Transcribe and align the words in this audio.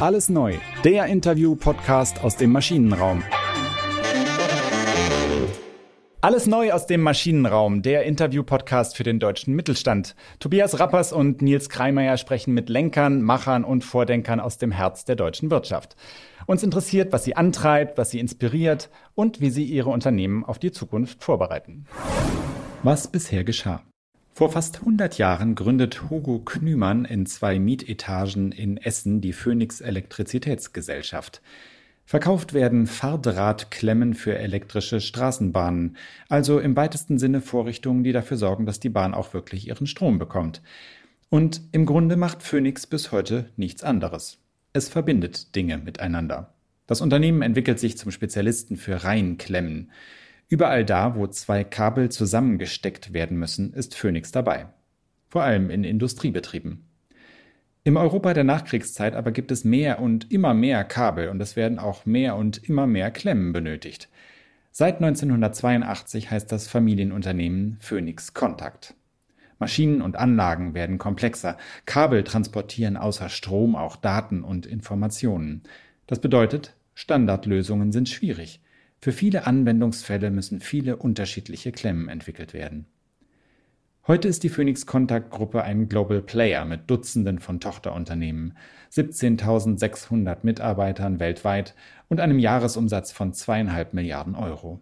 Alles 0.00 0.28
neu, 0.28 0.54
der 0.84 1.06
Interview-Podcast 1.06 2.22
aus 2.22 2.36
dem 2.36 2.52
Maschinenraum. 2.52 3.24
Alles 6.20 6.46
neu 6.46 6.70
aus 6.70 6.86
dem 6.86 7.00
Maschinenraum, 7.02 7.82
der 7.82 8.04
Interview-Podcast 8.04 8.96
für 8.96 9.02
den 9.02 9.18
deutschen 9.18 9.56
Mittelstand. 9.56 10.14
Tobias 10.38 10.78
Rappers 10.78 11.12
und 11.12 11.42
Nils 11.42 11.68
Kreimeier 11.68 12.16
sprechen 12.16 12.54
mit 12.54 12.68
Lenkern, 12.68 13.22
Machern 13.22 13.64
und 13.64 13.82
Vordenkern 13.82 14.38
aus 14.38 14.56
dem 14.56 14.70
Herz 14.70 15.04
der 15.04 15.16
deutschen 15.16 15.50
Wirtschaft. 15.50 15.96
Uns 16.46 16.62
interessiert, 16.62 17.12
was 17.12 17.24
sie 17.24 17.34
antreibt, 17.34 17.98
was 17.98 18.10
sie 18.10 18.20
inspiriert 18.20 18.90
und 19.16 19.40
wie 19.40 19.50
sie 19.50 19.64
ihre 19.64 19.90
Unternehmen 19.90 20.44
auf 20.44 20.60
die 20.60 20.70
Zukunft 20.70 21.24
vorbereiten. 21.24 21.86
Was 22.84 23.08
bisher 23.08 23.42
geschah. 23.42 23.82
Vor 24.38 24.52
fast 24.52 24.78
100 24.78 25.18
Jahren 25.18 25.56
gründet 25.56 26.10
Hugo 26.10 26.38
Knümann 26.38 27.04
in 27.04 27.26
zwei 27.26 27.58
Mietetagen 27.58 28.52
in 28.52 28.76
Essen 28.76 29.20
die 29.20 29.32
Phoenix 29.32 29.80
Elektrizitätsgesellschaft. 29.80 31.42
Verkauft 32.04 32.54
werden 32.54 32.86
Fahrdrahtklemmen 32.86 34.14
für 34.14 34.38
elektrische 34.38 35.00
Straßenbahnen, 35.00 35.96
also 36.28 36.60
im 36.60 36.76
weitesten 36.76 37.18
Sinne 37.18 37.40
Vorrichtungen, 37.40 38.04
die 38.04 38.12
dafür 38.12 38.36
sorgen, 38.36 38.64
dass 38.64 38.78
die 38.78 38.90
Bahn 38.90 39.12
auch 39.12 39.34
wirklich 39.34 39.66
ihren 39.66 39.88
Strom 39.88 40.20
bekommt. 40.20 40.62
Und 41.30 41.60
im 41.72 41.84
Grunde 41.84 42.16
macht 42.16 42.44
Phoenix 42.44 42.86
bis 42.86 43.10
heute 43.10 43.50
nichts 43.56 43.82
anderes. 43.82 44.38
Es 44.72 44.88
verbindet 44.88 45.56
Dinge 45.56 45.78
miteinander. 45.78 46.54
Das 46.86 47.00
Unternehmen 47.00 47.42
entwickelt 47.42 47.80
sich 47.80 47.98
zum 47.98 48.12
Spezialisten 48.12 48.76
für 48.76 49.02
Reihenklemmen. 49.02 49.90
Überall 50.48 50.84
da, 50.84 51.14
wo 51.14 51.26
zwei 51.26 51.62
Kabel 51.62 52.08
zusammengesteckt 52.08 53.12
werden 53.12 53.38
müssen, 53.38 53.74
ist 53.74 53.94
Phoenix 53.94 54.32
dabei. 54.32 54.66
Vor 55.28 55.42
allem 55.42 55.68
in 55.68 55.84
Industriebetrieben. 55.84 56.84
Im 57.84 57.96
Europa 57.96 58.32
der 58.34 58.44
Nachkriegszeit 58.44 59.14
aber 59.14 59.30
gibt 59.30 59.50
es 59.50 59.64
mehr 59.64 60.00
und 60.00 60.32
immer 60.32 60.54
mehr 60.54 60.84
Kabel 60.84 61.28
und 61.28 61.40
es 61.40 61.54
werden 61.54 61.78
auch 61.78 62.06
mehr 62.06 62.36
und 62.36 62.68
immer 62.68 62.86
mehr 62.86 63.10
Klemmen 63.10 63.52
benötigt. 63.52 64.08
Seit 64.70 64.96
1982 64.96 66.30
heißt 66.30 66.50
das 66.50 66.68
Familienunternehmen 66.68 67.76
Phoenix 67.80 68.32
Contact. 68.32 68.94
Maschinen 69.58 70.02
und 70.02 70.16
Anlagen 70.16 70.72
werden 70.72 70.98
komplexer, 70.98 71.58
Kabel 71.84 72.24
transportieren 72.24 72.96
außer 72.96 73.28
Strom 73.28 73.74
auch 73.74 73.96
Daten 73.96 74.44
und 74.44 74.66
Informationen. 74.66 75.62
Das 76.06 76.20
bedeutet, 76.20 76.74
Standardlösungen 76.94 77.92
sind 77.92 78.08
schwierig. 78.08 78.60
Für 79.00 79.12
viele 79.12 79.46
Anwendungsfälle 79.46 80.30
müssen 80.30 80.60
viele 80.60 80.96
unterschiedliche 80.96 81.70
Klemmen 81.70 82.08
entwickelt 82.08 82.52
werden. 82.52 82.86
Heute 84.08 84.26
ist 84.26 84.42
die 84.42 84.48
Phoenix 84.48 84.86
Contact 84.86 85.30
Gruppe 85.30 85.62
ein 85.62 85.88
Global 85.88 86.22
Player 86.22 86.64
mit 86.64 86.90
Dutzenden 86.90 87.38
von 87.38 87.60
Tochterunternehmen, 87.60 88.56
17.600 88.90 90.38
Mitarbeitern 90.42 91.20
weltweit 91.20 91.74
und 92.08 92.18
einem 92.18 92.38
Jahresumsatz 92.38 93.12
von 93.12 93.34
zweieinhalb 93.34 93.92
Milliarden 93.92 94.34
Euro. 94.34 94.80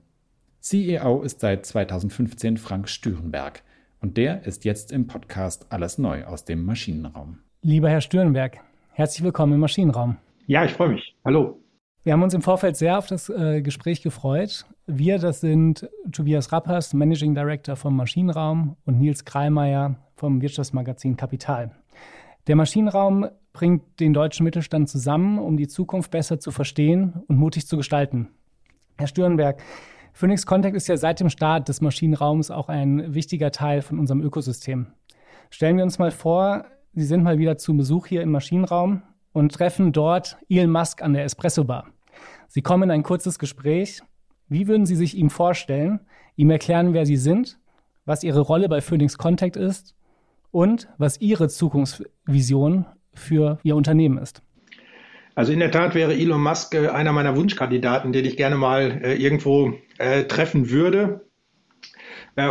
CEO 0.60 1.22
ist 1.22 1.40
seit 1.40 1.66
2015 1.66 2.56
Frank 2.56 2.88
Stürenberg 2.88 3.62
und 4.00 4.16
der 4.16 4.46
ist 4.46 4.64
jetzt 4.64 4.92
im 4.92 5.08
Podcast 5.08 5.66
Alles 5.70 5.98
Neu 5.98 6.24
aus 6.24 6.44
dem 6.44 6.64
Maschinenraum. 6.64 7.40
Lieber 7.62 7.90
Herr 7.90 8.00
Stürenberg, 8.00 8.58
herzlich 8.92 9.24
willkommen 9.24 9.54
im 9.54 9.60
Maschinenraum. 9.60 10.16
Ja, 10.46 10.64
ich 10.64 10.72
freue 10.72 10.90
mich. 10.90 11.16
Hallo. 11.24 11.60
Wir 12.06 12.12
haben 12.12 12.22
uns 12.22 12.34
im 12.34 12.42
Vorfeld 12.42 12.76
sehr 12.76 12.98
auf 12.98 13.08
das 13.08 13.28
äh, 13.30 13.62
Gespräch 13.62 14.00
gefreut. 14.00 14.64
Wir, 14.86 15.18
das 15.18 15.40
sind 15.40 15.90
Tobias 16.12 16.52
Rappers, 16.52 16.94
Managing 16.94 17.34
Director 17.34 17.74
vom 17.74 17.96
Maschinenraum 17.96 18.76
und 18.84 19.00
Nils 19.00 19.24
Kreimeier 19.24 19.96
vom 20.14 20.40
Wirtschaftsmagazin 20.40 21.16
Kapital. 21.16 21.72
Der 22.46 22.54
Maschinenraum 22.54 23.26
bringt 23.52 23.98
den 23.98 24.12
deutschen 24.12 24.44
Mittelstand 24.44 24.88
zusammen, 24.88 25.40
um 25.40 25.56
die 25.56 25.66
Zukunft 25.66 26.12
besser 26.12 26.38
zu 26.38 26.52
verstehen 26.52 27.24
und 27.26 27.38
mutig 27.38 27.66
zu 27.66 27.76
gestalten. 27.76 28.28
Herr 28.98 29.08
Stürenberg, 29.08 29.60
Phoenix 30.12 30.46
Contact 30.46 30.76
ist 30.76 30.86
ja 30.86 30.96
seit 30.96 31.18
dem 31.18 31.28
Start 31.28 31.68
des 31.68 31.80
Maschinenraums 31.80 32.52
auch 32.52 32.68
ein 32.68 33.14
wichtiger 33.16 33.50
Teil 33.50 33.82
von 33.82 33.98
unserem 33.98 34.22
Ökosystem. 34.22 34.86
Stellen 35.50 35.76
wir 35.76 35.82
uns 35.82 35.98
mal 35.98 36.12
vor, 36.12 36.66
Sie 36.92 37.04
sind 37.04 37.24
mal 37.24 37.38
wieder 37.38 37.58
zu 37.58 37.76
Besuch 37.76 38.06
hier 38.06 38.22
im 38.22 38.30
Maschinenraum 38.30 39.02
und 39.32 39.52
treffen 39.52 39.90
dort 39.90 40.38
Elon 40.48 40.70
Musk 40.70 41.02
an 41.02 41.12
der 41.12 41.24
Espresso 41.24 41.64
Bar. 41.64 41.88
Sie 42.48 42.62
kommen 42.62 42.84
in 42.84 42.90
ein 42.90 43.02
kurzes 43.02 43.38
Gespräch. 43.38 44.00
Wie 44.48 44.68
würden 44.68 44.86
Sie 44.86 44.96
sich 44.96 45.16
ihm 45.16 45.30
vorstellen, 45.30 46.00
ihm 46.36 46.50
erklären, 46.50 46.92
wer 46.92 47.06
Sie 47.06 47.16
sind, 47.16 47.58
was 48.04 48.22
Ihre 48.22 48.40
Rolle 48.40 48.68
bei 48.68 48.80
Phoenix 48.80 49.18
Contact 49.18 49.56
ist 49.56 49.94
und 50.50 50.88
was 50.98 51.20
Ihre 51.20 51.48
Zukunftsvision 51.48 52.86
für 53.14 53.58
Ihr 53.62 53.76
Unternehmen 53.76 54.18
ist? 54.18 54.42
Also 55.36 55.52
in 55.52 55.58
der 55.58 55.70
Tat 55.70 55.94
wäre 55.94 56.14
Elon 56.14 56.42
Musk 56.42 56.74
äh, 56.74 56.88
einer 56.88 57.12
meiner 57.12 57.36
Wunschkandidaten, 57.36 58.12
den 58.12 58.24
ich 58.24 58.38
gerne 58.38 58.56
mal 58.56 59.02
äh, 59.02 59.14
irgendwo 59.16 59.74
äh, 59.98 60.24
treffen 60.24 60.70
würde. 60.70 61.26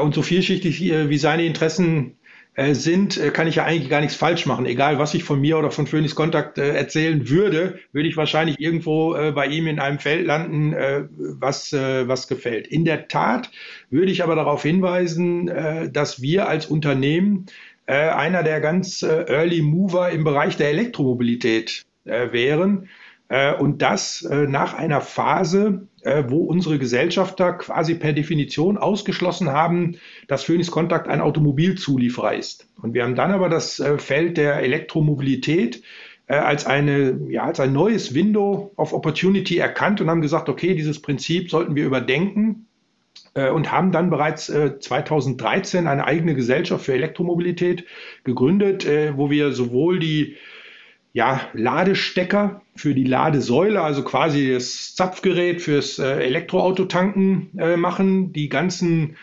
Und 0.01 0.15
so 0.15 0.23
vielschichtig 0.23 0.81
wie 0.81 1.17
seine 1.19 1.45
Interessen 1.45 2.17
sind, 2.57 3.17
äh, 3.17 3.31
kann 3.31 3.47
ich 3.47 3.55
ja 3.55 3.65
eigentlich 3.65 3.89
gar 3.89 4.01
nichts 4.01 4.15
falsch 4.15 4.45
machen. 4.45 4.65
Egal, 4.65 4.97
was 4.97 5.13
ich 5.13 5.23
von 5.23 5.41
mir 5.41 5.57
oder 5.57 5.71
von 5.71 5.87
Phoenix 5.87 6.15
Kontakt 6.15 6.57
äh, 6.57 6.73
erzählen 6.73 7.29
würde, 7.29 7.79
würde 7.91 8.07
ich 8.07 8.15
wahrscheinlich 8.15 8.59
irgendwo 8.59 9.13
äh, 9.13 9.31
bei 9.31 9.47
ihm 9.47 9.67
in 9.67 9.79
einem 9.79 9.99
Feld 9.99 10.25
landen, 10.25 10.73
äh, 10.73 11.03
was, 11.11 11.73
äh, 11.73 12.07
was 12.07 12.27
gefällt. 12.27 12.67
In 12.67 12.85
der 12.85 13.07
Tat 13.07 13.51
würde 13.89 14.11
ich 14.11 14.23
aber 14.23 14.35
darauf 14.35 14.63
hinweisen, 14.63 15.49
äh, 15.49 15.91
dass 15.91 16.21
wir 16.21 16.47
als 16.47 16.65
Unternehmen 16.65 17.47
äh, 17.87 17.93
einer 17.93 18.43
der 18.43 18.61
ganz 18.61 19.03
äh, 19.03 19.25
Early 19.27 19.61
Mover 19.61 20.09
im 20.11 20.23
Bereich 20.23 20.55
der 20.55 20.69
Elektromobilität 20.69 21.83
äh, 22.05 22.31
wären. 22.31 22.89
Äh, 23.27 23.53
und 23.53 23.81
das 23.81 24.21
äh, 24.21 24.47
nach 24.47 24.73
einer 24.73 25.01
Phase, 25.01 25.87
äh, 26.05 26.23
wo 26.29 26.43
unsere 26.43 26.77
Gesellschafter 26.77 27.53
quasi 27.53 27.95
per 27.95 28.13
Definition 28.13 28.77
ausgeschlossen 28.77 29.49
haben, 29.49 29.97
dass 30.27 30.43
Phoenix 30.43 30.69
Contact 30.69 31.07
ein 31.07 31.19
Automobilzulieferer 31.19 32.35
ist. 32.35 32.67
Und 32.81 32.93
wir 32.93 33.03
haben 33.03 33.15
dann 33.15 33.31
aber 33.31 33.49
das 33.49 33.83
Feld 33.97 34.37
der 34.37 34.57
Elektromobilität 34.57 35.81
als, 36.27 36.65
eine, 36.65 37.19
ja, 37.29 37.43
als 37.43 37.59
ein 37.59 37.73
neues 37.73 38.13
Window 38.13 38.71
of 38.77 38.93
Opportunity 38.93 39.57
erkannt 39.57 39.99
und 39.99 40.09
haben 40.09 40.21
gesagt, 40.21 40.47
okay, 40.47 40.75
dieses 40.75 41.01
Prinzip 41.01 41.49
sollten 41.49 41.75
wir 41.75 41.85
überdenken 41.85 42.67
und 43.33 43.71
haben 43.71 43.91
dann 43.91 44.09
bereits 44.09 44.45
2013 44.45 45.87
eine 45.87 46.05
eigene 46.05 46.35
Gesellschaft 46.35 46.85
für 46.85 46.93
Elektromobilität 46.93 47.85
gegründet, 48.23 48.87
wo 49.15 49.29
wir 49.29 49.51
sowohl 49.51 49.99
die 49.99 50.35
ja, 51.15 51.39
Ladestecker 51.53 52.61
für 52.75 52.93
die 52.93 53.05
Ladesäule, 53.05 53.81
also 53.81 54.03
quasi 54.03 54.51
das 54.51 54.95
Zapfgerät 54.95 55.61
fürs 55.61 55.97
äh, 55.97 56.19
Elektroautotanken 56.21 57.57
äh, 57.57 57.77
machen, 57.77 58.33
die 58.33 58.49
ganzen 58.49 59.15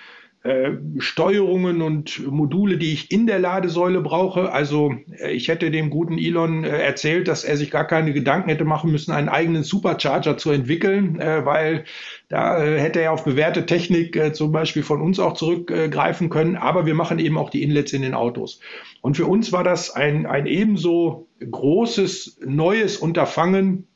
äh, 0.44 0.72
Steuerungen 0.98 1.82
und 1.82 2.26
Module, 2.26 2.76
die 2.76 2.92
ich 2.92 3.12
in 3.12 3.28
der 3.28 3.38
Ladesäule 3.38 4.00
brauche. 4.00 4.50
Also 4.50 4.92
äh, 5.20 5.30
ich 5.30 5.46
hätte 5.46 5.70
dem 5.70 5.88
guten 5.88 6.18
Elon 6.18 6.64
äh, 6.64 6.82
erzählt, 6.82 7.28
dass 7.28 7.44
er 7.44 7.56
sich 7.56 7.70
gar 7.70 7.86
keine 7.86 8.12
Gedanken 8.12 8.48
hätte 8.48 8.64
machen 8.64 8.90
müssen, 8.90 9.12
einen 9.12 9.28
eigenen 9.28 9.62
Supercharger 9.62 10.36
zu 10.38 10.50
entwickeln, 10.50 11.18
weil 11.18 11.84
da 12.28 12.60
hätte 12.60 13.00
er 13.00 13.12
auf 13.12 13.24
bewährte 13.24 13.66
Technik 13.66 14.34
zum 14.34 14.50
Beispiel 14.52 14.82
von 14.82 15.00
uns 15.00 15.20
auch 15.20 15.34
zurückgreifen 15.34 16.28
können. 16.28 16.56
Aber 16.56 16.86
wir 16.86 16.94
machen 16.94 17.18
eben 17.18 17.38
auch 17.38 17.50
die 17.50 17.62
Inlets 17.62 17.92
in 17.92 18.02
den 18.02 18.14
Autos. 18.14 18.60
Und 19.00 19.16
für 19.16 19.26
uns 19.26 19.52
war 19.52 19.62
das 19.62 19.90
ein, 19.90 20.26
ein 20.26 20.46
ebenso 20.46 21.28
großes, 21.38 22.40
neues 22.44 22.96
Unterfangen, 22.96 23.86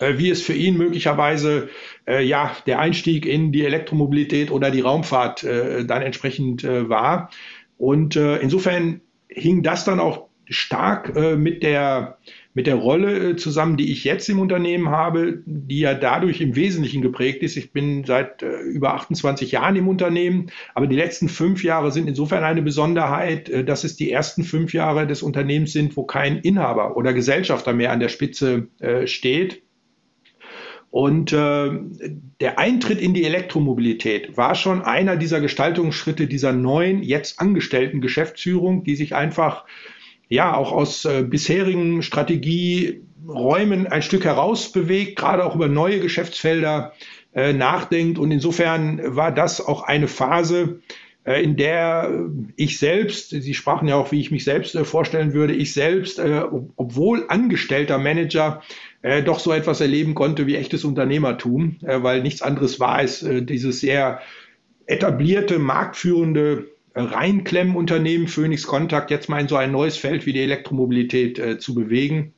wie 0.00 0.30
es 0.30 0.42
für 0.42 0.52
ihn 0.52 0.76
möglicherweise 0.76 1.68
äh, 2.06 2.24
ja 2.24 2.56
der 2.66 2.78
Einstieg 2.78 3.26
in 3.26 3.52
die 3.52 3.64
Elektromobilität 3.64 4.50
oder 4.50 4.70
die 4.70 4.80
Raumfahrt 4.80 5.44
äh, 5.44 5.84
dann 5.84 6.02
entsprechend 6.02 6.64
äh, 6.64 6.88
war. 6.88 7.30
Und 7.76 8.16
äh, 8.16 8.38
insofern 8.38 9.00
hing 9.28 9.62
das 9.62 9.84
dann 9.84 10.00
auch 10.00 10.28
stark 10.46 11.14
äh, 11.16 11.36
mit 11.36 11.62
der 11.62 12.18
mit 12.54 12.66
der 12.66 12.74
Rolle 12.74 13.36
zusammen, 13.36 13.76
die 13.76 13.92
ich 13.92 14.02
jetzt 14.02 14.28
im 14.28 14.40
Unternehmen 14.40 14.88
habe, 14.88 15.44
die 15.46 15.78
ja 15.78 15.94
dadurch 15.94 16.40
im 16.40 16.56
Wesentlichen 16.56 17.02
geprägt 17.02 17.44
ist. 17.44 17.56
Ich 17.56 17.72
bin 17.72 18.02
seit 18.04 18.42
über 18.42 18.94
28 18.94 19.52
Jahren 19.52 19.76
im 19.76 19.86
Unternehmen, 19.86 20.50
aber 20.74 20.88
die 20.88 20.96
letzten 20.96 21.28
fünf 21.28 21.62
Jahre 21.62 21.92
sind 21.92 22.08
insofern 22.08 22.42
eine 22.42 22.62
Besonderheit, 22.62 23.68
dass 23.68 23.84
es 23.84 23.94
die 23.94 24.10
ersten 24.10 24.42
fünf 24.42 24.74
Jahre 24.74 25.06
des 25.06 25.22
Unternehmens 25.22 25.72
sind, 25.72 25.96
wo 25.96 26.02
kein 26.02 26.38
Inhaber 26.38 26.96
oder 26.96 27.12
Gesellschafter 27.12 27.74
mehr 27.74 27.92
an 27.92 28.00
der 28.00 28.08
Spitze 28.08 28.66
steht. 29.04 29.62
Und 30.90 31.32
äh, 31.32 31.70
der 32.40 32.58
Eintritt 32.58 33.00
in 33.00 33.12
die 33.12 33.24
Elektromobilität 33.24 34.36
war 34.36 34.54
schon 34.54 34.82
einer 34.82 35.16
dieser 35.16 35.40
Gestaltungsschritte 35.40 36.26
dieser 36.26 36.52
neuen, 36.52 37.02
jetzt 37.02 37.40
angestellten 37.40 38.00
Geschäftsführung, 38.00 38.84
die 38.84 38.96
sich 38.96 39.14
einfach 39.14 39.64
ja 40.28 40.54
auch 40.54 40.72
aus 40.72 41.04
äh, 41.04 41.22
bisherigen 41.22 42.02
Strategieräumen 42.02 43.86
ein 43.86 44.02
Stück 44.02 44.24
herausbewegt, 44.24 45.16
gerade 45.16 45.44
auch 45.44 45.54
über 45.54 45.68
neue 45.68 46.00
Geschäftsfelder 46.00 46.92
äh, 47.34 47.52
nachdenkt. 47.52 48.18
Und 48.18 48.30
insofern 48.30 49.00
war 49.14 49.32
das 49.32 49.60
auch 49.60 49.82
eine 49.82 50.08
Phase, 50.08 50.80
äh, 51.28 51.42
in 51.42 51.56
der 51.56 52.30
ich 52.56 52.78
selbst, 52.78 53.30
Sie 53.30 53.54
sprachen 53.54 53.86
ja 53.86 53.96
auch, 53.96 54.12
wie 54.12 54.20
ich 54.20 54.30
mich 54.30 54.44
selbst 54.44 54.74
äh, 54.74 54.84
vorstellen 54.84 55.34
würde, 55.34 55.54
ich 55.54 55.74
selbst, 55.74 56.18
äh, 56.18 56.42
obwohl 56.76 57.26
angestellter 57.28 57.98
Manager, 57.98 58.62
doch 59.24 59.38
so 59.38 59.52
etwas 59.52 59.80
erleben 59.80 60.14
konnte 60.14 60.46
wie 60.48 60.56
echtes 60.56 60.84
Unternehmertum, 60.84 61.76
weil 61.80 62.20
nichts 62.20 62.42
anderes 62.42 62.80
war 62.80 63.00
es, 63.00 63.24
dieses 63.24 63.78
sehr 63.78 64.20
etablierte, 64.86 65.60
marktführende 65.60 66.66
Reinklemmenunternehmen 66.96 68.26
Phoenix 68.26 68.66
Contact 68.66 69.12
jetzt 69.12 69.28
mal 69.28 69.40
in 69.40 69.46
so 69.46 69.54
ein 69.54 69.70
neues 69.70 69.96
Feld 69.96 70.26
wie 70.26 70.32
die 70.32 70.42
Elektromobilität 70.42 71.62
zu 71.62 71.74
bewegen. 71.76 72.34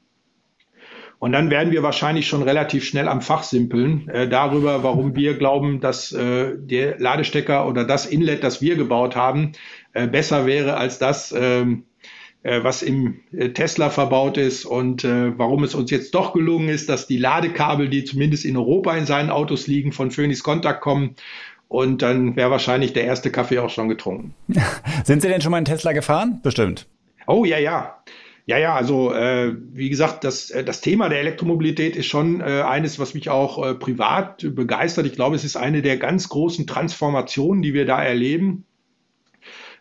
Und 1.21 1.33
dann 1.33 1.51
werden 1.51 1.71
wir 1.71 1.83
wahrscheinlich 1.83 2.27
schon 2.27 2.43
relativ 2.43 2.83
schnell 2.83 3.07
am 3.07 3.21
Fach 3.21 3.43
simpeln 3.43 4.09
äh, 4.09 4.27
darüber, 4.27 4.83
warum 4.83 5.15
wir 5.15 5.37
glauben, 5.37 5.79
dass 5.81 6.13
äh, 6.13 6.55
der 6.57 6.99
Ladestecker 6.99 7.69
oder 7.69 7.85
das 7.85 8.07
Inlet, 8.07 8.43
das 8.43 8.63
wir 8.63 8.75
gebaut 8.75 9.17
haben, 9.17 9.53
äh, 9.93 10.07
besser 10.07 10.47
wäre 10.47 10.79
als 10.79 10.99
das, 10.99 11.35
ähm, 11.37 11.85
äh, 11.85 11.90
was 12.63 12.83
im 12.83 13.21
äh, 13.33 13.51
Tesla 13.51 13.91
verbaut 13.91 14.39
ist 14.39 14.65
und 14.65 15.05
äh, 15.05 15.39
warum 15.39 15.63
es 15.65 15.75
uns 15.75 15.91
jetzt 15.91 16.15
doch 16.15 16.33
gelungen 16.33 16.69
ist, 16.69 16.89
dass 16.89 17.07
die 17.07 17.19
Ladekabel, 17.19 17.89
die 17.89 18.05
zumindest 18.05 18.45
in 18.45 18.57
Europa 18.57 18.97
in 18.97 19.07
seinen 19.07 19.31
Autos 19.31 19.67
liegen, 19.67 19.93
von 19.93 20.11
Phoenix 20.11 20.43
Contact 20.43 20.81
kommen. 20.81 21.17
Und 21.69 22.03
dann 22.03 22.35
wäre 22.35 22.51
wahrscheinlich 22.51 22.95
der 22.95 23.05
erste 23.05 23.31
Kaffee 23.31 23.59
auch 23.61 23.71
schon 23.71 23.89
getrunken. 23.89 24.35
Sind 25.05 25.23
Sie 25.23 25.29
denn 25.29 25.41
schon 25.41 25.53
mal 25.53 25.59
in 25.59 25.65
Tesla 25.67 25.93
gefahren? 25.93 26.41
Bestimmt. 26.43 26.89
Oh 27.27 27.45
ja, 27.45 27.59
ja. 27.59 28.03
Ja, 28.47 28.59
ja, 28.59 28.75
also 28.75 29.13
äh, 29.13 29.55
wie 29.73 29.91
gesagt, 29.91 30.25
das, 30.25 30.51
äh, 30.51 30.65
das 30.65 30.81
Thema 30.81 31.09
der 31.09 31.21
Elektromobilität 31.21 31.95
ist 31.95 32.07
schon 32.07 32.41
äh, 32.41 32.63
eines, 32.63 32.99
was 32.99 33.15
mich 33.15 33.29
auch 33.31 33.65
äh, 33.65 33.75
privat 33.75 34.45
begeistert. 34.57 35.07
Ich 35.07 35.13
glaube, 35.13 35.37
es 35.37 35.45
ist 35.45 35.57
eine 35.57 35.83
der 35.83 35.99
ganz 35.99 36.29
großen 36.29 36.67
Transformationen, 36.67 37.63
die 37.63 37.75
wir 37.75 37.87
da 37.87 38.03
erleben. 38.03 38.65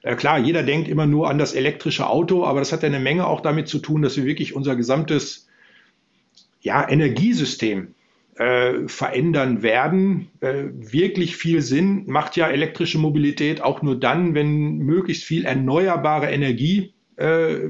Äh, 0.01 0.16
klar, 0.16 0.40
jeder 0.40 0.63
denkt 0.63 0.88
immer 0.88 1.06
nur 1.06 1.30
an 1.30 1.38
das 1.38 1.54
elektrische 1.54 2.07
Auto, 2.07 2.46
aber 2.46 2.60
das 2.60 2.72
hat 2.72 2.84
ja 2.84 2.88
eine 2.88 3.00
Menge 3.00 3.28
auch 3.28 3.42
damit 3.42 3.68
zu 3.68 3.80
tun, 3.80 4.01
dass 4.01 4.18
wir 4.18 4.25
wirklich 4.25 4.56
unser 4.56 4.75
gesamtes 4.75 5.48
ja, 6.62 6.88
Energiesystem 6.88 7.96
äh, 8.36 8.88
verändern 8.88 9.62
werden. 9.62 10.30
Äh, 10.40 10.66
wirklich 10.74 11.36
viel 11.36 11.62
Sinn 11.62 12.06
macht 12.07 12.38
ja 12.38 12.48
elektrische 12.48 12.98
Mobilität 12.98 13.62
auch 13.62 13.81
nur 13.81 14.00
dann, 14.00 14.34
wenn 14.34 14.78
möglichst 14.78 15.24
viel 15.24 15.46
erneuerbare 15.46 16.30
Energie 16.30 16.94
äh, 17.18 17.69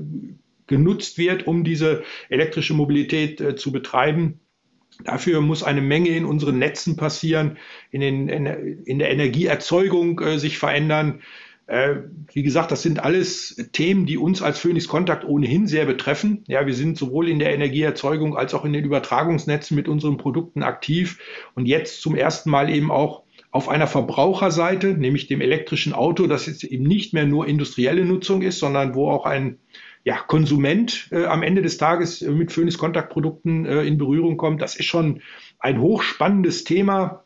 genutzt 0.67 1.17
wird, 1.17 1.47
um 1.47 1.63
diese 1.63 2.03
elektrische 2.29 2.75
Mobilität 2.75 3.41
äh, 3.41 3.55
zu 3.55 3.71
betreiben. 3.71 4.39
Dafür 5.03 5.41
muss 5.41 5.63
eine 5.63 5.81
Menge 5.81 6.09
in 6.09 6.25
unseren 6.25 6.59
Netzen 6.59 6.97
passieren, 6.97 7.57
in, 7.89 8.01
den, 8.01 8.27
in 8.27 8.99
der 8.99 9.11
Energieerzeugung 9.11 10.19
äh, 10.19 10.37
sich 10.37 10.57
verändern. 10.57 11.21
Äh, 11.69 11.97
wie 12.33 12.41
gesagt, 12.41 12.71
das 12.71 12.81
sind 12.81 13.03
alles 13.03 13.55
Themen, 13.73 14.07
die 14.07 14.17
uns 14.17 14.41
als 14.41 14.57
Phoenix 14.57 14.87
Kontakt 14.87 15.23
ohnehin 15.23 15.67
sehr 15.67 15.85
betreffen. 15.85 16.43
Ja, 16.47 16.65
wir 16.65 16.73
sind 16.73 16.97
sowohl 16.97 17.29
in 17.29 17.37
der 17.37 17.53
Energieerzeugung 17.53 18.35
als 18.35 18.55
auch 18.55 18.65
in 18.65 18.73
den 18.73 18.83
Übertragungsnetzen 18.83 19.75
mit 19.75 19.87
unseren 19.87 20.17
Produkten 20.17 20.63
aktiv 20.63 21.19
und 21.53 21.67
jetzt 21.67 22.01
zum 22.01 22.15
ersten 22.15 22.49
Mal 22.49 22.71
eben 22.71 22.89
auch 22.89 23.21
auf 23.51 23.69
einer 23.69 23.85
Verbraucherseite, 23.85 24.95
nämlich 24.95 25.27
dem 25.27 25.41
elektrischen 25.41 25.93
Auto, 25.93 26.25
das 26.25 26.47
jetzt 26.47 26.63
eben 26.63 26.85
nicht 26.85 27.13
mehr 27.13 27.27
nur 27.27 27.47
industrielle 27.47 28.03
Nutzung 28.03 28.41
ist, 28.41 28.57
sondern 28.57 28.95
wo 28.95 29.07
auch 29.11 29.27
ein 29.27 29.59
ja, 30.03 30.17
Konsument 30.17 31.09
äh, 31.11 31.25
am 31.25 31.43
Ende 31.43 31.61
des 31.61 31.77
Tages 31.77 32.23
äh, 32.23 32.31
mit 32.31 32.51
Phoenix 32.51 32.79
Kontaktprodukten 32.79 33.67
äh, 33.67 33.83
in 33.83 33.99
Berührung 33.99 34.37
kommt. 34.37 34.59
Das 34.59 34.75
ist 34.75 34.85
schon 34.85 35.21
ein 35.59 35.79
hochspannendes 35.79 36.63
Thema. 36.63 37.25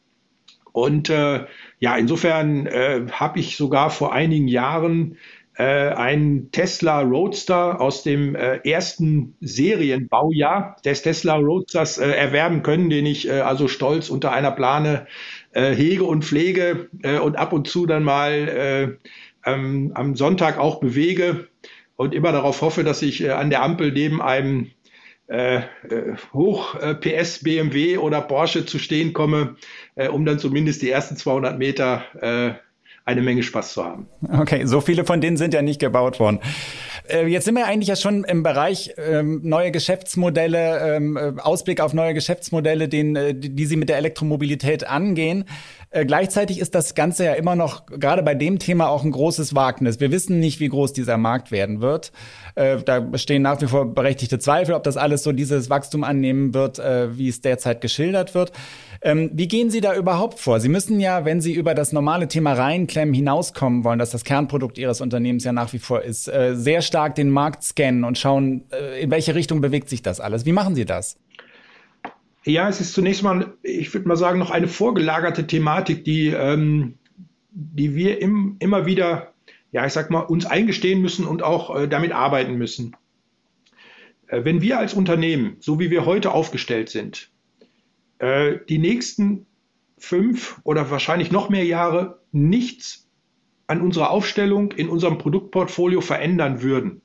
Und 0.74 1.10
äh, 1.10 1.46
ja, 1.80 1.96
insofern 1.96 2.66
äh, 2.66 3.06
habe 3.12 3.40
ich 3.40 3.56
sogar 3.56 3.90
vor 3.90 4.12
einigen 4.12 4.48
Jahren 4.48 5.18
äh, 5.56 5.64
einen 5.64 6.52
Tesla 6.52 7.02
Roadster 7.02 7.80
aus 7.80 8.02
dem 8.04 8.36
äh, 8.36 8.58
ersten 8.68 9.36
Serienbaujahr 9.40 10.78
des 10.84 11.04
Tesla 11.04 11.36
Roadsters 11.36 12.00
äh, 12.00 12.10
erwerben 12.10 12.64
können, 12.64 12.90
den 12.90 13.06
ich 13.06 13.30
äh, 13.30 13.42
also 13.42 13.68
stolz 13.68 14.10
unter 14.10 14.32
einer 14.32 14.52
Plane 14.52 15.06
äh, 15.52 15.74
hege 15.74 16.06
und 16.06 16.26
pflege 16.26 16.90
äh, 17.04 17.20
und 17.20 17.36
ab 17.38 17.54
und 17.54 17.68
zu 17.68 17.86
dann 17.86 18.04
mal 18.04 18.32
äh, 19.46 19.50
ähm, 19.50 19.92
am 19.94 20.16
Sonntag 20.16 20.58
auch 20.58 20.80
bewege 20.80 21.48
und 21.96 22.16
immer 22.16 22.32
darauf 22.32 22.62
hoffe, 22.62 22.84
dass 22.84 23.04
ich 23.04 23.24
äh, 23.24 23.30
an 23.30 23.52
der 23.52 23.62
Ampel 23.62 23.92
neben 23.92 24.24
einem 24.24 24.72
äh, 25.34 25.58
äh 25.58 25.62
Hoch 26.34 26.76
äh, 26.76 26.94
PS 26.96 27.44
BMW 27.44 27.98
oder 27.98 28.22
Porsche 28.22 28.66
zu 28.66 28.80
stehen 28.80 29.14
komme, 29.14 29.56
äh, 29.96 30.08
um 30.08 30.26
dann 30.26 30.40
zumindest 30.40 30.82
die 30.82 30.90
ersten 30.90 31.18
200 31.18 31.58
Meter 31.58 32.04
äh, 32.22 32.54
eine 33.06 33.22
Menge 33.22 33.44
Spaß 33.44 33.74
zu 33.74 33.84
haben. 33.84 34.08
Okay, 34.32 34.66
so 34.66 34.80
viele 34.80 35.04
von 35.04 35.20
denen 35.20 35.36
sind 35.36 35.54
ja 35.54 35.62
nicht 35.62 35.80
gebaut 35.80 36.20
worden. 36.20 36.40
Äh, 37.10 37.28
jetzt 37.28 37.46
sind 37.46 37.56
wir 37.56 37.66
eigentlich 37.66 37.90
ja 37.90 37.96
schon 37.96 38.24
im 38.24 38.44
Bereich 38.44 38.94
ähm, 38.98 39.42
neue 39.44 39.72
Geschäftsmodelle, 39.72 40.96
ähm, 40.96 41.18
äh, 41.18 41.34
Ausblick 41.42 41.82
auf 41.82 41.94
neue 41.94 42.14
Geschäftsmodelle, 42.14 42.88
den, 42.88 43.42
die 43.42 43.66
Sie 43.66 43.76
mit 43.76 43.90
der 43.90 43.98
Elektromobilität 43.98 44.88
angehen. 44.88 45.46
Äh, 45.94 46.06
gleichzeitig 46.06 46.60
ist 46.60 46.74
das 46.74 46.96
Ganze 46.96 47.24
ja 47.26 47.34
immer 47.34 47.56
noch, 47.56 47.86
gerade 47.86 48.24
bei 48.24 48.34
dem 48.34 48.58
Thema, 48.58 48.90
auch 48.90 49.04
ein 49.04 49.12
großes 49.12 49.54
Wagnis. 49.54 50.00
Wir 50.00 50.12
wissen 50.12 50.40
nicht, 50.40 50.60
wie 50.60 50.68
groß 50.68 50.92
dieser 50.92 51.18
Markt 51.18 51.52
werden 51.52 51.82
wird. 51.82 52.12
Äh, 52.56 52.78
da 52.84 53.00
bestehen 53.00 53.44
nach 53.44 53.62
wie 53.62 53.68
vor 53.68 53.94
berechtigte 53.94 54.40
Zweifel, 54.40 54.74
ob 54.74 54.84
das 54.84 54.98
alles 54.98 55.22
so 55.22 55.32
dieses 55.32 55.70
Wachstum 55.70 56.04
annehmen 56.04 56.56
wird, 56.56 56.80
äh, 56.80 57.16
wie 57.16 57.30
es 57.30 57.42
derzeit 57.42 57.80
geschildert 57.80 58.34
wird. 58.34 58.52
Ähm, 59.04 59.30
wie 59.34 59.48
gehen 59.48 59.70
Sie 59.70 59.82
da 59.82 59.94
überhaupt 59.96 60.40
vor? 60.40 60.60
Sie 60.60 60.70
müssen 60.70 61.00
ja, 61.00 61.26
wenn 61.26 61.42
Sie 61.42 61.54
über 61.54 61.76
das 61.76 61.92
normale 61.92 62.28
Thema 62.28 62.54
Reinklemmen 62.54 63.14
hinauskommen 63.14 63.84
wollen, 63.84 64.00
dass 64.00 64.10
das 64.10 64.24
Kernprodukt 64.24 64.80
Ihres 64.80 65.00
Unternehmens 65.00 65.44
ja 65.44 65.52
nach 65.52 65.74
wie 65.74 65.80
vor 65.80 66.02
ist, 66.02 66.28
äh, 66.28 66.56
sehr 66.56 66.82
stark 66.82 67.14
den 67.14 67.30
Markt 67.30 67.64
scannen 67.64 68.04
und 68.04 68.18
schauen, 68.18 68.64
äh, 68.72 69.00
in 69.00 69.12
welche 69.12 69.36
Richtung 69.36 69.62
bewegt 69.62 69.90
sich 69.90 70.02
das 70.02 70.20
alles. 70.20 70.46
Wie 70.46 70.54
machen 70.54 70.74
Sie 70.74 70.86
das? 70.86 71.18
Ja, 72.46 72.68
es 72.68 72.82
ist 72.82 72.94
zunächst 72.94 73.24
mal, 73.24 73.54
ich 73.64 73.94
würde 73.94 74.08
mal 74.08 74.18
sagen, 74.18 74.40
noch 74.40 74.52
eine 74.52 74.68
vorgelagerte 74.68 75.48
Thematik, 75.48 76.04
die, 76.04 76.28
ähm, 76.28 76.96
die 77.52 77.96
wir 77.96 78.22
im, 78.22 78.58
immer 78.60 78.86
wieder, 78.86 79.34
ja, 79.72 79.86
ich 79.86 79.94
sag 79.94 80.10
mal, 80.10 80.22
uns 80.22 80.46
eingestehen 80.46 81.02
müssen 81.02 81.26
und 81.26 81.42
auch 81.42 81.76
äh, 81.76 81.88
damit 81.88 82.12
arbeiten 82.12 82.56
müssen. 82.56 82.96
Äh, 84.28 84.44
wenn 84.44 84.62
wir 84.62 84.78
als 84.78 84.94
Unternehmen, 84.94 85.56
so 85.62 85.80
wie 85.80 85.90
wir 85.90 86.06
heute 86.06 86.32
aufgestellt 86.32 86.90
sind, 86.90 87.32
äh, 88.20 88.58
die 88.68 88.78
nächsten 88.78 89.46
fünf 89.98 90.60
oder 90.64 90.92
wahrscheinlich 90.92 91.32
noch 91.32 91.50
mehr 91.50 91.66
Jahre 91.66 92.20
nichts 92.34 93.08
an 93.68 93.80
unserer 93.80 94.12
Aufstellung 94.12 94.74
in 94.74 94.90
unserem 94.90 95.18
Produktportfolio 95.18 96.02
verändern 96.02 96.62
würden, 96.62 97.02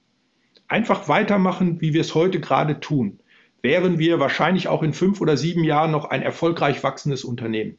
einfach 0.67 1.09
weitermachen, 1.09 1.81
wie 1.81 1.95
wir 1.95 2.01
es 2.01 2.17
heute 2.17 2.41
gerade 2.41 2.81
tun, 2.81 3.21
wären 3.63 3.99
wir 3.99 4.21
wahrscheinlich 4.21 4.69
auch 4.69 4.83
in 4.83 4.93
fünf 4.93 5.21
oder 5.21 5.37
sieben 5.37 5.65
Jahren 5.65 5.91
noch 5.91 6.07
ein 6.07 6.23
erfolgreich 6.23 6.83
wachsendes 6.83 7.25
Unternehmen. 7.25 7.77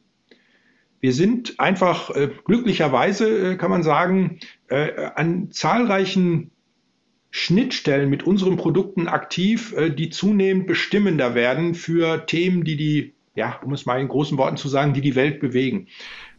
Wir 1.00 1.14
sind 1.14 1.58
einfach 1.58 2.10
äh, 2.10 2.28
glücklicherweise, 2.44 3.52
äh, 3.52 3.56
kann 3.56 3.70
man 3.70 3.82
sagen, 3.82 4.40
äh, 4.68 5.06
an 5.14 5.50
zahlreichen 5.50 6.50
Schnittstellen 7.30 8.10
mit 8.10 8.24
unseren 8.24 8.56
Produkten 8.56 9.08
aktiv, 9.08 9.72
äh, 9.76 9.90
die 9.90 10.10
zunehmend 10.10 10.66
bestimmender 10.66 11.34
werden 11.34 11.74
für 11.74 12.26
Themen, 12.26 12.64
die 12.64 12.76
die, 12.76 13.14
ja, 13.34 13.58
um 13.64 13.72
es 13.72 13.86
mal 13.86 14.00
in 14.00 14.08
großen 14.08 14.36
Worten 14.36 14.58
zu 14.58 14.68
sagen, 14.68 14.92
die 14.92 15.00
die 15.00 15.14
Welt 15.14 15.40
bewegen. 15.40 15.86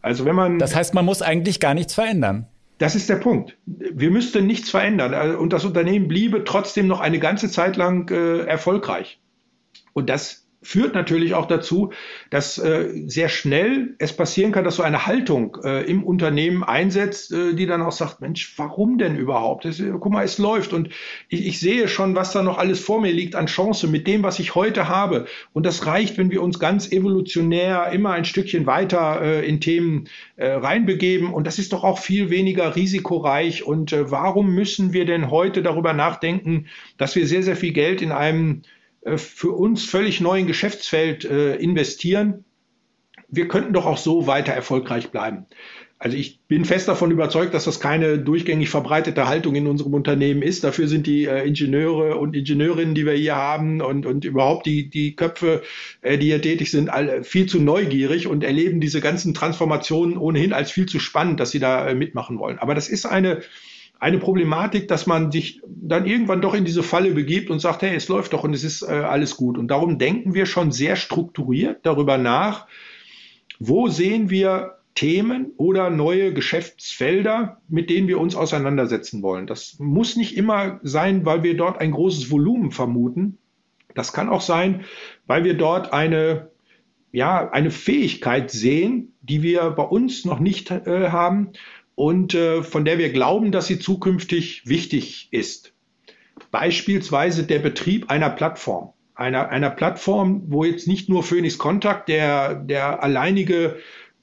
Also 0.00 0.24
wenn 0.24 0.36
man. 0.36 0.58
Das 0.58 0.76
heißt, 0.76 0.94
man 0.94 1.04
muss 1.04 1.22
eigentlich 1.22 1.58
gar 1.58 1.74
nichts 1.74 1.94
verändern. 1.94 2.46
Das 2.78 2.94
ist 2.94 3.08
der 3.08 3.16
Punkt. 3.16 3.56
Wir 3.66 4.10
müssten 4.10 4.46
nichts 4.46 4.70
verändern 4.70 5.12
äh, 5.12 5.34
und 5.34 5.52
das 5.52 5.64
Unternehmen 5.64 6.08
bliebe 6.08 6.44
trotzdem 6.44 6.86
noch 6.86 7.00
eine 7.00 7.18
ganze 7.18 7.50
Zeit 7.50 7.76
lang 7.76 8.10
äh, 8.10 8.40
erfolgreich. 8.40 9.18
Und 9.92 10.08
das 10.08 10.42
führt 10.62 10.94
natürlich 10.94 11.34
auch 11.34 11.46
dazu, 11.46 11.92
dass 12.30 12.56
äh, 12.56 12.88
sehr 13.06 13.28
schnell 13.28 13.94
es 13.98 14.12
passieren 14.12 14.52
kann, 14.52 14.64
dass 14.64 14.76
so 14.76 14.84
eine 14.84 15.06
Haltung 15.06 15.58
äh, 15.64 15.84
im 15.84 16.04
Unternehmen 16.04 16.62
einsetzt, 16.62 17.32
äh, 17.32 17.54
die 17.54 17.66
dann 17.66 17.82
auch 17.82 17.92
sagt, 17.92 18.20
Mensch, 18.20 18.54
warum 18.56 18.96
denn 18.96 19.16
überhaupt? 19.16 19.64
Das, 19.64 19.80
äh, 19.80 19.90
guck 19.98 20.12
mal, 20.12 20.24
es 20.24 20.38
läuft 20.38 20.72
und 20.72 20.90
ich, 21.28 21.46
ich 21.46 21.60
sehe 21.60 21.88
schon, 21.88 22.14
was 22.14 22.32
da 22.32 22.42
noch 22.42 22.58
alles 22.58 22.78
vor 22.78 23.00
mir 23.00 23.12
liegt 23.12 23.34
an 23.34 23.46
Chance 23.46 23.88
mit 23.88 24.06
dem, 24.06 24.22
was 24.22 24.38
ich 24.38 24.54
heute 24.54 24.88
habe. 24.88 25.26
Und 25.52 25.66
das 25.66 25.84
reicht, 25.86 26.16
wenn 26.16 26.30
wir 26.30 26.42
uns 26.42 26.60
ganz 26.60 26.92
evolutionär 26.92 27.90
immer 27.92 28.12
ein 28.12 28.24
Stückchen 28.24 28.64
weiter 28.64 29.20
äh, 29.20 29.48
in 29.48 29.60
Themen 29.60 30.08
äh, 30.36 30.46
reinbegeben. 30.46 31.32
Und 31.32 31.48
das 31.48 31.58
ist 31.58 31.72
doch 31.72 31.82
auch 31.82 31.98
viel 31.98 32.30
weniger 32.30 32.76
risikoreich. 32.76 33.64
Und 33.64 33.92
äh, 33.92 34.12
warum 34.12 34.54
müssen 34.54 34.92
wir 34.92 35.06
denn 35.06 35.28
heute 35.30 35.60
darüber 35.60 35.92
nachdenken, 35.92 36.66
dass 36.98 37.16
wir 37.16 37.26
sehr, 37.26 37.42
sehr 37.42 37.56
viel 37.56 37.72
Geld 37.72 38.00
in 38.00 38.12
einem 38.12 38.62
für 39.04 39.52
uns 39.52 39.84
völlig 39.84 40.20
neuen 40.20 40.46
Geschäftsfeld 40.46 41.24
äh, 41.24 41.56
investieren. 41.56 42.44
Wir 43.28 43.48
könnten 43.48 43.72
doch 43.72 43.86
auch 43.86 43.98
so 43.98 44.26
weiter 44.26 44.52
erfolgreich 44.52 45.10
bleiben. 45.10 45.46
also 45.98 46.16
ich 46.16 46.40
bin 46.48 46.64
fest 46.64 46.88
davon 46.88 47.12
überzeugt, 47.12 47.54
dass 47.54 47.64
das 47.64 47.78
keine 47.78 48.18
durchgängig 48.18 48.70
verbreitete 48.70 49.28
Haltung 49.28 49.54
in 49.54 49.68
unserem 49.68 49.94
Unternehmen 49.94 50.42
ist. 50.42 50.64
Dafür 50.64 50.88
sind 50.88 51.06
die 51.06 51.26
äh, 51.26 51.46
Ingenieure 51.46 52.16
und 52.18 52.36
Ingenieurinnen, 52.36 52.94
die 52.94 53.06
wir 53.06 53.12
hier 53.12 53.36
haben 53.36 53.80
und, 53.80 54.04
und 54.04 54.24
überhaupt 54.24 54.66
die, 54.66 54.90
die 54.90 55.16
Köpfe, 55.16 55.62
äh, 56.00 56.18
die 56.18 56.26
hier 56.26 56.42
tätig 56.42 56.70
sind, 56.70 56.90
alle 56.90 57.24
viel 57.24 57.46
zu 57.46 57.60
neugierig 57.60 58.26
und 58.26 58.44
erleben 58.44 58.80
diese 58.80 59.00
ganzen 59.00 59.32
Transformationen 59.32 60.16
ohnehin 60.16 60.52
als 60.52 60.72
viel 60.72 60.86
zu 60.86 60.98
spannend, 60.98 61.40
dass 61.40 61.52
sie 61.52 61.60
da 61.60 61.88
äh, 61.88 61.94
mitmachen 61.94 62.38
wollen. 62.38 62.58
Aber 62.58 62.74
das 62.74 62.88
ist 62.88 63.06
eine, 63.06 63.42
eine 64.02 64.18
Problematik, 64.18 64.88
dass 64.88 65.06
man 65.06 65.30
sich 65.30 65.62
dann 65.64 66.06
irgendwann 66.06 66.40
doch 66.40 66.54
in 66.54 66.64
diese 66.64 66.82
Falle 66.82 67.12
begibt 67.12 67.50
und 67.50 67.60
sagt, 67.60 67.82
hey, 67.82 67.94
es 67.94 68.08
läuft 68.08 68.32
doch 68.32 68.42
und 68.42 68.52
es 68.52 68.64
ist 68.64 68.82
äh, 68.82 68.86
alles 68.86 69.36
gut. 69.36 69.56
Und 69.56 69.68
darum 69.68 69.96
denken 69.96 70.34
wir 70.34 70.46
schon 70.46 70.72
sehr 70.72 70.96
strukturiert 70.96 71.86
darüber 71.86 72.18
nach, 72.18 72.66
wo 73.60 73.86
sehen 73.86 74.28
wir 74.28 74.78
Themen 74.96 75.52
oder 75.56 75.88
neue 75.88 76.34
Geschäftsfelder, 76.34 77.60
mit 77.68 77.90
denen 77.90 78.08
wir 78.08 78.18
uns 78.18 78.34
auseinandersetzen 78.34 79.22
wollen. 79.22 79.46
Das 79.46 79.76
muss 79.78 80.16
nicht 80.16 80.36
immer 80.36 80.80
sein, 80.82 81.24
weil 81.24 81.44
wir 81.44 81.56
dort 81.56 81.80
ein 81.80 81.92
großes 81.92 82.28
Volumen 82.28 82.72
vermuten. 82.72 83.38
Das 83.94 84.12
kann 84.12 84.28
auch 84.28 84.40
sein, 84.40 84.84
weil 85.28 85.44
wir 85.44 85.54
dort 85.54 85.92
eine, 85.92 86.50
ja, 87.12 87.48
eine 87.52 87.70
Fähigkeit 87.70 88.50
sehen, 88.50 89.14
die 89.20 89.44
wir 89.44 89.70
bei 89.70 89.84
uns 89.84 90.24
noch 90.24 90.40
nicht 90.40 90.72
äh, 90.72 91.10
haben 91.10 91.52
und 92.02 92.34
äh, 92.34 92.64
von 92.64 92.84
der 92.84 92.98
wir 92.98 93.12
glauben, 93.12 93.52
dass 93.52 93.68
sie 93.68 93.78
zukünftig 93.78 94.66
wichtig 94.66 95.28
ist. 95.30 95.72
Beispielsweise 96.50 97.44
der 97.44 97.60
Betrieb 97.60 98.10
einer 98.10 98.28
Plattform. 98.28 98.92
Einer, 99.14 99.50
einer 99.50 99.70
Plattform, 99.70 100.42
wo 100.48 100.64
jetzt 100.64 100.88
nicht 100.88 101.08
nur 101.08 101.22
Phoenix 101.22 101.58
Contact 101.58 102.08
der, 102.08 102.56
der 102.56 103.04
alleinige 103.04 103.76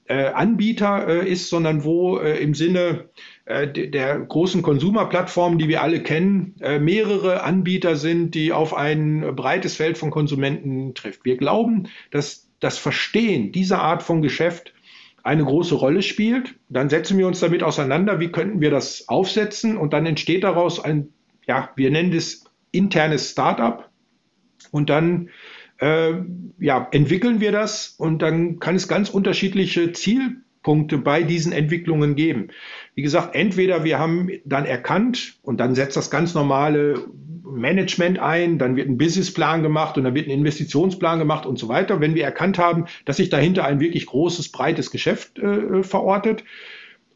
äh, 0.08 0.26
Anbieter 0.26 1.08
äh, 1.08 1.26
ist, 1.26 1.48
sondern 1.48 1.82
wo 1.82 2.18
äh, 2.18 2.42
im 2.42 2.52
Sinne 2.52 3.08
äh, 3.46 3.66
der 3.66 4.18
großen 4.18 4.60
Konsumerplattformen, 4.60 5.58
die 5.58 5.68
wir 5.68 5.80
alle 5.80 6.02
kennen, 6.02 6.56
äh, 6.60 6.78
mehrere 6.78 7.44
Anbieter 7.44 7.96
sind, 7.96 8.34
die 8.34 8.52
auf 8.52 8.74
ein 8.74 9.34
breites 9.34 9.76
Feld 9.76 9.96
von 9.96 10.10
Konsumenten 10.10 10.94
trifft. 10.94 11.24
Wir 11.24 11.38
glauben, 11.38 11.88
dass 12.10 12.46
das 12.60 12.76
Verstehen 12.76 13.52
dieser 13.52 13.80
Art 13.80 14.02
von 14.02 14.20
Geschäft 14.20 14.74
eine 15.22 15.44
große 15.44 15.74
Rolle 15.74 16.02
spielt. 16.02 16.54
Dann 16.68 16.88
setzen 16.88 17.18
wir 17.18 17.26
uns 17.26 17.40
damit 17.40 17.62
auseinander, 17.62 18.20
wie 18.20 18.32
könnten 18.32 18.60
wir 18.60 18.70
das 18.70 19.08
aufsetzen 19.08 19.76
und 19.76 19.92
dann 19.92 20.06
entsteht 20.06 20.44
daraus 20.44 20.82
ein, 20.82 21.08
ja, 21.46 21.70
wir 21.76 21.90
nennen 21.90 22.12
das 22.12 22.44
internes 22.72 23.30
Startup 23.30 23.90
und 24.70 24.90
dann 24.90 25.30
äh, 25.78 26.12
ja, 26.58 26.88
entwickeln 26.90 27.40
wir 27.40 27.52
das 27.52 27.94
und 27.98 28.20
dann 28.22 28.58
kann 28.58 28.76
es 28.76 28.88
ganz 28.88 29.08
unterschiedliche 29.08 29.92
Zielpunkte 30.60 30.98
bei 30.98 31.22
diesen 31.22 31.52
Entwicklungen 31.52 32.14
geben. 32.14 32.48
Wie 32.94 33.02
gesagt, 33.02 33.34
entweder 33.34 33.84
wir 33.84 33.98
haben 33.98 34.30
dann 34.44 34.66
erkannt 34.66 35.38
und 35.42 35.58
dann 35.58 35.74
setzt 35.74 35.96
das 35.96 36.10
ganz 36.10 36.34
normale 36.34 37.06
Management 37.44 38.18
ein, 38.18 38.58
dann 38.58 38.76
wird 38.76 38.88
ein 38.88 38.98
Businessplan 38.98 39.62
gemacht 39.62 39.96
und 39.96 40.04
dann 40.04 40.14
wird 40.14 40.28
ein 40.28 40.32
Investitionsplan 40.32 41.18
gemacht 41.18 41.46
und 41.46 41.58
so 41.58 41.68
weiter. 41.68 42.00
Wenn 42.00 42.14
wir 42.14 42.24
erkannt 42.24 42.58
haben, 42.58 42.84
dass 43.06 43.16
sich 43.16 43.30
dahinter 43.30 43.64
ein 43.64 43.80
wirklich 43.80 44.06
großes, 44.06 44.50
breites 44.50 44.90
Geschäft 44.90 45.38
äh, 45.38 45.82
verortet, 45.82 46.44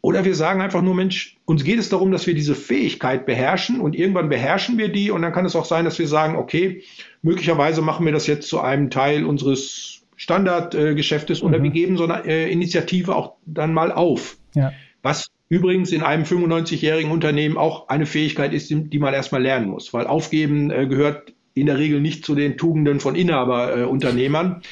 oder 0.00 0.26
wir 0.26 0.34
sagen 0.34 0.60
einfach 0.60 0.82
nur, 0.82 0.94
Mensch, 0.94 1.38
uns 1.46 1.64
geht 1.64 1.78
es 1.78 1.88
darum, 1.88 2.12
dass 2.12 2.26
wir 2.26 2.34
diese 2.34 2.54
Fähigkeit 2.54 3.24
beherrschen 3.24 3.80
und 3.80 3.96
irgendwann 3.96 4.28
beherrschen 4.28 4.76
wir 4.76 4.88
die 4.88 5.10
und 5.10 5.22
dann 5.22 5.32
kann 5.32 5.46
es 5.46 5.56
auch 5.56 5.64
sein, 5.64 5.86
dass 5.86 5.98
wir 5.98 6.08
sagen, 6.08 6.36
okay, 6.36 6.82
möglicherweise 7.22 7.80
machen 7.80 8.04
wir 8.04 8.12
das 8.12 8.26
jetzt 8.26 8.46
zu 8.48 8.60
einem 8.60 8.90
Teil 8.90 9.24
unseres 9.24 10.03
Standardgeschäftes 10.24 11.42
äh, 11.42 11.44
oder 11.44 11.62
wir 11.62 11.70
mhm. 11.70 11.74
geben 11.74 11.96
so 11.96 12.04
eine 12.04 12.26
äh, 12.26 12.50
Initiative 12.50 13.14
auch 13.14 13.34
dann 13.44 13.74
mal 13.74 13.92
auf. 13.92 14.38
Ja. 14.54 14.72
Was 15.02 15.30
übrigens 15.50 15.92
in 15.92 16.02
einem 16.02 16.24
95-jährigen 16.24 17.12
Unternehmen 17.12 17.58
auch 17.58 17.88
eine 17.88 18.06
Fähigkeit 18.06 18.54
ist, 18.54 18.70
die 18.70 18.98
man 18.98 19.12
erstmal 19.12 19.42
lernen 19.42 19.68
muss, 19.68 19.92
weil 19.92 20.06
aufgeben 20.06 20.70
äh, 20.70 20.86
gehört 20.86 21.34
in 21.52 21.66
der 21.66 21.78
Regel 21.78 22.00
nicht 22.00 22.24
zu 22.24 22.34
den 22.34 22.56
Tugenden 22.56 23.00
von 23.00 23.14
Inhaberunternehmern. 23.14 24.62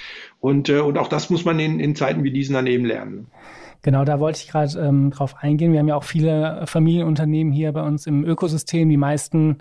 und, 0.41 0.71
äh, 0.71 0.81
und 0.81 0.97
auch 0.97 1.09
das 1.09 1.29
muss 1.29 1.45
man 1.45 1.61
in, 1.61 1.81
in 1.81 1.95
Zeiten 1.95 2.25
wie 2.25 2.33
diesen 2.33 2.55
dann 2.55 2.67
eben 2.67 2.87
lernen. 2.87 3.27
Genau, 3.83 4.05
da 4.05 4.21
wollte 4.21 4.41
ich 4.41 4.49
gerade 4.49 4.79
ähm, 4.79 5.11
drauf 5.11 5.37
eingehen. 5.41 5.73
Wir 5.73 5.81
haben 5.81 5.89
ja 5.89 5.97
auch 5.97 6.05
viele 6.05 6.63
Familienunternehmen 6.67 7.53
hier 7.53 7.73
bei 7.73 7.83
uns 7.83 8.07
im 8.07 8.25
Ökosystem, 8.25 8.89
die 8.89 8.97
meisten 8.97 9.59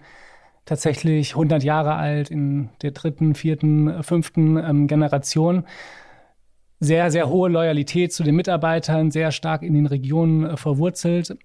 tatsächlich 0.72 1.32
100 1.32 1.64
Jahre 1.64 1.96
alt 1.96 2.32
in 2.32 2.70
der 2.82 2.92
dritten, 2.92 3.36
vierten, 3.36 4.02
fünften 4.04 4.56
ähm, 4.56 4.88
Generation. 4.88 5.66
Sehr, 6.80 7.12
sehr 7.12 7.28
hohe 7.28 7.50
Loyalität 7.50 8.14
zu 8.14 8.24
den 8.24 8.38
Mitarbeitern, 8.38 9.12
sehr 9.12 9.34
stark 9.34 9.64
in 9.64 9.74
den 9.74 9.86
Regionen 9.86 10.46
äh, 10.46 10.56
verwurzelt. 10.56 11.38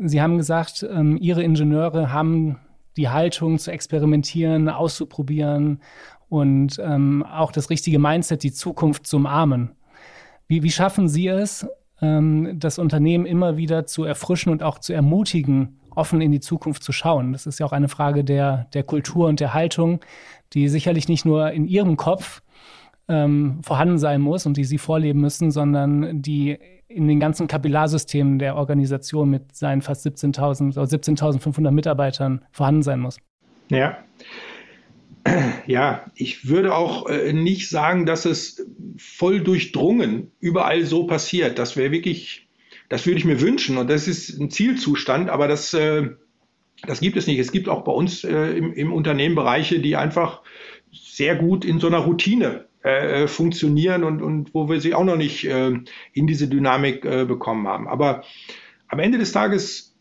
Sie 0.00 0.20
haben 0.20 0.36
gesagt, 0.36 0.84
ähm, 0.90 1.16
Ihre 1.20 1.44
Ingenieure 1.44 2.12
haben 2.12 2.58
die 2.96 3.08
Haltung 3.08 3.60
zu 3.60 3.70
experimentieren, 3.70 4.68
auszuprobieren 4.68 5.80
und 6.28 6.80
ähm, 6.82 7.24
auch 7.24 7.52
das 7.52 7.70
richtige 7.70 8.00
Mindset, 8.00 8.42
die 8.42 8.52
Zukunft 8.52 9.06
zu 9.06 9.18
umarmen. 9.18 9.76
Wie, 10.48 10.64
wie 10.64 10.72
schaffen 10.72 11.06
Sie 11.06 11.28
es, 11.28 11.68
ähm, 12.00 12.58
das 12.58 12.80
Unternehmen 12.80 13.26
immer 13.26 13.56
wieder 13.56 13.86
zu 13.86 14.02
erfrischen 14.02 14.50
und 14.50 14.64
auch 14.64 14.80
zu 14.80 14.92
ermutigen, 14.92 15.78
offen 15.94 16.20
in 16.20 16.32
die 16.32 16.40
Zukunft 16.40 16.82
zu 16.82 16.92
schauen. 16.92 17.32
Das 17.32 17.46
ist 17.46 17.58
ja 17.58 17.66
auch 17.66 17.72
eine 17.72 17.88
Frage 17.88 18.24
der, 18.24 18.66
der 18.74 18.82
Kultur 18.82 19.28
und 19.28 19.40
der 19.40 19.54
Haltung, 19.54 20.00
die 20.52 20.68
sicherlich 20.68 21.08
nicht 21.08 21.24
nur 21.24 21.50
in 21.50 21.66
Ihrem 21.66 21.96
Kopf 21.96 22.42
ähm, 23.08 23.60
vorhanden 23.62 23.98
sein 23.98 24.20
muss 24.20 24.46
und 24.46 24.56
die 24.56 24.64
Sie 24.64 24.78
vorleben 24.78 25.20
müssen, 25.20 25.50
sondern 25.50 26.22
die 26.22 26.58
in 26.88 27.08
den 27.08 27.20
ganzen 27.20 27.46
Kapillarsystemen 27.46 28.38
der 28.38 28.56
Organisation 28.56 29.30
mit 29.30 29.56
seinen 29.56 29.82
fast 29.82 30.06
17.000 30.06 30.72
oder 30.72 30.84
17.500 30.84 31.70
Mitarbeitern 31.70 32.44
vorhanden 32.50 32.82
sein 32.82 33.00
muss. 33.00 33.18
Ja, 33.70 33.96
ja, 35.66 36.04
ich 36.16 36.48
würde 36.48 36.74
auch 36.74 37.08
äh, 37.08 37.32
nicht 37.32 37.70
sagen, 37.70 38.06
dass 38.06 38.24
es 38.24 38.66
voll 38.96 39.40
durchdrungen 39.40 40.32
überall 40.40 40.84
so 40.84 41.06
passiert. 41.06 41.58
Das 41.58 41.76
wäre 41.76 41.92
wirklich, 41.92 42.41
das 42.92 43.06
würde 43.06 43.16
ich 43.16 43.24
mir 43.24 43.40
wünschen 43.40 43.78
und 43.78 43.88
das 43.88 44.06
ist 44.06 44.38
ein 44.38 44.50
Zielzustand, 44.50 45.30
aber 45.30 45.48
das, 45.48 45.72
äh, 45.72 46.10
das 46.86 47.00
gibt 47.00 47.16
es 47.16 47.26
nicht. 47.26 47.38
Es 47.38 47.50
gibt 47.50 47.70
auch 47.70 47.84
bei 47.84 47.92
uns 47.92 48.22
äh, 48.22 48.50
im, 48.50 48.74
im 48.74 48.92
Unternehmen 48.92 49.34
Bereiche, 49.34 49.80
die 49.80 49.96
einfach 49.96 50.42
sehr 50.90 51.36
gut 51.36 51.64
in 51.64 51.80
so 51.80 51.86
einer 51.86 52.00
Routine 52.00 52.66
äh, 52.82 53.28
funktionieren 53.28 54.04
und, 54.04 54.20
und 54.20 54.52
wo 54.52 54.68
wir 54.68 54.78
sie 54.78 54.92
auch 54.92 55.04
noch 55.04 55.16
nicht 55.16 55.46
äh, 55.46 55.70
in 56.12 56.26
diese 56.26 56.48
Dynamik 56.48 57.06
äh, 57.06 57.24
bekommen 57.24 57.66
haben. 57.66 57.88
Aber 57.88 58.24
am 58.88 58.98
Ende 58.98 59.16
des 59.16 59.32
Tages 59.32 59.96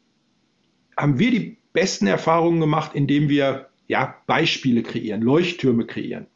haben 0.98 1.18
wir 1.18 1.32
die 1.32 1.60
besten 1.72 2.08
Erfahrungen 2.08 2.60
gemacht, 2.60 2.92
indem 2.94 3.30
wir 3.30 3.70
ja, 3.88 4.18
Beispiele 4.28 4.84
kreieren, 4.84 5.22
Leuchttürme 5.22 5.86
kreieren. 5.86 6.28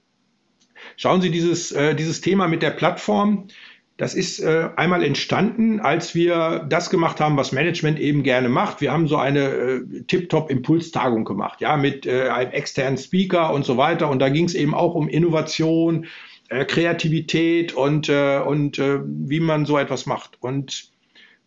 Schauen 0.96 1.20
Sie 1.20 1.32
dieses, 1.32 1.74
äh, 1.74 1.96
dieses 1.96 2.22
Thema 2.22 2.48
mit 2.48 2.62
der 2.62 2.72
Plattform. 2.72 3.50
Das 3.98 4.14
ist 4.14 4.40
äh, 4.40 4.70
einmal 4.76 5.04
entstanden, 5.04 5.80
als 5.80 6.16
wir 6.16 6.66
das 6.68 6.90
gemacht 6.90 7.22
haben, 7.22 7.38
was 7.38 7.54
Management 7.54 7.98
eben 7.98 8.24
gerne 8.24 8.50
macht. 8.50 8.82
Wir 8.82 8.92
haben 8.92 9.08
so 9.08 9.16
eine 9.16 9.40
äh, 9.40 10.02
Tip-Top-Impulstagung 10.08 11.24
gemacht, 11.24 11.62
ja, 11.62 11.78
mit 11.78 12.06
äh, 12.06 12.28
einem 12.28 12.52
externen 12.52 12.98
Speaker 12.98 13.54
und 13.54 13.64
so 13.64 13.78
weiter. 13.78 14.10
Und 14.10 14.20
da 14.20 14.28
ging 14.28 14.46
es 14.46 14.54
eben 14.54 14.74
auch 14.74 14.96
um 14.96 15.08
Innovation, 15.08 16.08
äh, 16.50 16.66
Kreativität 16.66 17.74
und, 17.74 18.10
äh, 18.10 18.40
und 18.40 18.80
äh, 18.80 19.00
wie 19.06 19.40
man 19.40 19.66
so 19.66 19.78
etwas 19.78 20.06
macht. 20.06 20.38
Und 20.42 20.92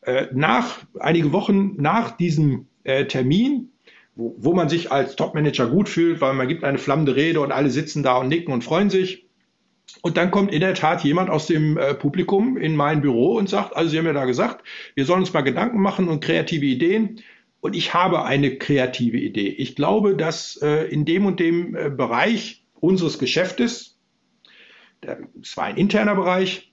äh, 0.02 0.26
nach 0.32 0.78
einige 0.98 1.32
Wochen 1.32 1.74
nach 1.76 2.12
diesem 2.16 2.66
Termin 3.08 3.68
wo, 4.18 4.34
wo 4.36 4.52
man 4.52 4.68
sich 4.68 4.92
als 4.92 5.16
Topmanager 5.16 5.68
gut 5.68 5.88
fühlt, 5.88 6.20
weil 6.20 6.34
man 6.34 6.48
gibt 6.48 6.64
eine 6.64 6.78
flammende 6.78 7.16
Rede 7.16 7.40
und 7.40 7.52
alle 7.52 7.70
sitzen 7.70 8.02
da 8.02 8.16
und 8.16 8.28
nicken 8.28 8.52
und 8.52 8.64
freuen 8.64 8.90
sich. 8.90 9.27
Und 10.02 10.16
dann 10.16 10.30
kommt 10.30 10.52
in 10.52 10.60
der 10.60 10.74
Tat 10.74 11.02
jemand 11.02 11.30
aus 11.30 11.46
dem 11.46 11.76
äh, 11.76 11.94
Publikum 11.94 12.56
in 12.56 12.76
mein 12.76 13.00
Büro 13.00 13.36
und 13.36 13.48
sagt, 13.48 13.74
also 13.76 13.90
Sie 13.90 13.98
haben 13.98 14.06
ja 14.06 14.12
da 14.12 14.26
gesagt, 14.26 14.64
wir 14.94 15.04
sollen 15.04 15.20
uns 15.20 15.32
mal 15.32 15.40
Gedanken 15.40 15.80
machen 15.80 16.08
und 16.08 16.22
kreative 16.22 16.66
Ideen. 16.66 17.20
Und 17.60 17.74
ich 17.74 17.94
habe 17.94 18.24
eine 18.24 18.56
kreative 18.56 19.16
Idee. 19.16 19.48
Ich 19.48 19.74
glaube, 19.74 20.14
dass 20.14 20.56
äh, 20.62 20.84
in 20.88 21.04
dem 21.04 21.26
und 21.26 21.40
dem 21.40 21.74
äh, 21.74 21.90
Bereich 21.90 22.64
unseres 22.78 23.18
Geschäftes, 23.18 23.98
es 25.40 25.56
war 25.56 25.64
ein 25.64 25.76
interner 25.76 26.14
Bereich, 26.14 26.72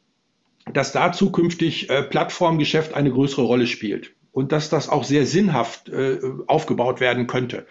dass 0.72 0.91
da 0.91 1.12
zukünftig 1.12 1.89
Plattformgeschäft 2.10 2.95
eine 2.95 3.12
größere 3.12 3.43
Rolle 3.43 3.67
spielt 3.67 4.13
und 4.31 4.51
dass 4.51 4.69
das 4.69 4.89
auch 4.89 5.03
sehr 5.03 5.27
sinnhaft 5.27 5.91
aufgebaut 6.48 7.00
werden 7.00 7.27
könnte. 7.27 7.67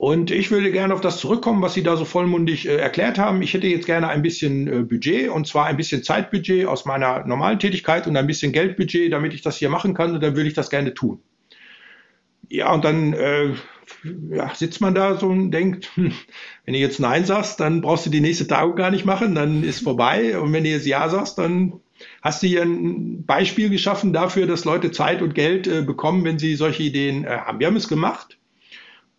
Und 0.00 0.30
ich 0.30 0.50
würde 0.50 0.72
gerne 0.72 0.94
auf 0.94 1.02
das 1.02 1.18
zurückkommen, 1.18 1.60
was 1.60 1.74
Sie 1.74 1.82
da 1.82 1.94
so 1.94 2.06
vollmundig 2.06 2.66
äh, 2.66 2.76
erklärt 2.76 3.18
haben. 3.18 3.42
Ich 3.42 3.52
hätte 3.52 3.66
jetzt 3.66 3.84
gerne 3.84 4.08
ein 4.08 4.22
bisschen 4.22 4.66
äh, 4.66 4.82
Budget 4.82 5.28
und 5.28 5.46
zwar 5.46 5.66
ein 5.66 5.76
bisschen 5.76 6.02
Zeitbudget 6.02 6.64
aus 6.64 6.86
meiner 6.86 7.26
normalen 7.26 7.58
Tätigkeit 7.58 8.06
und 8.06 8.16
ein 8.16 8.26
bisschen 8.26 8.52
Geldbudget, 8.52 9.12
damit 9.12 9.34
ich 9.34 9.42
das 9.42 9.58
hier 9.58 9.68
machen 9.68 9.92
kann 9.92 10.14
und 10.14 10.22
dann 10.22 10.36
würde 10.36 10.48
ich 10.48 10.54
das 10.54 10.70
gerne 10.70 10.94
tun. 10.94 11.20
Ja, 12.48 12.72
und 12.72 12.82
dann 12.82 13.12
äh, 13.12 13.50
ja, 14.30 14.54
sitzt 14.54 14.80
man 14.80 14.94
da 14.94 15.18
so 15.18 15.26
und 15.26 15.50
denkt, 15.50 15.90
hm, 15.96 16.14
wenn 16.64 16.72
du 16.72 16.80
jetzt 16.80 16.98
Nein 16.98 17.26
sagst, 17.26 17.60
dann 17.60 17.82
brauchst 17.82 18.06
du 18.06 18.10
die 18.10 18.22
nächste 18.22 18.46
Tagung 18.46 18.76
gar 18.76 18.90
nicht 18.90 19.04
machen, 19.04 19.34
dann 19.34 19.62
ist 19.62 19.84
vorbei. 19.84 20.38
Und 20.38 20.54
wenn 20.54 20.64
du 20.64 20.70
jetzt 20.70 20.86
Ja 20.86 21.10
sagst, 21.10 21.36
dann 21.36 21.74
hast 22.22 22.42
du 22.42 22.46
hier 22.46 22.62
ein 22.62 23.26
Beispiel 23.26 23.68
geschaffen 23.68 24.14
dafür, 24.14 24.46
dass 24.46 24.64
Leute 24.64 24.92
Zeit 24.92 25.20
und 25.20 25.34
Geld 25.34 25.66
äh, 25.66 25.82
bekommen, 25.82 26.24
wenn 26.24 26.38
sie 26.38 26.54
solche 26.54 26.84
Ideen 26.84 27.24
äh, 27.24 27.36
haben. 27.36 27.58
Wir 27.60 27.66
haben 27.66 27.76
es 27.76 27.86
gemacht. 27.86 28.38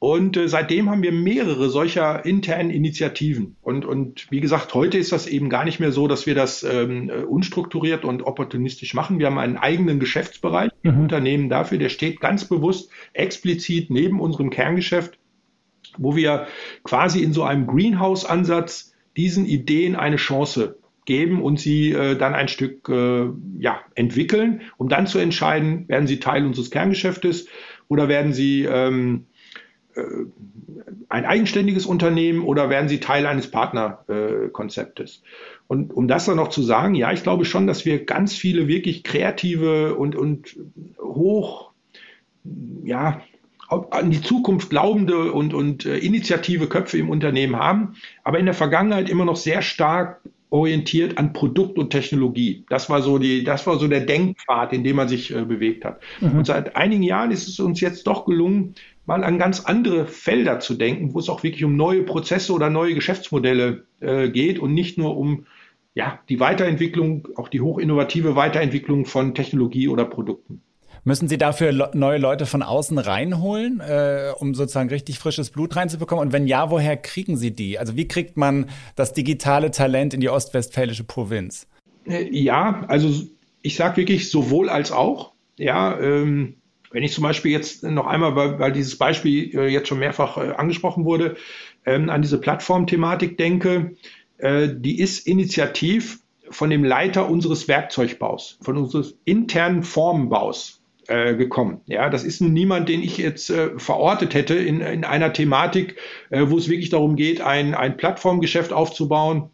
Und 0.04 0.36
äh, 0.36 0.48
seitdem 0.48 0.90
haben 0.90 1.04
wir 1.04 1.12
mehrere 1.12 1.70
solcher 1.70 2.26
internen 2.26 2.72
Initiativen. 2.72 3.56
Und, 3.62 3.86
und 3.86 4.26
wie 4.32 4.40
gesagt, 4.40 4.74
heute 4.74 4.98
ist 4.98 5.12
das 5.12 5.28
eben 5.28 5.48
gar 5.48 5.64
nicht 5.64 5.80
mehr 5.80 5.92
so, 5.92 6.08
dass 6.08 6.26
wir 6.26 6.34
das 6.34 6.64
ähm, 6.64 7.12
äh, 7.12 7.18
unstrukturiert 7.22 8.04
und 8.04 8.24
opportunistisch 8.24 8.96
machen. 8.96 9.20
Wir 9.20 9.28
haben 9.28 9.38
einen 9.38 9.58
eigenen 9.58 10.00
Geschäftsbereich 10.00 10.72
im 10.82 10.96
mhm. 10.96 11.02
Unternehmen 11.02 11.50
dafür, 11.50 11.78
der 11.78 11.90
steht 11.90 12.20
ganz 12.20 12.46
bewusst 12.46 12.90
explizit 13.14 13.92
neben 13.92 14.20
unserem 14.20 14.50
Kerngeschäft, 14.50 15.20
wo 16.00 16.16
wir 16.16 16.48
quasi 16.84 17.22
in 17.22 17.32
so 17.32 17.44
einem 17.44 17.68
Greenhouse-Ansatz 17.68 18.96
diesen 19.16 19.46
Ideen 19.46 19.96
eine 19.96 20.16
Chance 20.16 20.80
geben 21.06 21.44
und 21.44 21.60
sie 21.60 21.92
äh, 21.92 22.16
dann 22.16 22.34
ein 22.34 22.48
Stück 22.48 22.90
äh, 22.90 23.28
ja, 23.60 23.82
entwickeln, 23.94 24.62
um 24.78 24.90
dann 24.90 25.06
zu 25.06 25.20
entscheiden, 25.20 25.88
werden 25.88 26.08
sie 26.08 26.20
Teil 26.20 26.44
unseres 26.44 26.72
Kerngeschäftes 26.72 27.46
oder 27.88 28.08
werden 28.08 28.34
sie 28.34 28.64
ähm, 28.64 29.26
äh, 29.26 29.31
ein 31.10 31.26
eigenständiges 31.26 31.86
Unternehmen 31.86 32.44
oder 32.44 32.70
werden 32.70 32.90
sie 32.90 33.00
Teil 33.00 33.26
eines 33.26 33.50
Partnerkonzeptes? 33.52 35.24
Und 35.68 35.94
um 35.94 36.08
das 36.08 36.26
dann 36.26 36.38
noch 36.38 36.50
zu 36.50 36.62
sagen, 36.62 36.96
ja, 36.96 37.12
ich 37.12 37.24
glaube 37.24 37.46
schon, 37.46 37.68
dass 37.68 37.86
wir 37.86 38.06
ganz 38.06 38.36
viele 38.36 38.68
wirklich 38.68 39.04
kreative 39.04 39.96
und, 39.96 40.16
und 40.16 40.58
hoch, 41.00 41.72
ja, 42.84 43.22
an 43.92 44.12
die 44.12 44.22
Zukunft 44.22 44.70
glaubende 44.70 45.32
und, 45.32 45.54
und 45.54 45.86
äh, 45.86 45.98
initiative 45.98 46.68
Köpfe 46.68 46.98
im 46.98 47.10
Unternehmen 47.10 47.56
haben, 47.56 47.96
aber 48.24 48.38
in 48.38 48.46
der 48.46 48.54
Vergangenheit 48.54 49.10
immer 49.10 49.24
noch 49.24 49.38
sehr 49.38 49.62
stark 49.62 50.22
orientiert 50.50 51.18
an 51.18 51.32
Produkt 51.32 51.80
und 51.80 51.92
Technologie. 51.92 52.66
Das 52.68 52.90
war 52.90 53.02
so 53.02 53.18
die, 53.18 53.46
das 53.46 53.66
war 53.66 53.80
so 53.80 53.88
der 53.88 54.02
Denkpfad, 54.02 54.74
in 54.74 54.84
dem 54.84 54.98
man 54.98 55.08
sich 55.08 55.34
äh, 55.34 55.46
bewegt 55.46 55.86
hat. 55.86 56.02
Mhm. 56.20 56.40
Und 56.40 56.46
seit 56.46 56.76
einigen 56.76 57.04
Jahren 57.04 57.32
ist 57.32 57.48
es 57.48 57.60
uns 57.62 57.80
jetzt 57.80 58.06
doch 58.06 58.26
gelungen, 58.26 58.76
mal 59.12 59.24
an 59.26 59.38
ganz 59.38 59.66
andere 59.66 60.08
Felder 60.08 60.60
zu 60.60 60.74
denken, 60.74 61.14
wo 61.14 61.20
es 61.20 61.28
auch 61.28 61.44
wirklich 61.44 61.64
um 61.66 61.76
neue 61.76 62.04
Prozesse 62.04 62.54
oder 62.54 62.70
neue 62.70 62.96
Geschäftsmodelle 62.96 63.84
äh, 64.00 64.30
geht 64.30 64.60
und 64.60 64.74
nicht 64.74 64.98
nur 64.98 65.18
um 65.18 65.46
ja, 65.94 66.20
die 66.30 66.40
Weiterentwicklung, 66.40 67.28
auch 67.36 67.50
die 67.50 67.60
hochinnovative 67.60 68.38
Weiterentwicklung 68.38 69.06
von 69.06 69.36
Technologie 69.36 69.90
oder 69.90 70.06
Produkten. 70.06 70.62
Müssen 71.04 71.28
Sie 71.28 71.38
dafür 71.38 71.90
neue 71.94 72.20
Leute 72.20 72.46
von 72.46 72.62
außen 72.62 72.98
reinholen, 73.00 73.82
äh, 73.82 74.32
um 74.38 74.54
sozusagen 74.54 74.90
richtig 74.90 75.20
frisches 75.20 75.50
Blut 75.50 75.76
reinzubekommen? 75.76 76.28
Und 76.28 76.32
wenn 76.32 76.48
ja, 76.48 76.70
woher 76.70 76.96
kriegen 76.96 77.36
Sie 77.36 77.52
die? 77.52 77.80
Also 77.80 77.98
wie 77.98 78.08
kriegt 78.08 78.38
man 78.38 78.68
das 78.96 79.12
digitale 79.12 79.72
Talent 79.72 80.14
in 80.14 80.22
die 80.22 80.30
ostwestfälische 80.30 81.04
Provinz? 81.04 81.68
Äh, 82.08 82.30
ja, 82.32 82.86
also 82.88 83.26
ich 83.62 83.76
sage 83.76 83.98
wirklich 83.98 84.30
sowohl 84.30 84.70
als 84.70 84.92
auch. 84.92 85.34
Ja, 85.58 86.00
ähm, 86.00 86.61
wenn 86.92 87.04
ich 87.04 87.14
zum 87.14 87.24
Beispiel 87.24 87.52
jetzt 87.52 87.84
noch 87.84 88.08
einmal, 88.08 88.36
weil, 88.36 88.60
weil 88.60 88.72
dieses 88.72 88.98
Beispiel 88.98 89.56
äh, 89.58 89.68
jetzt 89.68 89.88
schon 89.88 90.00
mehrfach 90.00 90.38
äh, 90.38 90.52
angesprochen 90.52 91.06
wurde, 91.06 91.36
ähm, 91.86 92.10
an 92.10 92.22
diese 92.22 92.40
Plattformthematik 92.40 93.38
denke, 93.38 93.96
äh, 94.38 94.70
die 94.72 95.00
ist 95.00 95.28
initiativ 95.28 96.20
von 96.50 96.70
dem 96.70 96.84
Leiter 96.84 97.30
unseres 97.30 97.68
Werkzeugbaus, 97.68 98.60
von 98.62 98.78
unseres 98.78 99.18
internen 99.24 99.84
Formenbaus 99.84 100.82
äh, 101.08 101.36
gekommen. 101.36 101.82
Ja, 101.86 102.10
das 102.10 102.24
ist 102.24 102.42
nun 102.42 102.54
niemand, 102.54 102.90
den 102.90 103.02
ich 103.02 103.18
jetzt 103.18 103.50
äh, 103.50 103.80
verortet 103.80 104.34
hätte 104.34 104.56
in, 104.56 104.82
in 104.82 105.06
einer 105.06 105.32
Thematik, 105.32 105.96
wo 106.30 106.58
es 106.58 106.70
wirklich 106.70 106.90
darum 106.90 107.16
geht, 107.16 107.42
ein, 107.42 107.74
ein 107.74 107.96
Plattformgeschäft 107.96 108.74
aufzubauen, 108.74 109.50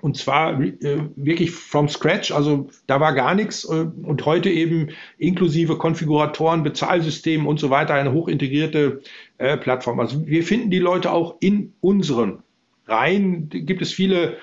und 0.00 0.16
zwar 0.16 0.60
äh, 0.60 1.00
wirklich 1.16 1.50
from 1.50 1.88
scratch, 1.88 2.30
also 2.30 2.68
da 2.86 3.00
war 3.00 3.14
gar 3.14 3.34
nichts 3.34 3.64
äh, 3.64 3.86
und 4.02 4.24
heute 4.24 4.48
eben 4.48 4.90
inklusive 5.18 5.76
Konfiguratoren, 5.76 6.62
Bezahlsystemen 6.62 7.46
und 7.46 7.58
so 7.58 7.70
weiter 7.70 7.94
eine 7.94 8.12
hochintegrierte 8.12 9.02
äh, 9.38 9.56
Plattform. 9.56 9.98
Also 9.98 10.26
wir 10.26 10.44
finden 10.44 10.70
die 10.70 10.78
Leute 10.78 11.10
auch 11.10 11.36
in 11.40 11.74
unseren 11.80 12.42
Reihen. 12.86 13.48
Gibt 13.48 13.82
es 13.82 13.92
viele 13.92 14.36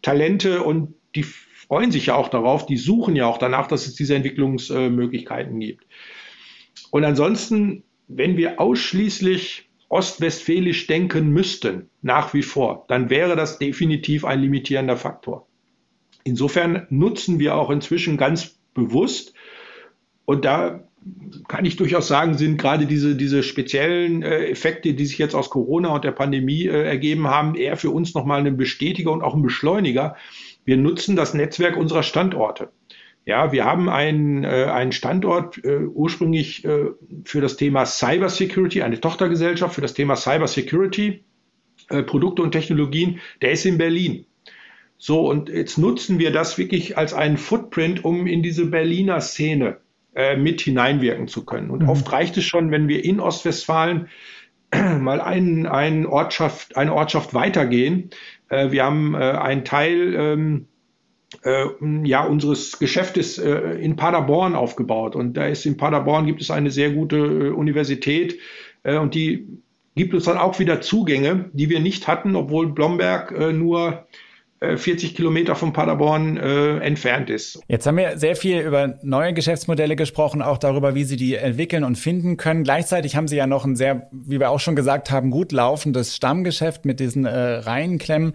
Talente 0.00 0.62
und 0.62 0.94
die 1.14 1.24
freuen 1.24 1.92
sich 1.92 2.06
ja 2.06 2.14
auch 2.14 2.28
darauf, 2.28 2.64
die 2.64 2.78
suchen 2.78 3.14
ja 3.14 3.26
auch 3.26 3.38
danach, 3.38 3.66
dass 3.66 3.86
es 3.86 3.94
diese 3.94 4.14
Entwicklungsmöglichkeiten 4.14 5.60
gibt. 5.60 5.86
Und 6.90 7.04
ansonsten, 7.04 7.84
wenn 8.08 8.36
wir 8.36 8.60
ausschließlich 8.60 9.68
ostwestfälisch 9.92 10.86
denken 10.86 11.30
müssten, 11.30 11.90
nach 12.00 12.32
wie 12.32 12.42
vor, 12.42 12.86
dann 12.88 13.10
wäre 13.10 13.36
das 13.36 13.58
definitiv 13.58 14.24
ein 14.24 14.40
limitierender 14.40 14.96
Faktor. 14.96 15.46
Insofern 16.24 16.86
nutzen 16.88 17.38
wir 17.38 17.56
auch 17.56 17.70
inzwischen 17.70 18.16
ganz 18.16 18.58
bewusst, 18.74 19.34
und 20.24 20.44
da 20.44 20.84
kann 21.48 21.64
ich 21.64 21.76
durchaus 21.76 22.08
sagen, 22.08 22.38
sind 22.38 22.58
gerade 22.58 22.86
diese, 22.86 23.16
diese 23.16 23.42
speziellen 23.42 24.22
äh, 24.22 24.46
Effekte, 24.46 24.94
die 24.94 25.04
sich 25.04 25.18
jetzt 25.18 25.34
aus 25.34 25.50
Corona 25.50 25.88
und 25.88 26.04
der 26.04 26.12
Pandemie 26.12 26.66
äh, 26.66 26.84
ergeben 26.84 27.26
haben, 27.26 27.54
eher 27.54 27.76
für 27.76 27.90
uns 27.90 28.14
nochmal 28.14 28.38
eine 28.38 28.52
Bestätiger 28.52 29.10
und 29.10 29.22
auch 29.22 29.34
ein 29.34 29.42
Beschleuniger. 29.42 30.16
Wir 30.64 30.76
nutzen 30.76 31.16
das 31.16 31.34
Netzwerk 31.34 31.76
unserer 31.76 32.04
Standorte. 32.04 32.70
Ja, 33.24 33.52
wir 33.52 33.64
haben 33.64 33.88
einen, 33.88 34.42
äh, 34.42 34.66
einen 34.72 34.92
Standort 34.92 35.64
äh, 35.64 35.84
ursprünglich 35.84 36.64
äh, 36.64 36.86
für 37.24 37.40
das 37.40 37.56
Thema 37.56 37.86
Cybersecurity, 37.86 38.82
eine 38.82 39.00
Tochtergesellschaft 39.00 39.74
für 39.74 39.80
das 39.80 39.94
Thema 39.94 40.16
Cybersecurity, 40.16 41.24
äh, 41.88 42.02
Produkte 42.02 42.42
und 42.42 42.52
Technologien, 42.52 43.20
der 43.40 43.52
ist 43.52 43.64
in 43.64 43.78
Berlin. 43.78 44.26
So, 44.98 45.28
und 45.28 45.48
jetzt 45.48 45.78
nutzen 45.78 46.18
wir 46.18 46.32
das 46.32 46.58
wirklich 46.58 46.96
als 46.96 47.12
einen 47.14 47.36
Footprint, 47.36 48.04
um 48.04 48.26
in 48.26 48.42
diese 48.42 48.66
Berliner 48.66 49.20
Szene 49.20 49.78
äh, 50.14 50.36
mit 50.36 50.60
hineinwirken 50.60 51.28
zu 51.28 51.44
können. 51.44 51.70
Und 51.70 51.82
mhm. 51.82 51.88
oft 51.88 52.12
reicht 52.12 52.36
es 52.36 52.44
schon, 52.44 52.70
wenn 52.70 52.88
wir 52.88 53.04
in 53.04 53.18
Ostwestfalen 53.18 54.08
mal 55.00 55.20
einen, 55.20 55.66
einen 55.66 56.06
Ortschaft, 56.06 56.76
eine 56.76 56.94
Ortschaft 56.94 57.34
weitergehen. 57.34 58.10
Äh, 58.48 58.70
wir 58.72 58.84
haben 58.84 59.14
äh, 59.14 59.18
einen 59.18 59.64
Teil 59.64 60.14
ähm, 60.14 60.68
äh, 61.42 61.66
ja, 62.04 62.24
unseres 62.24 62.78
Geschäftes 62.78 63.38
äh, 63.38 63.50
in 63.80 63.96
Paderborn 63.96 64.54
aufgebaut. 64.54 65.16
Und 65.16 65.34
da 65.36 65.46
ist 65.46 65.66
in 65.66 65.76
Paderborn 65.76 66.26
gibt 66.26 66.40
es 66.40 66.50
eine 66.50 66.70
sehr 66.70 66.90
gute 66.90 67.16
äh, 67.16 67.48
Universität 67.50 68.38
äh, 68.82 68.96
und 68.96 69.14
die 69.14 69.48
gibt 69.94 70.14
uns 70.14 70.24
dann 70.24 70.38
auch 70.38 70.58
wieder 70.58 70.80
Zugänge, 70.80 71.50
die 71.52 71.68
wir 71.68 71.80
nicht 71.80 72.08
hatten, 72.08 72.36
obwohl 72.36 72.72
Blomberg 72.72 73.32
äh, 73.32 73.52
nur 73.52 74.06
40 74.62 75.10
äh, 75.10 75.14
Kilometer 75.14 75.56
von 75.56 75.72
Paderborn 75.72 76.36
äh, 76.36 76.78
entfernt 76.78 77.30
ist. 77.30 77.60
Jetzt 77.66 77.86
haben 77.86 77.96
wir 77.96 78.16
sehr 78.16 78.36
viel 78.36 78.60
über 78.60 78.98
neue 79.02 79.32
Geschäftsmodelle 79.34 79.96
gesprochen, 79.96 80.40
auch 80.40 80.58
darüber, 80.58 80.94
wie 80.94 81.04
Sie 81.04 81.16
die 81.16 81.34
entwickeln 81.34 81.82
und 81.82 81.96
finden 81.96 82.36
können. 82.36 82.62
Gleichzeitig 82.62 83.16
haben 83.16 83.26
Sie 83.26 83.36
ja 83.36 83.46
noch 83.46 83.64
ein 83.64 83.74
sehr, 83.74 84.08
wie 84.12 84.38
wir 84.38 84.50
auch 84.50 84.60
schon 84.60 84.76
gesagt 84.76 85.10
haben, 85.10 85.30
gut 85.30 85.50
laufendes 85.50 86.14
Stammgeschäft 86.14 86.84
mit 86.84 87.00
diesen 87.00 87.24
äh, 87.24 87.30
Reihenklemmen. 87.30 88.34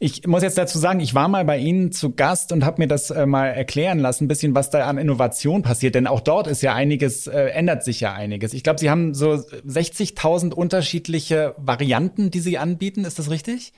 Ich 0.00 0.26
muss 0.26 0.42
jetzt 0.42 0.56
dazu 0.56 0.78
sagen, 0.78 1.00
ich 1.00 1.14
war 1.14 1.26
mal 1.26 1.44
bei 1.44 1.58
Ihnen 1.58 1.90
zu 1.90 2.12
Gast 2.12 2.52
und 2.52 2.64
habe 2.64 2.80
mir 2.82 2.86
das 2.86 3.10
äh, 3.10 3.26
mal 3.26 3.46
erklären 3.46 3.98
lassen, 3.98 4.24
ein 4.24 4.28
bisschen, 4.28 4.54
was 4.54 4.70
da 4.70 4.86
an 4.86 4.96
Innovation 4.96 5.62
passiert. 5.62 5.96
Denn 5.96 6.06
auch 6.06 6.20
dort 6.20 6.46
ist 6.46 6.62
ja 6.62 6.74
einiges, 6.74 7.26
äh, 7.26 7.46
ändert 7.46 7.82
sich 7.82 8.00
ja 8.00 8.12
einiges. 8.12 8.54
Ich 8.54 8.62
glaube, 8.62 8.78
Sie 8.78 8.90
haben 8.90 9.12
so 9.14 9.32
60.000 9.32 10.54
unterschiedliche 10.54 11.54
Varianten, 11.58 12.30
die 12.30 12.40
Sie 12.40 12.58
anbieten. 12.58 13.04
Ist 13.04 13.18
das 13.18 13.28
richtig? 13.28 13.72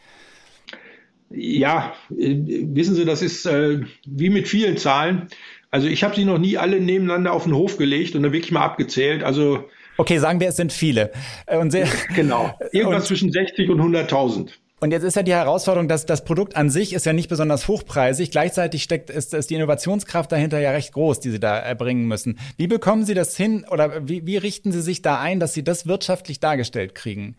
Ja, 1.30 1.94
äh, 2.10 2.36
wissen 2.64 2.94
Sie, 2.94 3.06
das 3.06 3.22
ist 3.22 3.46
äh, 3.46 3.80
wie 4.04 4.28
mit 4.28 4.46
vielen 4.46 4.76
Zahlen. 4.76 5.28
Also 5.70 5.86
ich 5.86 6.02
habe 6.02 6.16
sie 6.16 6.24
noch 6.24 6.38
nie 6.38 6.58
alle 6.58 6.80
nebeneinander 6.80 7.32
auf 7.32 7.44
den 7.44 7.54
Hof 7.54 7.76
gelegt 7.76 8.16
und 8.16 8.24
dann 8.24 8.32
wirklich 8.32 8.50
mal 8.50 8.64
abgezählt. 8.64 9.22
Also 9.22 9.64
Okay, 9.96 10.18
sagen 10.18 10.40
wir, 10.40 10.48
es 10.48 10.56
sind 10.56 10.72
viele. 10.72 11.12
Äh, 11.46 11.58
und 11.58 11.70
sehr, 11.70 11.86
genau, 12.14 12.58
irgendwas 12.72 13.02
und, 13.02 13.06
zwischen 13.06 13.32
60 13.32 13.70
und 13.70 13.80
100.000. 13.80 14.50
Und 14.82 14.92
jetzt 14.92 15.02
ist 15.02 15.14
ja 15.14 15.22
die 15.22 15.34
Herausforderung, 15.34 15.88
dass 15.88 16.06
das 16.06 16.24
Produkt 16.24 16.56
an 16.56 16.70
sich 16.70 16.94
ist 16.94 17.04
ja 17.04 17.12
nicht 17.12 17.28
besonders 17.28 17.68
hochpreisig. 17.68 18.30
Gleichzeitig 18.30 18.82
steckt 18.82 19.10
ist, 19.10 19.34
ist 19.34 19.50
die 19.50 19.54
Innovationskraft 19.54 20.32
dahinter 20.32 20.58
ja 20.58 20.70
recht 20.70 20.94
groß, 20.94 21.20
die 21.20 21.30
Sie 21.30 21.38
da 21.38 21.58
erbringen 21.58 22.08
müssen. 22.08 22.38
Wie 22.56 22.66
bekommen 22.66 23.04
Sie 23.04 23.12
das 23.12 23.36
hin 23.36 23.66
oder 23.70 24.08
wie, 24.08 24.24
wie 24.24 24.38
richten 24.38 24.72
Sie 24.72 24.80
sich 24.80 25.02
da 25.02 25.20
ein, 25.20 25.38
dass 25.38 25.52
Sie 25.52 25.62
das 25.62 25.86
wirtschaftlich 25.86 26.40
dargestellt 26.40 26.94
kriegen? 26.94 27.36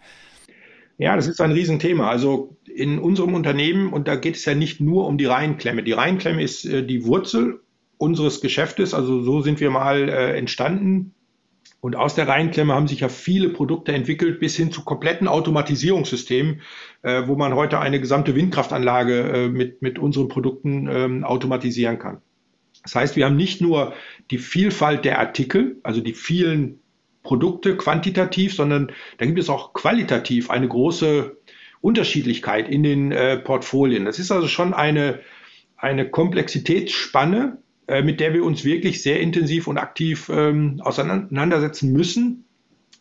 Ja, 0.99 1.15
das 1.15 1.25
ist 1.25 1.41
ein 1.41 1.51
Riesenthema. 1.51 2.11
Also 2.11 2.57
in 2.65 2.99
unserem 2.99 3.33
Unternehmen, 3.33 3.91
und 3.91 4.07
da 4.07 4.15
geht 4.15 4.35
es 4.35 4.45
ja 4.45 4.53
nicht 4.53 4.79
nur 4.79 5.07
um 5.07 5.17
die 5.17 5.25
Reihenklemme. 5.25 5.81
Die 5.81 5.93
Reihenklemme 5.93 6.43
ist 6.43 6.63
äh, 6.65 6.85
die 6.85 7.05
Wurzel 7.05 7.61
unseres 7.97 8.41
Geschäftes. 8.41 8.93
Also 8.93 9.23
so 9.23 9.41
sind 9.41 9.59
wir 9.59 9.71
mal 9.71 10.09
äh, 10.09 10.37
entstanden. 10.37 11.15
Und 11.79 11.95
aus 11.95 12.13
der 12.13 12.27
Reihenklemme 12.27 12.75
haben 12.75 12.87
sich 12.87 12.99
ja 12.99 13.09
viele 13.09 13.49
Produkte 13.49 13.93
entwickelt, 13.93 14.39
bis 14.39 14.55
hin 14.55 14.71
zu 14.71 14.83
kompletten 14.83 15.27
Automatisierungssystemen, 15.27 16.61
äh, 17.03 17.27
wo 17.27 17.35
man 17.35 17.55
heute 17.55 17.79
eine 17.79 17.99
gesamte 17.99 18.35
Windkraftanlage 18.35 19.19
äh, 19.19 19.47
mit, 19.49 19.81
mit 19.81 19.99
unseren 19.99 20.27
Produkten 20.27 20.87
ähm, 20.91 21.23
automatisieren 21.23 21.99
kann. 21.99 22.21
Das 22.83 22.95
heißt, 22.95 23.15
wir 23.15 23.25
haben 23.25 23.35
nicht 23.35 23.61
nur 23.61 23.93
die 24.31 24.37
Vielfalt 24.37 25.05
der 25.05 25.19
Artikel, 25.19 25.77
also 25.83 26.01
die 26.01 26.13
vielen 26.13 26.79
Produkte 27.23 27.77
quantitativ, 27.77 28.55
sondern 28.55 28.91
da 29.17 29.25
gibt 29.25 29.39
es 29.39 29.49
auch 29.49 29.73
qualitativ 29.73 30.49
eine 30.49 30.67
große 30.67 31.37
Unterschiedlichkeit 31.81 32.69
in 32.69 32.83
den 32.83 33.11
äh, 33.11 33.37
Portfolien. 33.37 34.05
Das 34.05 34.19
ist 34.19 34.31
also 34.31 34.47
schon 34.47 34.73
eine, 34.73 35.19
eine 35.77 36.09
Komplexitätsspanne, 36.09 37.57
äh, 37.87 38.01
mit 38.01 38.19
der 38.19 38.33
wir 38.33 38.43
uns 38.43 38.63
wirklich 38.63 39.03
sehr 39.03 39.19
intensiv 39.19 39.67
und 39.67 39.77
aktiv 39.77 40.29
ähm, 40.33 40.79
auseinandersetzen 40.83 41.91
müssen, 41.91 42.45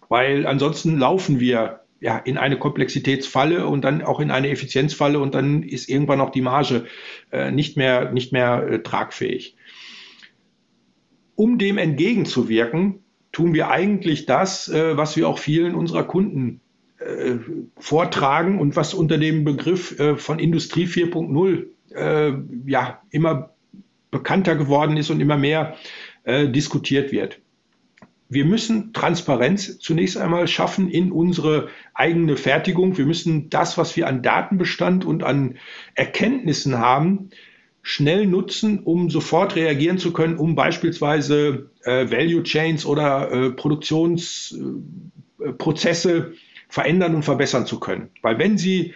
weil 0.09 0.47
ansonsten 0.47 0.99
laufen 0.99 1.41
wir 1.41 1.80
ja 2.01 2.19
in 2.19 2.39
eine 2.39 2.59
Komplexitätsfalle 2.59 3.67
und 3.67 3.83
dann 3.85 4.03
auch 4.03 4.21
in 4.21 4.31
eine 4.31 4.49
Effizienzfalle 4.49 5.19
und 5.19 5.35
dann 5.35 5.63
ist 5.63 5.89
irgendwann 5.89 6.21
auch 6.21 6.31
die 6.31 6.41
Marge 6.41 6.87
äh, 7.31 7.51
nicht 7.51 7.77
mehr, 7.77 8.11
nicht 8.13 8.33
mehr 8.33 8.67
äh, 8.67 8.83
tragfähig. 8.83 9.57
Um 11.35 11.59
dem 11.59 11.79
entgegenzuwirken, 11.79 13.01
tun 13.33 13.55
wir 13.55 13.71
eigentlich 13.71 14.27
das, 14.27 14.69
äh, 14.69 14.97
was 14.97 15.17
wir 15.17 15.29
auch 15.29 15.39
vielen 15.39 15.75
unserer 15.75 16.05
Kunden 16.05 16.61
äh, 17.01 17.37
vortragen 17.79 18.59
und 18.59 18.77
was 18.77 18.93
unter 18.93 19.17
dem 19.17 19.45
Begriff 19.45 19.99
äh, 19.99 20.17
von 20.17 20.39
Industrie 20.39 20.85
4.0 20.85 21.67
äh, 21.95 22.33
ja 22.67 23.01
immer 23.11 23.55
bekannter 24.11 24.57
geworden 24.57 24.97
ist 24.97 25.11
und 25.11 25.21
immer 25.21 25.37
mehr 25.37 25.77
diskutiert 26.27 27.13
wird. 27.13 27.41
Wir 28.31 28.45
müssen 28.45 28.93
Transparenz 28.93 29.81
zunächst 29.81 30.17
einmal 30.17 30.47
schaffen 30.47 30.89
in 30.89 31.11
unsere 31.11 31.67
eigene 31.95 32.37
Fertigung. 32.37 32.97
Wir 32.97 33.05
müssen 33.05 33.51
das, 33.51 33.77
was 33.77 33.97
wir 33.97 34.07
an 34.07 34.23
Datenbestand 34.23 35.05
und 35.05 35.25
an 35.25 35.57
Erkenntnissen 35.97 36.79
haben, 36.79 37.31
schnell 37.83 38.27
nutzen, 38.27 38.85
um 38.85 39.11
sofort 39.11 39.57
reagieren 39.57 39.99
zu 39.99 40.13
können, 40.13 40.39
um 40.39 40.55
beispielsweise 40.55 41.73
äh, 41.83 42.09
Value 42.09 42.45
Chains 42.45 42.87
oder 42.87 43.33
äh, 43.33 43.51
Produktionsprozesse 43.51 46.19
äh, 46.19 46.27
verändern 46.69 47.17
und 47.17 47.25
verbessern 47.25 47.67
zu 47.67 47.81
können. 47.81 48.11
Weil 48.23 48.39
wenn 48.39 48.57
Sie 48.57 48.95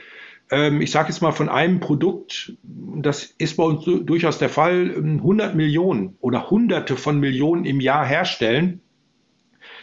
ähm, 0.51 0.81
ich 0.81 0.93
sage 0.93 1.09
jetzt 1.09 1.23
mal 1.23 1.33
von 1.33 1.49
einem 1.49 1.81
Produkt, 1.81 2.53
das 2.63 3.35
ist 3.39 3.57
bei 3.57 3.65
uns 3.65 3.85
durchaus 3.85 4.39
der 4.39 4.49
Fall, 4.49 4.95
100 4.95 5.51
ähm, 5.51 5.57
Millionen 5.57 6.17
oder 6.21 6.51
Hunderte 6.51 6.97
von 6.97 7.19
Millionen 7.19 7.65
im 7.65 7.81
Jahr 7.81 8.07
herstellen, 8.07 8.81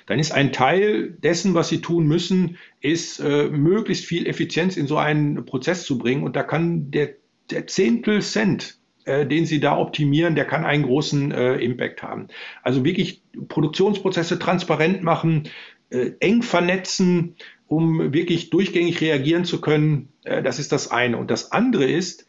dann 0.05 0.19
ist 0.19 0.31
ein 0.31 0.51
Teil 0.51 1.11
dessen, 1.11 1.53
was 1.53 1.69
sie 1.69 1.81
tun 1.81 2.07
müssen, 2.07 2.57
ist 2.79 3.19
äh, 3.19 3.47
möglichst 3.47 4.05
viel 4.05 4.27
Effizienz 4.27 4.77
in 4.77 4.87
so 4.87 4.97
einen 4.97 5.45
Prozess 5.45 5.83
zu 5.83 5.97
bringen. 5.97 6.23
Und 6.23 6.35
da 6.35 6.43
kann 6.43 6.91
der, 6.91 7.15
der 7.49 7.67
Zehntel 7.67 8.21
Cent, 8.21 8.77
äh, 9.05 9.25
den 9.25 9.45
sie 9.45 9.59
da 9.59 9.77
optimieren, 9.77 10.35
der 10.35 10.45
kann 10.45 10.65
einen 10.65 10.83
großen 10.83 11.31
äh, 11.31 11.55
Impact 11.55 12.03
haben. 12.03 12.27
Also 12.63 12.83
wirklich 12.83 13.23
Produktionsprozesse 13.47 14.39
transparent 14.39 15.03
machen, 15.03 15.49
äh, 15.89 16.11
eng 16.19 16.41
vernetzen, 16.41 17.35
um 17.67 18.13
wirklich 18.13 18.49
durchgängig 18.49 19.01
reagieren 19.01 19.45
zu 19.45 19.61
können. 19.61 20.09
Äh, 20.23 20.43
das 20.43 20.59
ist 20.59 20.71
das 20.71 20.91
eine. 20.91 21.17
Und 21.17 21.31
das 21.31 21.51
andere 21.51 21.85
ist, 21.85 22.25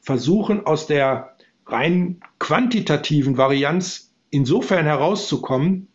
versuchen 0.00 0.64
aus 0.66 0.86
der 0.86 1.36
rein 1.66 2.20
quantitativen 2.38 3.36
Varianz 3.36 4.14
insofern 4.30 4.84
herauszukommen, 4.84 5.88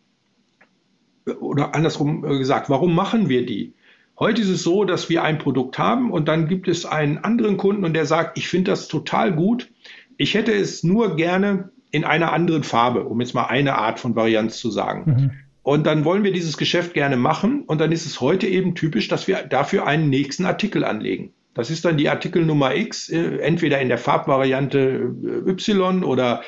oder 1.40 1.74
andersrum 1.74 2.24
äh, 2.24 2.38
gesagt, 2.38 2.70
warum 2.70 2.94
machen 2.94 3.28
wir 3.28 3.46
die? 3.46 3.74
Heute 4.18 4.42
ist 4.42 4.48
es 4.48 4.62
so, 4.62 4.84
dass 4.84 5.08
wir 5.08 5.22
ein 5.22 5.38
Produkt 5.38 5.78
haben 5.78 6.10
und 6.10 6.28
dann 6.28 6.46
gibt 6.46 6.68
es 6.68 6.84
einen 6.84 7.18
anderen 7.18 7.56
Kunden 7.56 7.84
und 7.84 7.94
der 7.94 8.06
sagt, 8.06 8.38
ich 8.38 8.48
finde 8.48 8.70
das 8.70 8.88
total 8.88 9.32
gut. 9.32 9.70
Ich 10.16 10.34
hätte 10.34 10.52
es 10.52 10.84
nur 10.84 11.16
gerne 11.16 11.70
in 11.90 12.04
einer 12.04 12.32
anderen 12.32 12.62
Farbe, 12.62 13.04
um 13.04 13.20
jetzt 13.20 13.34
mal 13.34 13.46
eine 13.46 13.78
Art 13.78 13.98
von 13.98 14.14
Varianz 14.14 14.58
zu 14.58 14.70
sagen. 14.70 15.04
Mhm. 15.06 15.30
Und 15.62 15.86
dann 15.86 16.04
wollen 16.04 16.24
wir 16.24 16.32
dieses 16.32 16.56
Geschäft 16.56 16.94
gerne 16.94 17.16
machen 17.16 17.62
und 17.62 17.80
dann 17.80 17.92
ist 17.92 18.06
es 18.06 18.20
heute 18.20 18.46
eben 18.46 18.74
typisch, 18.74 19.08
dass 19.08 19.28
wir 19.28 19.42
dafür 19.42 19.86
einen 19.86 20.10
nächsten 20.10 20.44
Artikel 20.44 20.84
anlegen. 20.84 21.32
Das 21.54 21.70
ist 21.70 21.84
dann 21.84 21.96
die 21.96 22.08
Artikelnummer 22.08 22.74
X, 22.74 23.08
äh, 23.08 23.38
entweder 23.38 23.80
in 23.80 23.88
der 23.88 23.98
Farbvariante 23.98 25.14
äh, 25.46 25.50
Y 25.50 26.02
oder 26.04 26.42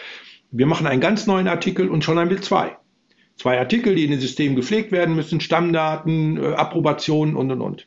wir 0.50 0.66
machen 0.66 0.86
einen 0.86 1.00
ganz 1.00 1.26
neuen 1.26 1.48
Artikel 1.48 1.88
und 1.88 2.04
schon 2.04 2.18
haben 2.18 2.30
wir 2.30 2.42
zwei 2.42 2.76
zwei 3.36 3.58
Artikel, 3.58 3.94
die 3.94 4.04
in 4.04 4.10
den 4.10 4.20
Systemen 4.20 4.56
gepflegt 4.56 4.92
werden 4.92 5.14
müssen, 5.14 5.40
Stammdaten, 5.40 6.36
äh, 6.36 6.54
Approbationen 6.54 7.36
und, 7.36 7.50
und, 7.50 7.60
und. 7.60 7.86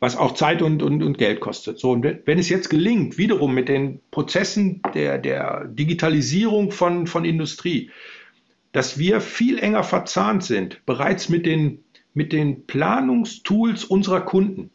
Was 0.00 0.16
auch 0.16 0.34
Zeit 0.34 0.60
und, 0.60 0.82
und, 0.82 1.02
und 1.02 1.18
Geld 1.18 1.40
kostet. 1.40 1.78
So, 1.78 1.92
und 1.92 2.04
wenn 2.04 2.38
es 2.38 2.48
jetzt 2.48 2.68
gelingt, 2.68 3.16
wiederum 3.16 3.54
mit 3.54 3.68
den 3.68 4.00
Prozessen 4.10 4.82
der, 4.92 5.18
der 5.18 5.66
Digitalisierung 5.66 6.72
von, 6.72 7.06
von 7.06 7.24
Industrie, 7.24 7.90
dass 8.72 8.98
wir 8.98 9.20
viel 9.20 9.58
enger 9.58 9.84
verzahnt 9.84 10.42
sind, 10.42 10.84
bereits 10.84 11.28
mit 11.28 11.46
den, 11.46 11.84
mit 12.12 12.32
den 12.32 12.66
Planungstools 12.66 13.84
unserer 13.84 14.20
Kunden. 14.20 14.70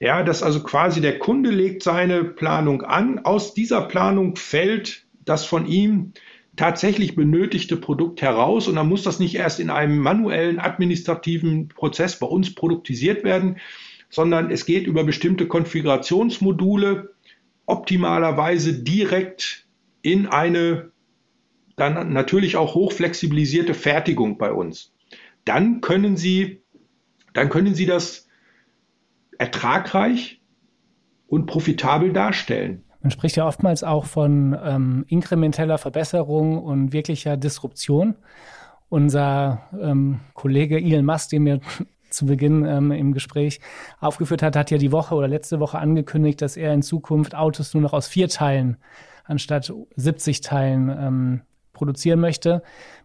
Ja, 0.00 0.22
dass 0.24 0.42
also 0.42 0.62
quasi 0.62 1.00
der 1.00 1.18
Kunde 1.18 1.50
legt 1.50 1.82
seine 1.82 2.24
Planung 2.24 2.82
an, 2.82 3.20
aus 3.20 3.54
dieser 3.54 3.82
Planung 3.82 4.36
fällt 4.36 5.06
das 5.24 5.44
von 5.46 5.64
ihm 5.66 6.12
tatsächlich 6.56 7.16
benötigte 7.16 7.76
Produkt 7.76 8.22
heraus 8.22 8.68
und 8.68 8.76
dann 8.76 8.88
muss 8.88 9.02
das 9.02 9.18
nicht 9.18 9.34
erst 9.34 9.60
in 9.60 9.70
einem 9.70 9.98
manuellen 9.98 10.58
administrativen 10.58 11.68
Prozess 11.68 12.18
bei 12.18 12.26
uns 12.26 12.54
produktisiert 12.54 13.24
werden, 13.24 13.58
sondern 14.08 14.50
es 14.50 14.64
geht 14.64 14.86
über 14.86 15.04
bestimmte 15.04 15.48
Konfigurationsmodule 15.48 17.14
optimalerweise 17.66 18.82
direkt 18.82 19.66
in 20.02 20.26
eine 20.26 20.92
dann 21.76 22.12
natürlich 22.12 22.56
auch 22.56 22.74
hochflexibilisierte 22.74 23.74
Fertigung 23.74 24.38
bei 24.38 24.52
uns. 24.52 24.92
Dann 25.44 25.80
können 25.80 26.16
Sie, 26.16 26.62
dann 27.32 27.48
können 27.48 27.74
Sie 27.74 27.86
das 27.86 28.28
ertragreich 29.38 30.40
und 31.26 31.46
profitabel 31.46 32.12
darstellen. 32.12 32.83
Man 33.04 33.10
spricht 33.10 33.36
ja 33.36 33.46
oftmals 33.46 33.84
auch 33.84 34.06
von 34.06 34.58
ähm, 34.64 35.04
inkrementeller 35.08 35.76
Verbesserung 35.76 36.56
und 36.56 36.94
wirklicher 36.94 37.36
Disruption. 37.36 38.14
Unser 38.88 39.60
ähm, 39.78 40.20
Kollege 40.32 40.78
Elon 40.78 41.04
Musk, 41.04 41.28
den 41.28 41.44
wir 41.44 41.60
zu 42.08 42.24
Beginn 42.24 42.64
ähm, 42.64 42.92
im 42.92 43.12
Gespräch 43.12 43.60
aufgeführt 44.00 44.42
hat, 44.42 44.56
hat 44.56 44.70
ja 44.70 44.78
die 44.78 44.90
Woche 44.90 45.14
oder 45.14 45.28
letzte 45.28 45.60
Woche 45.60 45.78
angekündigt, 45.78 46.40
dass 46.40 46.56
er 46.56 46.72
in 46.72 46.80
Zukunft 46.80 47.34
Autos 47.34 47.74
nur 47.74 47.82
noch 47.82 47.92
aus 47.92 48.08
vier 48.08 48.30
Teilen 48.30 48.78
anstatt 49.24 49.70
70 49.96 50.40
Teilen 50.40 50.88
ähm, 50.88 51.40
produzieren 51.74 52.20
möchte 52.20 52.62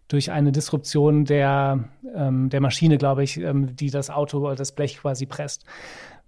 durch 0.07 0.31
eine 0.31 0.53
Disruption 0.53 1.25
der, 1.25 1.89
ähm, 2.15 2.47
der 2.47 2.62
Maschine, 2.62 2.97
glaube 2.97 3.25
ich, 3.25 3.38
ähm, 3.38 3.75
die 3.75 3.89
das 3.89 4.09
Auto 4.09 4.39
oder 4.39 4.55
das 4.55 4.71
Blech 4.71 4.99
quasi 4.99 5.25
presst. 5.25 5.65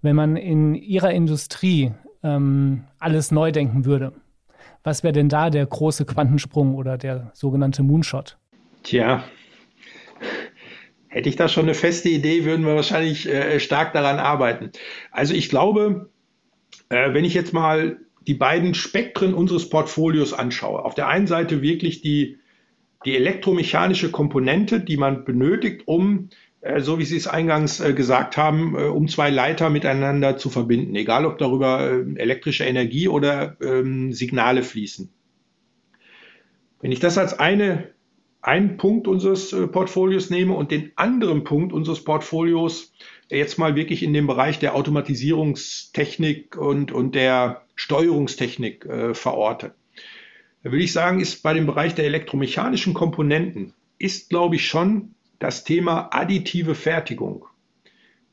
Wenn 0.02 0.14
man 0.14 0.36
in 0.36 0.74
ihrer 0.74 1.12
Industrie 1.12 1.92
ähm, 2.22 2.84
alles 2.98 3.30
neu 3.30 3.52
denken 3.52 3.84
würde. 3.84 4.12
Was 4.84 5.02
wäre 5.02 5.12
denn 5.12 5.28
da 5.28 5.50
der 5.50 5.66
große 5.66 6.04
Quantensprung 6.04 6.74
oder 6.74 6.98
der 6.98 7.30
sogenannte 7.34 7.82
Moonshot? 7.82 8.36
Tja, 8.82 9.24
hätte 11.12 11.28
ich 11.28 11.36
da 11.36 11.48
schon 11.48 11.64
eine 11.64 11.74
feste 11.74 12.08
Idee, 12.08 12.44
würden 12.44 12.64
wir 12.64 12.74
wahrscheinlich 12.74 13.28
äh, 13.28 13.60
stark 13.60 13.92
daran 13.92 14.18
arbeiten. 14.18 14.70
Also 15.10 15.34
ich 15.34 15.48
glaube, 15.48 16.10
äh, 16.88 17.12
wenn 17.12 17.24
ich 17.24 17.34
jetzt 17.34 17.52
mal 17.52 17.98
die 18.26 18.34
beiden 18.34 18.74
Spektren 18.74 19.34
unseres 19.34 19.68
Portfolios 19.68 20.32
anschaue, 20.32 20.84
auf 20.84 20.94
der 20.94 21.08
einen 21.08 21.26
Seite 21.26 21.60
wirklich 21.60 22.00
die, 22.00 22.38
die 23.04 23.16
elektromechanische 23.16 24.10
Komponente, 24.10 24.80
die 24.80 24.96
man 24.96 25.24
benötigt, 25.24 25.82
um 25.86 26.30
so 26.78 26.98
wie 26.98 27.04
Sie 27.04 27.16
es 27.16 27.26
eingangs 27.26 27.80
äh, 27.80 27.92
gesagt 27.92 28.36
haben, 28.36 28.76
äh, 28.76 28.84
um 28.84 29.08
zwei 29.08 29.30
Leiter 29.30 29.68
miteinander 29.68 30.36
zu 30.36 30.48
verbinden, 30.48 30.94
egal 30.94 31.26
ob 31.26 31.38
darüber 31.38 32.04
elektrische 32.14 32.64
Energie 32.64 33.08
oder 33.08 33.56
ähm, 33.60 34.12
Signale 34.12 34.62
fließen. 34.62 35.10
Wenn 36.80 36.92
ich 36.92 37.00
das 37.00 37.18
als 37.18 37.38
eine, 37.38 37.90
einen 38.40 38.76
Punkt 38.76 39.06
unseres 39.06 39.54
Portfolios 39.70 40.30
nehme 40.30 40.54
und 40.54 40.72
den 40.72 40.92
anderen 40.96 41.44
Punkt 41.44 41.72
unseres 41.72 42.02
Portfolios 42.02 42.92
jetzt 43.28 43.58
mal 43.58 43.76
wirklich 43.76 44.02
in 44.02 44.12
dem 44.12 44.26
Bereich 44.26 44.58
der 44.58 44.74
Automatisierungstechnik 44.74 46.56
und, 46.56 46.92
und 46.92 47.14
der 47.14 47.62
Steuerungstechnik 47.76 48.84
äh, 48.84 49.14
verorte, 49.14 49.74
dann 50.62 50.72
will 50.72 50.80
ich 50.80 50.92
sagen, 50.92 51.20
ist 51.20 51.42
bei 51.42 51.54
dem 51.54 51.66
Bereich 51.66 51.94
der 51.94 52.04
elektromechanischen 52.04 52.94
Komponenten, 52.94 53.74
ist, 53.98 54.30
glaube 54.30 54.56
ich, 54.56 54.66
schon 54.66 55.14
das 55.42 55.64
Thema 55.64 56.08
additive 56.12 56.74
Fertigung. 56.74 57.46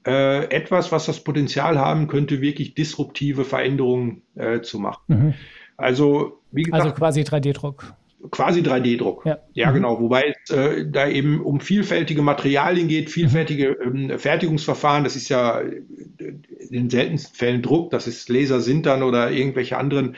Äh, 0.06 0.46
etwas, 0.46 0.92
was 0.92 1.06
das 1.06 1.24
Potenzial 1.24 1.78
haben 1.78 2.08
könnte, 2.08 2.42
wirklich 2.42 2.74
disruptive 2.74 3.44
Veränderungen 3.44 4.22
äh, 4.36 4.62
zu 4.62 4.80
machen. 4.80 5.02
Mhm. 5.08 5.34
Also, 5.76 6.42
wie 6.52 6.64
gesagt, 6.64 6.84
also 6.84 6.96
quasi 6.96 7.22
3D-Druck. 7.22 7.94
Quasi 8.32 8.62
3D-Druck. 8.62 9.26
Ja, 9.26 9.40
ja 9.54 9.70
mhm. 9.70 9.74
genau. 9.76 10.00
Wobei 10.00 10.34
es 10.44 10.52
äh, 10.52 10.86
da 10.90 11.08
eben 11.08 11.42
um 11.42 11.60
vielfältige 11.60 12.22
Materialien 12.22 12.88
geht, 12.88 13.10
vielfältige 13.10 13.78
ähm, 13.84 14.18
Fertigungsverfahren. 14.18 15.04
Das 15.04 15.16
ist 15.16 15.30
ja 15.30 15.60
in 15.60 16.44
den 16.70 16.90
seltensten 16.90 17.36
Fällen 17.36 17.62
Druck, 17.62 17.92
das 17.92 18.08
ist 18.08 18.30
Lasersintern 18.30 19.04
oder 19.04 19.32
irgendwelche 19.32 19.78
anderen 19.78 20.16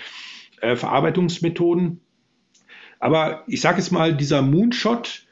äh, 0.61 0.75
Verarbeitungsmethoden. 0.75 2.01
Aber 2.99 3.43
ich 3.47 3.61
sage 3.61 3.79
jetzt 3.79 3.91
mal, 3.91 4.15
dieser 4.15 4.41
Moonshot, 4.43 5.25
äh, 5.27 5.30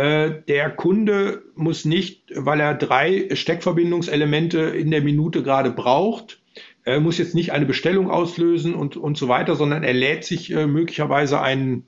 der 0.00 0.70
Kunde 0.76 1.42
muss 1.56 1.84
nicht, 1.84 2.30
weil 2.32 2.60
er 2.60 2.74
drei 2.74 3.30
Steckverbindungselemente 3.32 4.60
in 4.60 4.92
der 4.92 5.02
Minute 5.02 5.42
gerade 5.42 5.72
braucht, 5.72 6.40
äh, 6.88 7.00
muss 7.00 7.18
jetzt 7.18 7.34
nicht 7.34 7.52
eine 7.52 7.66
Bestellung 7.66 8.10
auslösen 8.10 8.74
und, 8.74 8.96
und 8.96 9.18
so 9.18 9.28
weiter, 9.28 9.56
sondern 9.56 9.84
er 9.84 9.92
lädt 9.92 10.24
sich 10.24 10.50
äh, 10.50 10.66
möglicherweise 10.66 11.40
einen, 11.40 11.84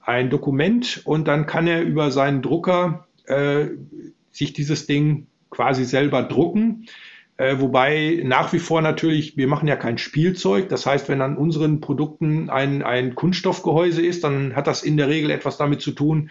ein 0.00 0.28
Dokument 0.28 1.00
und 1.04 1.26
dann 1.26 1.46
kann 1.46 1.66
er 1.66 1.82
über 1.82 2.10
seinen 2.10 2.42
Drucker 2.42 3.08
äh, 3.24 3.68
sich 4.32 4.52
dieses 4.52 4.86
Ding 4.86 5.28
quasi 5.48 5.84
selber 5.84 6.22
drucken. 6.22 6.86
Äh, 7.38 7.56
wobei 7.58 8.20
nach 8.22 8.52
wie 8.52 8.58
vor 8.58 8.82
natürlich, 8.82 9.38
wir 9.38 9.48
machen 9.48 9.66
ja 9.66 9.76
kein 9.76 9.96
Spielzeug. 9.96 10.68
Das 10.68 10.84
heißt, 10.84 11.08
wenn 11.08 11.22
an 11.22 11.38
unseren 11.38 11.80
Produkten 11.80 12.50
ein, 12.50 12.82
ein 12.82 13.14
Kunststoffgehäuse 13.14 14.04
ist, 14.04 14.24
dann 14.24 14.54
hat 14.54 14.66
das 14.66 14.82
in 14.82 14.98
der 14.98 15.08
Regel 15.08 15.30
etwas 15.30 15.56
damit 15.56 15.80
zu 15.80 15.92
tun, 15.92 16.30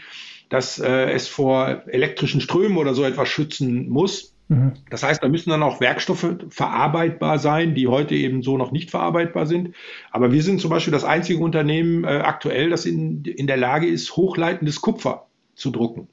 dass 0.49 0.79
äh, 0.79 1.11
es 1.11 1.27
vor 1.27 1.83
elektrischen 1.87 2.41
Strömen 2.41 2.77
oder 2.77 2.93
so 2.93 3.03
etwas 3.03 3.29
schützen 3.29 3.89
muss. 3.89 4.35
Mhm. 4.49 4.73
Das 4.89 5.03
heißt, 5.03 5.23
da 5.23 5.29
müssen 5.29 5.49
dann 5.49 5.63
auch 5.63 5.79
Werkstoffe 5.81 6.35
verarbeitbar 6.49 7.39
sein, 7.39 7.75
die 7.75 7.87
heute 7.87 8.15
eben 8.15 8.43
so 8.43 8.57
noch 8.57 8.71
nicht 8.71 8.91
verarbeitbar 8.91 9.45
sind. 9.45 9.75
Aber 10.11 10.31
wir 10.31 10.43
sind 10.43 10.61
zum 10.61 10.69
Beispiel 10.69 10.93
das 10.93 11.03
einzige 11.03 11.43
Unternehmen 11.43 12.03
äh, 12.03 12.07
aktuell, 12.07 12.69
das 12.69 12.85
in, 12.85 13.23
in 13.23 13.47
der 13.47 13.57
Lage 13.57 13.87
ist, 13.87 14.15
hochleitendes 14.15 14.81
Kupfer 14.81 15.27
zu 15.55 15.71
drucken. 15.71 16.07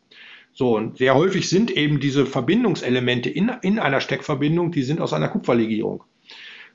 So, 0.52 0.76
und 0.76 0.98
sehr 0.98 1.14
häufig 1.14 1.48
sind 1.48 1.70
eben 1.70 2.00
diese 2.00 2.26
Verbindungselemente 2.26 3.30
in, 3.30 3.50
in 3.62 3.78
einer 3.78 4.00
Steckverbindung, 4.00 4.72
die 4.72 4.82
sind 4.82 5.00
aus 5.00 5.12
einer 5.12 5.28
Kupferlegierung. 5.28 6.04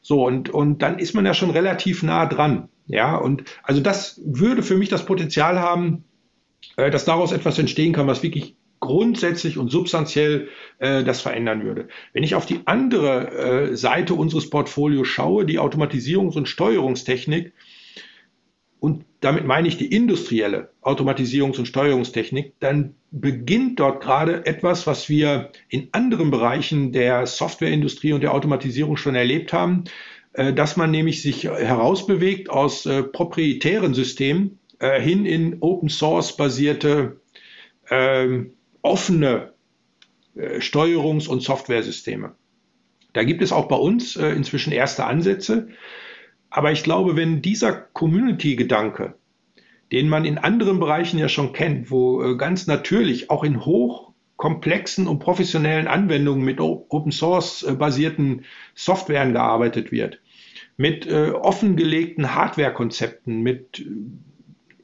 So, 0.01 0.25
und, 0.25 0.49
und 0.49 0.81
dann 0.81 0.99
ist 0.99 1.13
man 1.13 1.25
ja 1.25 1.33
schon 1.33 1.49
relativ 1.49 2.03
nah 2.03 2.25
dran. 2.25 2.69
Ja, 2.87 3.15
und 3.15 3.43
also 3.63 3.81
das 3.81 4.21
würde 4.23 4.61
für 4.61 4.77
mich 4.77 4.89
das 4.89 5.05
Potenzial 5.05 5.59
haben, 5.59 6.03
dass 6.75 7.05
daraus 7.05 7.31
etwas 7.31 7.59
entstehen 7.59 7.93
kann, 7.93 8.07
was 8.07 8.23
wirklich 8.23 8.55
grundsätzlich 8.79 9.57
und 9.57 9.69
substanziell 9.71 10.49
äh, 10.79 11.03
das 11.03 11.21
verändern 11.21 11.63
würde. 11.63 11.87
Wenn 12.13 12.23
ich 12.23 12.35
auf 12.35 12.45
die 12.45 12.61
andere 12.65 13.71
äh, 13.71 13.75
Seite 13.75 14.13
unseres 14.13 14.49
Portfolios 14.49 15.07
schaue, 15.07 15.45
die 15.45 15.59
Automatisierungs- 15.59 16.37
und 16.37 16.47
Steuerungstechnik, 16.47 17.53
und 18.79 19.05
damit 19.21 19.45
meine 19.45 19.67
ich 19.67 19.77
die 19.77 19.87
industrielle 19.87 20.69
Automatisierungs- 20.83 21.57
und 21.57 21.67
Steuerungstechnik, 21.67 22.53
dann 22.59 22.93
beginnt 23.09 23.79
dort 23.79 24.03
gerade 24.03 24.45
etwas, 24.45 24.85
was 24.85 25.09
wir 25.09 25.49
in 25.69 25.89
anderen 25.93 26.29
Bereichen 26.29 26.91
der 26.91 27.25
Softwareindustrie 27.25 28.13
und 28.13 28.21
der 28.21 28.33
Automatisierung 28.33 28.97
schon 28.97 29.15
erlebt 29.15 29.53
haben, 29.53 29.85
äh, 30.33 30.53
dass 30.53 30.77
man 30.77 30.91
nämlich 30.91 31.23
sich 31.23 31.45
herausbewegt 31.45 32.49
aus 32.51 32.85
äh, 32.85 33.01
proprietären 33.01 33.95
Systemen 33.95 34.59
äh, 34.79 34.99
hin 34.99 35.25
in 35.25 35.57
Open 35.61 35.89
Source 35.89 36.35
basierte 36.35 37.21
ähm, 37.89 38.53
offene 38.81 39.53
Steuerungs- 40.59 41.29
und 41.29 41.41
Softwaresysteme. 41.41 42.35
Da 43.13 43.23
gibt 43.23 43.41
es 43.41 43.53
auch 43.53 43.69
bei 43.69 43.77
uns 43.77 44.17
inzwischen 44.17 44.73
erste 44.73 45.05
Ansätze. 45.05 45.69
Aber 46.49 46.71
ich 46.71 46.83
glaube, 46.83 47.17
wenn 47.17 47.41
dieser 47.41 47.73
Community-Gedanke, 47.73 49.15
den 49.91 50.09
man 50.09 50.25
in 50.25 50.37
anderen 50.37 50.79
Bereichen 50.79 51.19
ja 51.19 51.27
schon 51.27 51.53
kennt, 51.53 51.91
wo 51.91 52.23
äh, 52.23 52.37
ganz 52.37 52.65
natürlich 52.67 53.29
auch 53.29 53.43
in 53.43 53.65
hochkomplexen 53.65 55.07
und 55.07 55.19
professionellen 55.19 55.87
Anwendungen 55.87 56.43
mit 56.43 56.59
Open 56.59 57.11
Source 57.11 57.63
äh, 57.63 57.73
basierten 57.73 58.45
Softwaren 58.73 59.33
gearbeitet 59.33 59.91
wird, 59.91 60.21
mit 60.77 61.05
äh, 61.07 61.31
offengelegten 61.31 62.33
Hardware-Konzepten, 62.33 63.41
mit, 63.41 63.79
äh, 63.79 63.85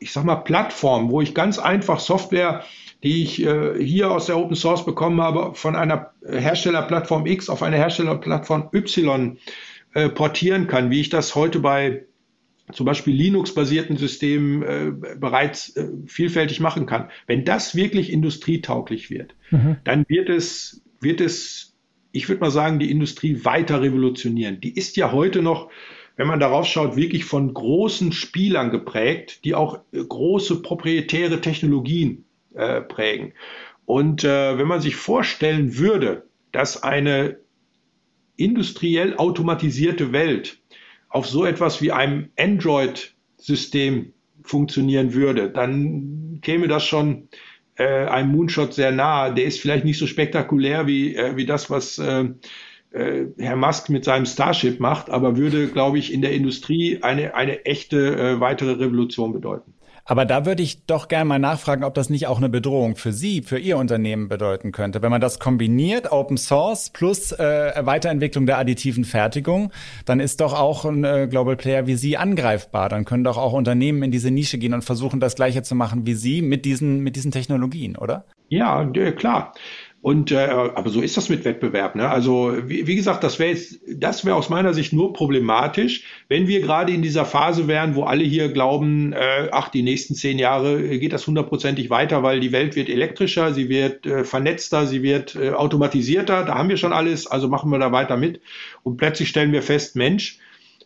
ich 0.02 0.12
sag 0.12 0.26
mal, 0.26 0.38
Plattformen, 0.38 1.12
wo 1.12 1.22
ich 1.22 1.36
ganz 1.36 1.60
einfach 1.60 2.00
Software, 2.00 2.64
die 3.04 3.24
ich 3.24 3.46
äh, 3.46 3.82
hier 3.82 4.12
aus 4.12 4.26
der 4.26 4.38
Open 4.38 4.56
Source 4.56 4.84
bekommen 4.84 5.22
habe, 5.22 5.54
von 5.54 5.76
einer 5.76 6.12
Herstellerplattform 6.28 7.28
X 7.28 7.50
auf 7.50 7.62
eine 7.64 7.78
Herstellerplattform 7.78 8.70
Y 8.74 9.38
äh, 9.94 10.10
portieren 10.10 10.68
kann, 10.68 10.90
wie 10.90 11.02
ich 11.02 11.10
das 11.10 11.36
heute 11.36 11.60
bei 11.60 12.06
zum 12.74 12.86
Beispiel 12.86 13.14
Linux-basierten 13.14 13.98
Systemen 13.98 14.64
äh, 14.64 14.92
bereits 15.18 15.76
äh, 15.76 15.88
vielfältig 16.08 16.60
machen 16.60 16.86
kann. 16.86 17.10
Wenn 17.28 17.46
das 17.46 17.76
wirklich 17.76 18.12
industrietauglich 18.12 19.10
wird, 19.10 19.36
mhm. 19.52 19.78
dann 19.84 20.06
wird 20.08 20.30
es, 20.30 20.82
wird 21.00 21.22
es, 21.22 21.76
ich 22.12 22.28
würde 22.28 22.42
mal 22.42 22.52
sagen, 22.52 22.80
die 22.80 22.90
Industrie 22.90 23.44
weiter 23.44 23.82
revolutionieren. 23.82 24.62
Die 24.62 24.74
ist 24.76 24.98
ja 24.98 25.12
heute 25.12 25.42
noch, 25.42 25.70
wenn 26.22 26.28
man 26.28 26.40
darauf 26.40 26.68
schaut, 26.68 26.96
wirklich 26.96 27.26
von 27.26 27.52
großen 27.52 28.12
Spielern 28.12 28.70
geprägt, 28.70 29.44
die 29.44 29.56
auch 29.56 29.80
äh, 29.92 30.04
große 30.04 30.62
proprietäre 30.62 31.42
Technologien 31.42 32.26
äh, 32.54 32.80
prägen. 32.80 33.34
Und 33.86 34.24
äh, 34.24 34.56
wenn 34.56 34.68
man 34.68 34.82
sich 34.82 34.96
vorstellen 34.96 35.80
würde, 35.80 36.28
dass 36.52 36.84
eine 36.84 37.40
industriell 38.36 39.18
automatisierte 39.18 40.12
Welt 40.12 40.60
auf 41.10 41.26
so 41.26 41.44
etwas 41.44 41.82
wie 41.82 41.92
einem 41.92 42.30
Android-System 42.38 44.14
funktionieren 44.44 45.16
würde, 45.16 45.50
dann 45.50 46.38
käme 46.44 46.68
das 46.68 46.86
schon 46.86 47.30
äh, 47.78 48.06
einem 48.06 48.30
Moonshot 48.30 48.76
sehr 48.76 48.92
nahe. 48.92 49.34
Der 49.34 49.46
ist 49.46 49.60
vielleicht 49.60 49.86
nicht 49.86 49.98
so 49.98 50.06
spektakulär 50.06 50.86
wie, 50.86 51.16
äh, 51.16 51.36
wie 51.36 51.48
das, 51.48 51.72
was 51.72 51.98
äh, 51.98 52.26
äh 52.92 53.26
Herr 53.38 53.56
Musk 53.56 53.90
mit 53.90 54.06
seinem 54.06 54.26
Starship 54.26 54.80
macht, 54.80 55.10
aber 55.10 55.38
würde, 55.38 55.68
glaube 55.68 56.00
ich, 56.00 56.14
in 56.14 56.22
der 56.22 56.34
Industrie 56.34 57.00
eine, 57.02 57.36
eine 57.36 57.66
echte 57.66 58.16
äh, 58.16 58.40
weitere 58.40 58.74
Revolution 58.74 59.34
bedeuten. 59.34 59.74
Aber 60.06 60.26
da 60.26 60.46
würde 60.46 60.64
ich 60.64 60.86
doch 60.86 61.08
gerne 61.08 61.26
mal 61.26 61.40
nachfragen, 61.40 61.84
ob 61.84 61.94
das 61.94 62.10
nicht 62.10 62.28
auch 62.28 62.38
eine 62.38 62.50
Bedrohung 62.50 62.96
für 62.96 63.14
Sie, 63.14 63.44
für 63.44 63.60
Ihr 63.60 63.78
Unternehmen 63.78 64.28
bedeuten 64.28 64.72
könnte. 64.72 65.02
Wenn 65.02 65.12
man 65.12 65.22
das 65.22 65.40
kombiniert, 65.40 66.12
Open 66.12 66.38
Source 66.38 66.90
plus 66.90 67.32
äh, 67.32 67.74
Weiterentwicklung 67.86 68.46
der 68.46 68.58
additiven 68.58 69.06
Fertigung, 69.06 69.72
dann 70.06 70.20
ist 70.20 70.42
doch 70.42 70.54
auch 70.54 70.86
ein 70.86 71.04
äh, 71.04 71.28
Global 71.30 71.56
Player 71.56 71.88
wie 71.88 71.96
Sie 71.96 72.18
angreifbar. 72.18 72.90
Dann 72.90 73.06
können 73.06 73.24
doch 73.24 73.38
auch 73.38 73.54
Unternehmen 73.54 74.04
in 74.04 74.12
diese 74.12 74.32
Nische 74.32 74.58
gehen 74.58 74.74
und 74.74 74.84
versuchen, 74.84 75.20
das 75.20 75.36
Gleiche 75.36 75.62
zu 75.64 75.76
machen 75.76 76.06
wie 76.06 76.16
Sie 76.16 76.42
mit 76.42 76.66
diesen, 76.66 77.00
mit 77.02 77.16
diesen 77.16 77.32
Technologien, 77.32 77.96
oder? 77.96 78.26
Ja, 78.50 78.84
klar. 79.16 79.54
Und 80.02 80.32
äh, 80.32 80.38
aber 80.38 80.90
so 80.90 81.00
ist 81.00 81.16
das 81.16 81.30
mit 81.30 81.46
Wettbewerb. 81.46 81.96
Ne? 81.96 82.10
Also 82.10 82.54
wie, 82.66 82.88
wie 82.88 82.96
gesagt, 82.96 83.24
das 83.24 83.38
wäre 83.38 83.56
das 83.88 84.26
wäre 84.26 84.36
aus 84.36 84.50
meiner 84.50 84.74
Sicht 84.74 84.94
nur 84.94 85.14
problematisch, 85.14 86.04
wenn 86.28 86.48
wir 86.48 86.62
gerade 86.62 86.92
in 86.92 87.04
dieser 87.04 87.24
Phase 87.24 87.68
wären, 87.68 87.94
wo 87.94 88.04
alle 88.04 88.24
hier 88.24 88.52
glauben, 88.52 89.14
äh, 89.14 89.50
ach, 89.52 89.70
die 89.70 89.84
nächsten 89.84 90.16
zehn 90.16 90.40
Jahre 90.40 90.98
geht 90.98 91.14
das 91.14 91.28
hundertprozentig 91.28 91.92
weiter, 91.92 92.24
weil 92.24 92.40
die 92.40 92.52
Welt 92.52 92.76
wird 92.76 92.90
elektrischer, 92.90 93.54
sie 93.54 93.70
wird 93.70 94.08
äh, 94.08 94.24
vernetzter, 94.24 94.88
sie 94.88 95.04
wird 95.04 95.36
äh, 95.36 95.52
automatisierter. 95.52 96.46
Da 96.46 96.56
haben 96.56 96.70
wir 96.70 96.78
schon 96.78 96.94
alles, 96.94 97.28
also 97.28 97.48
machen 97.48 97.70
wir 97.70 97.78
da 97.78 97.92
weiter 97.92 98.18
mit. 98.18 98.42
Und 98.82 98.98
plötzlich 98.98 99.30
stellen 99.30 99.52
wir 99.52 99.62
fest, 99.62 99.96
Mensch, 99.96 100.40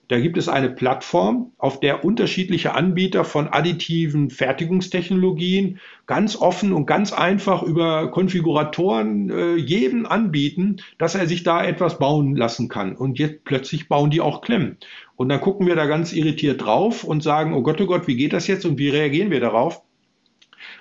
da 0.08 0.20
gibt 0.20 0.38
es 0.38 0.48
eine 0.48 0.70
Plattform, 0.70 1.52
auf 1.58 1.80
der 1.80 2.06
unterschiedliche 2.06 2.76
Anbieter 2.76 3.26
von 3.26 3.48
additiven 3.48 4.30
Fertigungstechnologien 4.30 5.80
ganz 6.06 6.36
offen 6.36 6.74
und 6.74 6.86
ganz 6.86 7.12
einfach 7.12 7.63
über 7.63 8.12
Konfiguratoren 8.12 9.30
äh, 9.32 9.56
jedem 9.56 10.06
anbieten, 10.06 10.78
dass 11.00 11.15
er 11.15 11.28
sich 11.28 11.44
da 11.44 11.65
etwas 11.65 11.98
bauen 11.98 12.36
lassen 12.36 12.70
kann. 12.70 12.96
Und 12.96 13.18
jetzt 13.18 13.44
plötzlich 13.46 13.88
bauen 13.88 14.12
die 14.12 14.22
auch 14.22 14.41
Klemmen. 14.41 14.78
Und 15.15 15.30
dann 15.30 15.41
gucken 15.41 15.65
wir 15.65 15.76
da 15.76 15.88
ganz 15.88 16.13
irritiert 16.13 16.63
drauf 16.63 17.04
und 17.04 17.24
sagen, 17.24 17.54
oh 17.54 17.63
Gott, 17.63 17.82
oh 17.82 17.88
Gott, 17.88 18.08
wie 18.08 18.15
geht 18.15 18.34
das 18.34 18.48
jetzt 18.48 18.65
und 18.65 18.78
wie 18.78 18.89
reagieren 18.89 19.32
wir 19.32 19.39
darauf? 19.39 19.82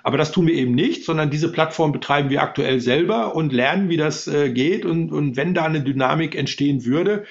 Aber 0.03 0.17
das 0.17 0.31
tun 0.31 0.45
wir 0.45 0.53
eben 0.53 0.75
nicht, 0.75 1.03
sondern 1.03 1.31
diese 1.31 1.51
Plattform 1.51 1.91
betreiben 1.91 2.29
wir 2.29 2.43
aktuell 2.43 2.79
selber 2.79 3.35
und 3.35 3.51
lernen, 3.51 3.89
wie 3.89 3.97
das 3.97 4.27
äh, 4.27 4.51
geht. 4.51 4.85
Und, 4.85 5.11
und 5.11 5.35
wenn 5.35 5.55
da 5.55 5.63
eine 5.63 5.81
Dynamik 5.81 6.35
entstehen 6.35 6.85
würde, 6.85 7.25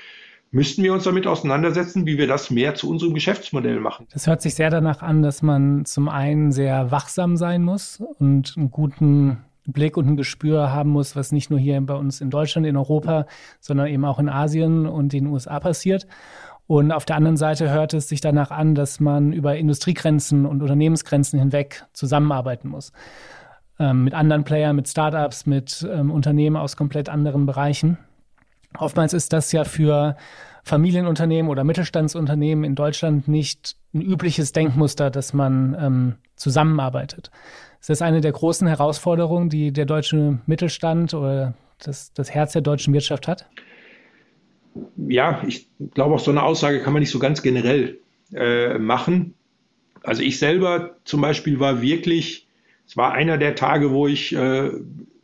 müssten 0.55 0.85
wir 0.85 0.93
uns 0.93 1.03
damit 1.03 1.27
auseinandersetzen, 1.27 2.07
wie 2.07 2.17
wir 2.17 2.29
das 2.29 2.51
mehr 2.51 2.77
zu 2.77 2.89
unserem 2.89 3.13
Geschäftsmodell 3.13 3.81
machen. 3.81 4.07
Das 4.13 4.27
hört 4.29 4.41
sich 4.41 4.55
sehr 4.55 4.71
danach 4.71 5.03
an, 5.03 5.21
dass 5.21 5.43
man 5.43 5.85
zum 5.85 6.09
einen 6.09 6.53
sehr 6.53 6.93
wachsam 6.93 7.37
sein 7.37 7.65
muss 7.65 8.01
und 8.19 8.55
einen 8.57 8.71
guten 8.71 9.39
Blick 9.67 9.97
und 9.97 10.07
ein 10.07 10.17
Gespür 10.17 10.71
haben 10.71 10.91
muss, 10.91 11.17
was 11.17 11.33
nicht 11.33 11.51
nur 11.51 11.59
hier 11.59 11.81
bei 11.81 11.95
uns 11.95 12.21
in 12.21 12.31
Deutschland, 12.31 12.67
in 12.69 12.77
Europa, 12.77 13.27
sondern 13.61 13.89
eben 13.89 14.05
auch 14.05 14.21
in 14.21 14.29
Asien 14.29 14.87
und 14.87 15.13
den 15.13 15.27
USA 15.27 15.59
passiert. 15.59 16.07
Und 16.67 16.93
auf 16.93 17.05
der 17.05 17.17
anderen 17.17 17.37
Seite 17.37 17.71
hört 17.71 17.93
es 17.93 18.09
sich 18.09 18.21
danach 18.21 18.51
an, 18.51 18.77
dass 18.77 19.01
man 19.01 19.33
über 19.33 19.57
Industriegrenzen 19.57 20.47
und 20.47 20.63
Unternehmensgrenzen 20.63 21.39
hinweg 21.39 21.85
zusammenarbeiten 21.93 22.69
muss. 22.69 22.93
Ähm, 23.81 24.05
mit 24.05 24.15
anderen 24.15 24.45
Playern, 24.45 24.77
mit 24.77 24.89
Startups, 24.89 25.47
mit 25.47 25.87
ähm, 25.91 26.13
Unternehmen 26.13 26.57
aus 26.57 26.77
komplett 26.77 27.09
anderen 27.09 27.45
Bereichen. 27.45 27.99
Oftmals 28.79 29.13
ist 29.13 29.33
das 29.33 29.53
ja 29.53 29.65
für 29.65 30.17
Familienunternehmen 30.65 31.51
oder 31.51 31.63
Mittelstandsunternehmen 31.63 32.65
in 32.65 32.75
Deutschland 32.75 33.29
nicht 33.29 33.77
ein 33.93 34.01
übliches 34.01 34.53
Denkmuster, 34.53 35.11
dass 35.11 35.33
man 35.33 35.77
ähm, 35.79 36.15
zusammenarbeitet. 36.37 37.31
Ist 37.81 37.91
das 37.91 38.03
eine 38.03 38.21
der 38.21 38.33
großen 38.33 38.67
Herausforderungen, 38.67 39.51
die 39.51 39.73
der 39.73 39.85
deutsche 39.85 40.39
Mittelstand 40.47 41.13
oder 41.15 41.55
das, 41.83 42.13
das 42.15 42.31
Herz 42.31 42.53
der 42.53 42.63
deutschen 42.63 42.95
Wirtschaft 42.95 43.29
hat? 43.29 43.47
Ja, 44.97 45.43
ich 45.47 45.69
glaube, 45.93 46.15
auch 46.15 46.21
so 46.21 46.31
eine 46.31 46.43
Aussage 46.43 46.81
kann 46.81 46.93
man 46.93 47.01
nicht 47.01 47.11
so 47.11 47.19
ganz 47.19 47.43
generell 47.43 47.99
äh, 48.33 48.79
machen. 48.79 49.35
Also 50.03 50.23
ich 50.23 50.39
selber 50.39 50.97
zum 51.05 51.21
Beispiel 51.21 51.61
war 51.61 51.81
wirklich, 51.81 52.49
es 52.87 52.97
war 52.97 53.13
einer 53.13 53.39
der 53.39 53.55
Tage, 53.55 53.93
wo 53.93 54.09
ich 54.09 54.35
äh, 54.35 54.71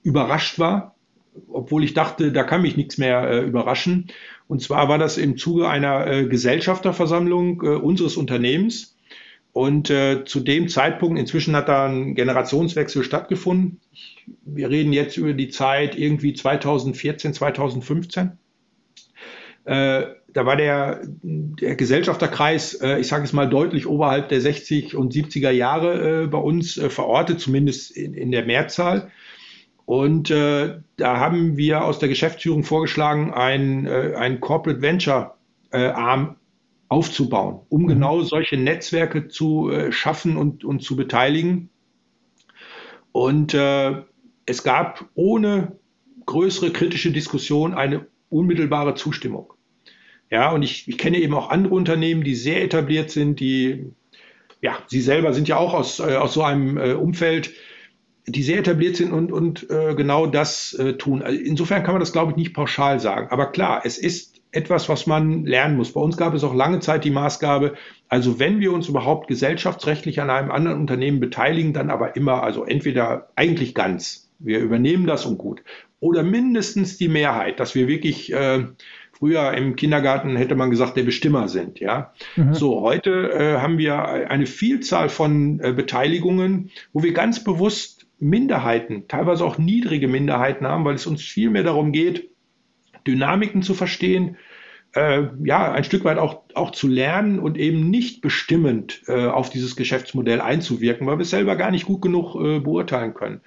überrascht 0.02 0.58
war, 0.58 0.94
obwohl 1.48 1.84
ich 1.84 1.94
dachte, 1.94 2.32
da 2.32 2.42
kann 2.42 2.62
mich 2.62 2.76
nichts 2.76 2.98
mehr 2.98 3.28
äh, 3.30 3.40
überraschen. 3.44 4.08
Und 4.48 4.62
zwar 4.62 4.88
war 4.88 4.98
das 4.98 5.16
im 5.18 5.36
Zuge 5.36 5.68
einer 5.68 6.06
äh, 6.06 6.26
Gesellschafterversammlung 6.26 7.62
äh, 7.62 7.68
unseres 7.68 8.16
Unternehmens, 8.16 8.96
Und 9.52 9.90
äh, 9.90 10.24
zu 10.24 10.40
dem 10.40 10.68
Zeitpunkt, 10.68 11.18
inzwischen 11.18 11.56
hat 11.56 11.68
da 11.68 11.86
ein 11.86 12.14
Generationswechsel 12.14 13.02
stattgefunden. 13.02 13.80
Wir 14.44 14.70
reden 14.70 14.92
jetzt 14.92 15.16
über 15.16 15.32
die 15.32 15.48
Zeit 15.48 15.98
irgendwie 15.98 16.34
2014, 16.34 17.34
2015. 17.34 18.38
Äh, 19.64 20.02
da 20.32 20.46
war 20.46 20.56
der, 20.56 21.00
der 21.22 21.74
Gesellschafterkreis, 21.74 22.74
äh, 22.74 23.00
ich 23.00 23.08
sage 23.08 23.24
es 23.24 23.32
mal 23.32 23.48
deutlich 23.48 23.88
oberhalb 23.88 24.28
der 24.28 24.40
60 24.40 24.94
und 24.94 25.12
70er 25.12 25.50
Jahre 25.50 26.28
bei 26.28 26.38
uns 26.38 26.74
verortet, 26.74 27.40
zumindest 27.40 27.90
in, 27.96 28.14
in 28.14 28.30
der 28.30 28.46
Mehrzahl. 28.46 29.10
Und 29.90 30.31
äh, 30.31 30.79
da 30.98 31.16
haben 31.18 31.57
wir 31.57 31.83
aus 31.83 31.98
der 31.98 32.09
Geschäftsführung 32.09 32.62
vorgeschlagen, 32.62 33.35
ein, 33.35 33.87
äh, 33.87 34.14
ein 34.16 34.38
Corporate 34.38 34.83
Venture 34.83 35.37
äh, 35.72 35.79
Arm 35.79 36.37
aufzubauen, 36.87 37.62
um 37.70 37.83
mhm. 37.83 37.87
genau 37.88 38.22
solche 38.22 38.57
Netzwerke 38.57 39.26
zu 39.26 39.68
äh, 39.68 39.90
schaffen 39.90 40.37
und, 40.37 40.64
und 40.64 40.81
zu 40.81 40.94
beteiligen. 40.94 41.70
Und 43.11 43.53
äh, 43.53 44.03
es 44.46 44.62
gab 44.62 45.07
ohne 45.14 45.76
größere 46.24 46.70
kritische 46.70 47.11
Diskussion 47.11 47.74
eine 47.74 48.07
unmittelbare 48.29 48.94
Zustimmung. 48.94 49.55
Ja, 50.31 50.53
und 50.53 50.62
ich, 50.62 50.87
ich 50.87 50.98
kenne 50.98 51.18
eben 51.18 51.35
auch 51.35 51.50
andere 51.50 51.74
Unternehmen, 51.74 52.22
die 52.22 52.37
sehr 52.37 52.62
etabliert 52.62 53.11
sind, 53.11 53.40
die, 53.40 53.90
ja, 54.62 54.79
sie 54.87 55.00
selber 55.00 55.33
sind 55.33 55.48
ja 55.48 55.57
auch 55.57 55.74
aus, 55.74 55.98
äh, 55.98 56.14
aus 56.14 56.35
so 56.35 56.44
einem 56.44 56.76
Umfeld, 56.96 57.50
die 58.26 58.42
sehr 58.42 58.59
etabliert 58.59 58.96
sind 58.96 59.12
und, 59.12 59.33
und 59.33 59.68
äh, 59.70 59.94
genau 59.94 60.26
das 60.26 60.72
äh, 60.74 60.94
tun. 60.94 61.22
Also 61.22 61.38
insofern 61.38 61.83
kann 61.83 61.94
man 61.94 62.00
das, 62.00 62.12
glaube 62.12 62.33
ich, 62.33 62.37
nicht 62.37 62.54
pauschal 62.54 63.00
sagen. 63.00 63.28
Aber 63.30 63.46
klar, 63.46 63.83
es 63.85 63.98
ist 63.98 64.40
etwas, 64.52 64.88
was 64.88 65.06
man 65.06 65.44
lernen 65.46 65.76
muss. 65.76 65.92
Bei 65.92 66.00
uns 66.00 66.16
gab 66.16 66.35
es 66.35 66.44
auch 66.44 66.54
lange 66.54 66.80
Zeit 66.80 67.04
die 67.04 67.11
Maßgabe, 67.11 67.74
also 68.09 68.38
wenn 68.38 68.61
wir 68.61 68.72
uns 68.72 68.88
überhaupt 68.88 69.28
gesellschaftsrechtlich 69.28 70.20
an 70.20 70.30
einem 70.30 70.50
anderen 70.50 70.80
Unternehmen 70.80 71.20
beteiligen, 71.20 71.72
dann 71.72 71.90
aber 71.90 72.16
immer, 72.16 72.42
also 72.42 72.64
entweder 72.64 73.28
eigentlich 73.37 73.74
ganz, 73.74 74.28
wir 74.40 74.59
übernehmen 74.59 75.06
das 75.06 75.24
und 75.24 75.38
gut, 75.38 75.62
oder 76.00 76.22
mindestens 76.22 76.96
die 76.96 77.09
Mehrheit, 77.09 77.61
dass 77.61 77.74
wir 77.74 77.87
wirklich 77.87 78.33
äh, 78.33 78.64
Früher 79.20 79.52
im 79.52 79.76
Kindergarten 79.76 80.35
hätte 80.35 80.54
man 80.54 80.70
gesagt, 80.70 80.96
der 80.96 81.02
Bestimmer 81.02 81.46
sind. 81.46 81.78
Ja, 81.78 82.14
mhm. 82.37 82.54
so 82.54 82.80
heute 82.80 83.30
äh, 83.30 83.59
haben 83.59 83.76
wir 83.76 84.02
eine 84.30 84.46
Vielzahl 84.46 85.11
von 85.11 85.61
äh, 85.61 85.74
Beteiligungen, 85.74 86.70
wo 86.94 87.02
wir 87.02 87.12
ganz 87.12 87.44
bewusst 87.44 87.99
Minderheiten, 88.20 89.09
teilweise 89.09 89.44
auch 89.44 89.59
niedrige 89.59 90.09
Minderheiten 90.09 90.66
haben, 90.66 90.85
weil 90.85 90.94
es 90.94 91.06
uns 91.06 91.22
viel 91.22 91.50
mehr 91.50 91.62
darum 91.62 91.92
geht, 91.92 92.30
Dynamiken 93.06 93.62
zu 93.62 93.74
verstehen, 93.74 94.37
äh, 94.94 95.22
ja, 95.44 95.72
ein 95.72 95.85
Stück 95.85 96.04
weit 96.04 96.18
auch, 96.18 96.42
auch 96.54 96.72
zu 96.72 96.88
lernen 96.88 97.38
und 97.38 97.56
eben 97.56 97.90
nicht 97.90 98.20
bestimmend 98.20 99.02
äh, 99.06 99.26
auf 99.26 99.50
dieses 99.50 99.76
Geschäftsmodell 99.76 100.40
einzuwirken, 100.40 101.06
weil 101.06 101.18
wir 101.18 101.22
es 101.22 101.30
selber 101.30 101.56
gar 101.56 101.70
nicht 101.70 101.87
gut 101.87 102.02
genug 102.02 102.35
äh, 102.35 102.59
beurteilen 102.59 103.14
können. 103.14 103.40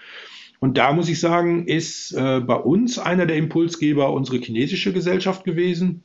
Und 0.60 0.78
da 0.78 0.94
muss 0.94 1.10
ich 1.10 1.20
sagen, 1.20 1.68
ist 1.68 2.14
äh, 2.14 2.40
bei 2.40 2.56
uns 2.56 2.98
einer 2.98 3.26
der 3.26 3.36
Impulsgeber 3.36 4.14
unsere 4.14 4.38
chinesische 4.38 4.94
Gesellschaft 4.94 5.44
gewesen, 5.44 6.04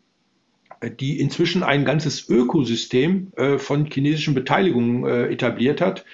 die 1.00 1.20
inzwischen 1.20 1.62
ein 1.62 1.84
ganzes 1.84 2.28
Ökosystem 2.28 3.32
äh, 3.36 3.58
von 3.58 3.86
chinesischen 3.86 4.34
Beteiligungen 4.34 5.06
äh, 5.06 5.28
etabliert 5.28 5.80
hat. 5.80 6.04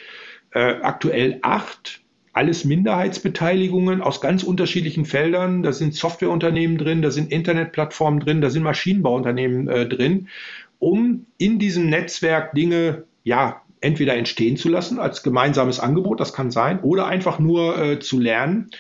Aktuell 0.57 1.41
acht, 1.43 2.04
alles 2.35 2.65
Minderheitsbeteiligungen 2.65 4.03
aus 4.03 4.21
ganz 4.21 4.43
unterschiedlichen 4.43 5.05
Feldern. 5.05 5.63
Da 5.63 5.73
sind 5.73 5.95
Softwareunternehmen 5.95 6.77
drin, 6.77 7.01
da 7.01 7.11
sind 7.11 7.33
Internetplattformen 7.33 8.21
drin, 8.21 8.41
da 8.41 8.51
sind 8.51 8.65
Maschinenbauunternehmen 8.65 9.69
äh, 9.69 9.89
drin, 9.89 10.29
um 10.79 11.27
in 11.39 11.59
diesem 11.59 11.89
Netzwerk 11.89 12.53
Dinge 12.55 13.05
ja 13.23 13.63
entweder 13.81 14.17
entstehen 14.17 14.57
zu 14.57 14.69
lassen 14.69 14.99
als 14.99 15.23
gemeinsames 15.23 15.79
Angebot, 15.79 16.19
das 16.19 16.33
kann 16.33 16.51
sein, 16.51 16.81
oder 16.81 17.07
einfach 17.07 17.39
nur 17.39 17.79
äh, 17.79 18.01
zu 18.01 18.19
lernen. 18.19 18.71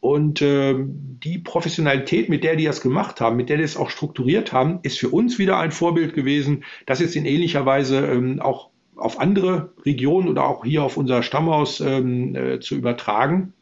Und 0.00 0.42
äh, 0.42 0.74
die 0.78 1.38
Professionalität, 1.38 2.28
mit 2.28 2.44
der 2.44 2.56
die 2.56 2.64
das 2.64 2.80
gemacht 2.80 3.20
haben, 3.20 3.36
mit 3.36 3.48
der 3.48 3.56
die 3.56 3.62
es 3.62 3.76
auch 3.76 3.90
strukturiert 3.90 4.52
haben, 4.52 4.78
ist 4.82 4.98
für 4.98 5.08
uns 5.08 5.38
wieder 5.38 5.58
ein 5.58 5.72
Vorbild 5.72 6.14
gewesen, 6.14 6.64
das 6.86 7.00
jetzt 7.00 7.16
in 7.16 7.24
ähnlicher 7.24 7.66
Weise 7.66 8.06
ähm, 8.06 8.40
auch 8.40 8.70
auf 8.96 9.20
andere 9.20 9.72
Regionen 9.84 10.28
oder 10.28 10.46
auch 10.46 10.64
hier 10.64 10.82
auf 10.82 10.96
unser 10.96 11.22
Stammhaus 11.22 11.80
ähm, 11.80 12.34
äh, 12.34 12.60
zu 12.60 12.76
übertragen. 12.76 13.52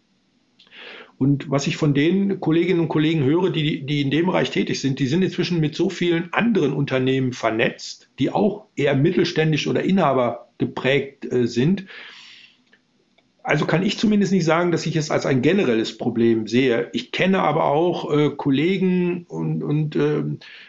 Und 1.18 1.48
was 1.50 1.68
ich 1.68 1.76
von 1.76 1.94
den 1.94 2.40
Kolleginnen 2.40 2.80
und 2.80 2.88
Kollegen 2.88 3.22
höre, 3.22 3.50
die, 3.50 3.86
die 3.86 4.00
in 4.00 4.10
dem 4.10 4.26
Bereich 4.26 4.50
tätig 4.50 4.80
sind, 4.80 4.98
die 4.98 5.06
sind 5.06 5.22
inzwischen 5.22 5.60
mit 5.60 5.76
so 5.76 5.88
vielen 5.88 6.32
anderen 6.32 6.72
Unternehmen 6.72 7.32
vernetzt, 7.32 8.10
die 8.18 8.30
auch 8.30 8.66
eher 8.74 8.96
mittelständisch 8.96 9.68
oder 9.68 9.84
Inhaber 9.84 10.48
geprägt 10.58 11.30
äh, 11.30 11.46
sind. 11.46 11.86
Also 13.44 13.66
kann 13.66 13.82
ich 13.82 13.98
zumindest 13.98 14.32
nicht 14.32 14.44
sagen, 14.44 14.70
dass 14.70 14.86
ich 14.86 14.94
es 14.94 15.10
als 15.10 15.26
ein 15.26 15.42
generelles 15.42 15.98
Problem 15.98 16.46
sehe. 16.46 16.90
Ich 16.92 17.10
kenne 17.10 17.40
aber 17.40 17.64
auch 17.64 18.12
äh, 18.12 18.30
Kollegen 18.30 19.24
und, 19.26 19.64
und 19.64 19.96
äh, 19.96 20.22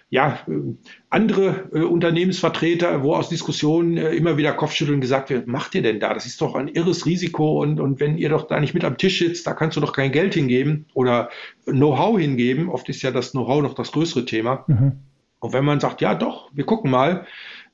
ja, 0.09 0.39
äh, 0.47 0.73
andere 1.09 1.69
äh, 1.71 1.81
Unternehmensvertreter, 1.81 3.03
wo 3.03 3.13
aus 3.13 3.29
Diskussionen 3.29 3.97
äh, 3.97 4.15
immer 4.15 4.37
wieder 4.37 4.53
Kopfschütteln 4.53 5.01
gesagt 5.01 5.29
wird, 5.29 5.45
macht 5.45 5.75
ihr 5.75 5.83
denn 5.83 5.99
da? 5.99 6.15
Das 6.15 6.25
ist 6.25 6.41
doch 6.41 6.55
ein 6.55 6.67
irres 6.67 7.05
Risiko 7.05 7.61
und, 7.61 7.79
und 7.79 7.99
wenn 7.99 8.17
ihr 8.17 8.29
doch 8.29 8.47
da 8.47 8.59
nicht 8.59 8.73
mit 8.73 8.83
am 8.83 8.97
Tisch 8.97 9.19
sitzt, 9.19 9.45
da 9.45 9.53
kannst 9.53 9.77
du 9.77 9.81
doch 9.81 9.93
kein 9.93 10.11
Geld 10.11 10.33
hingeben 10.33 10.87
oder 10.95 11.29
Know-how 11.65 12.17
hingeben. 12.17 12.69
Oft 12.69 12.89
ist 12.89 13.03
ja 13.03 13.11
das 13.11 13.31
Know-how 13.31 13.61
noch 13.61 13.75
das 13.75 13.91
größere 13.91 14.25
Thema. 14.25 14.65
Mhm. 14.67 14.93
Und 15.39 15.53
wenn 15.53 15.65
man 15.65 15.79
sagt, 15.79 16.01
ja 16.01 16.15
doch, 16.15 16.49
wir 16.53 16.65
gucken 16.65 16.89
mal, 16.89 17.27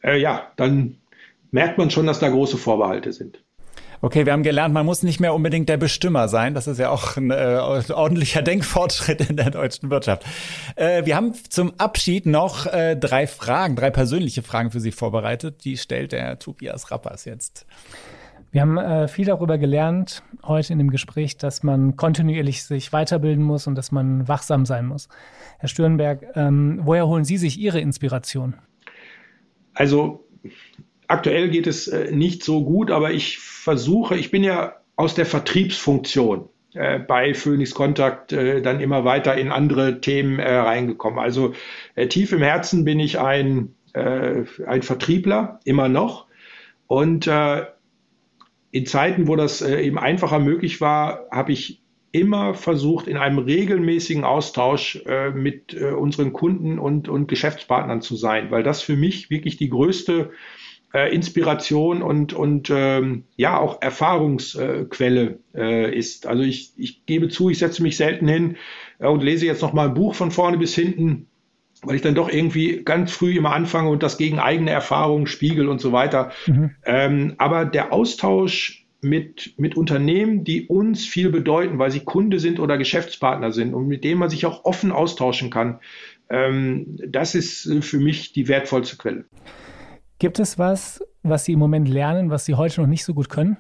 äh, 0.03 0.19
ja, 0.19 0.51
dann 0.57 0.97
merkt 1.51 1.77
man 1.77 1.89
schon, 1.89 2.05
dass 2.05 2.19
da 2.19 2.27
große 2.27 2.57
Vorbehalte 2.57 3.13
sind. 3.13 3.43
Okay, 4.01 4.25
wir 4.25 4.31
haben 4.31 4.43
gelernt, 4.43 4.73
man 4.73 4.85
muss 4.85 5.03
nicht 5.03 5.19
mehr 5.19 5.33
unbedingt 5.33 5.67
der 5.67 5.75
Bestimmer 5.75 6.29
sein. 6.29 6.53
Das 6.53 6.67
ist 6.67 6.77
ja 6.77 6.89
auch 6.89 7.17
ein 7.17 7.31
äh, 7.31 7.59
ordentlicher 7.93 8.41
Denkfortschritt 8.43 9.29
in 9.29 9.35
der 9.35 9.51
deutschen 9.51 9.89
Wirtschaft. 9.89 10.25
Äh, 10.77 11.05
wir 11.05 11.17
haben 11.17 11.33
zum 11.49 11.73
Abschied 11.77 12.25
noch 12.25 12.65
äh, 12.65 12.95
drei 12.95 13.27
Fragen, 13.27 13.75
drei 13.75 13.89
persönliche 13.89 14.41
Fragen 14.41 14.71
für 14.71 14.79
Sie 14.79 14.93
vorbereitet. 14.93 15.65
Die 15.65 15.75
stellt 15.75 16.13
der 16.13 16.39
Tobias 16.39 16.91
Rappers 16.91 17.25
jetzt. 17.25 17.65
Wir 18.51 18.61
haben 18.61 18.77
äh, 18.77 19.09
viel 19.09 19.25
darüber 19.25 19.57
gelernt 19.57 20.23
heute 20.43 20.71
in 20.71 20.79
dem 20.79 20.91
Gespräch, 20.91 21.35
dass 21.35 21.61
man 21.63 21.97
kontinuierlich 21.97 22.63
sich 22.63 22.93
weiterbilden 22.93 23.43
muss 23.43 23.67
und 23.67 23.75
dass 23.75 23.91
man 23.91 24.29
wachsam 24.29 24.65
sein 24.65 24.85
muss. 24.85 25.09
Herr 25.59 25.69
Stürnberg, 25.69 26.25
ähm, 26.35 26.79
woher 26.83 27.05
holen 27.05 27.25
Sie 27.25 27.37
sich 27.37 27.59
Ihre 27.59 27.81
Inspiration? 27.81 28.55
Also 29.73 30.25
aktuell 31.09 31.49
geht 31.49 31.67
es 31.67 31.87
äh, 31.87 32.11
nicht 32.11 32.43
so 32.43 32.63
gut, 32.63 32.91
aber 32.91 33.11
ich 33.11 33.39
versuche, 33.39 34.15
ich 34.15 34.31
bin 34.31 34.43
ja 34.43 34.75
aus 34.95 35.15
der 35.15 35.25
Vertriebsfunktion 35.25 36.47
äh, 36.73 36.99
bei 36.99 37.33
Phoenix 37.33 37.73
Kontakt 37.73 38.31
äh, 38.31 38.61
dann 38.61 38.79
immer 38.79 39.03
weiter 39.03 39.35
in 39.35 39.51
andere 39.51 40.01
Themen 40.01 40.39
reingekommen. 40.39 41.19
Also 41.19 41.53
tief 42.09 42.31
im 42.31 42.41
Herzen 42.41 42.85
bin 42.85 42.99
ich 42.99 43.19
ein, 43.19 43.75
ein 43.93 44.81
Vertriebler, 44.81 45.59
immer 45.65 45.89
noch. 45.89 46.27
Und 46.87 47.27
in 48.71 48.85
Zeiten, 48.85 49.27
wo 49.27 49.35
das 49.35 49.61
eben 49.61 49.97
einfacher 49.97 50.39
möglich 50.39 50.79
war, 50.79 51.27
habe 51.31 51.51
ich 51.51 51.81
immer 52.11 52.53
versucht, 52.53 53.07
in 53.07 53.17
einem 53.17 53.37
regelmäßigen 53.39 54.23
Austausch 54.23 55.01
äh, 55.05 55.29
mit 55.29 55.73
äh, 55.73 55.91
unseren 55.91 56.33
Kunden 56.33 56.79
und, 56.79 57.07
und 57.07 57.27
Geschäftspartnern 57.27 58.01
zu 58.01 58.15
sein, 58.15 58.49
weil 58.51 58.63
das 58.63 58.81
für 58.81 58.95
mich 58.95 59.29
wirklich 59.29 59.57
die 59.57 59.69
größte 59.69 60.31
äh, 60.93 61.13
Inspiration 61.13 62.01
und, 62.01 62.33
und 62.33 62.71
ähm, 62.73 63.23
ja 63.35 63.59
auch 63.59 63.81
Erfahrungsquelle 63.81 65.39
äh, 65.53 65.95
ist. 65.95 66.25
Also 66.25 66.43
ich, 66.43 66.73
ich 66.77 67.05
gebe 67.05 67.29
zu, 67.29 67.49
ich 67.49 67.59
setze 67.59 67.83
mich 67.83 67.97
selten 67.97 68.27
hin 68.27 68.57
äh, 68.99 69.07
und 69.07 69.23
lese 69.23 69.45
jetzt 69.45 69.61
noch 69.61 69.73
mal 69.73 69.89
ein 69.89 69.93
Buch 69.93 70.15
von 70.15 70.31
vorne 70.31 70.57
bis 70.57 70.73
hinten, 70.73 71.27
weil 71.83 71.95
ich 71.95 72.01
dann 72.01 72.15
doch 72.15 72.29
irgendwie 72.29 72.83
ganz 72.83 73.11
früh 73.11 73.37
immer 73.37 73.53
anfange 73.53 73.89
und 73.89 74.03
das 74.03 74.17
gegen 74.17 74.39
eigene 74.39 74.71
Erfahrungen 74.71 75.27
spiegel 75.27 75.69
und 75.69 75.79
so 75.79 75.91
weiter. 75.91 76.31
Mhm. 76.47 76.71
Ähm, 76.85 77.35
aber 77.37 77.65
der 77.65 77.93
Austausch 77.93 78.87
mit, 79.01 79.53
mit 79.57 79.77
Unternehmen, 79.77 80.43
die 80.43 80.67
uns 80.67 81.05
viel 81.05 81.29
bedeuten, 81.29 81.79
weil 81.79 81.91
sie 81.91 82.01
Kunde 82.01 82.39
sind 82.39 82.59
oder 82.59 82.77
Geschäftspartner 82.77 83.51
sind 83.51 83.73
und 83.73 83.87
mit 83.87 84.03
denen 84.03 84.19
man 84.19 84.29
sich 84.29 84.45
auch 84.45 84.65
offen 84.65 84.91
austauschen 84.91 85.49
kann, 85.49 85.79
ähm, 86.29 86.97
das 87.07 87.35
ist 87.35 87.71
für 87.81 87.99
mich 87.99 88.33
die 88.33 88.47
wertvollste 88.47 88.97
Quelle. 88.97 89.25
Gibt 90.19 90.37
es 90.39 90.59
was, 90.59 91.01
was 91.23 91.45
Sie 91.45 91.53
im 91.53 91.59
Moment 91.59 91.87
lernen, 91.87 92.29
was 92.29 92.45
Sie 92.45 92.55
heute 92.55 92.81
noch 92.81 92.87
nicht 92.87 93.05
so 93.05 93.13
gut 93.13 93.29
können? 93.29 93.57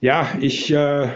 Ja, 0.00 0.28
ich 0.40 0.70
äh, 0.72 1.08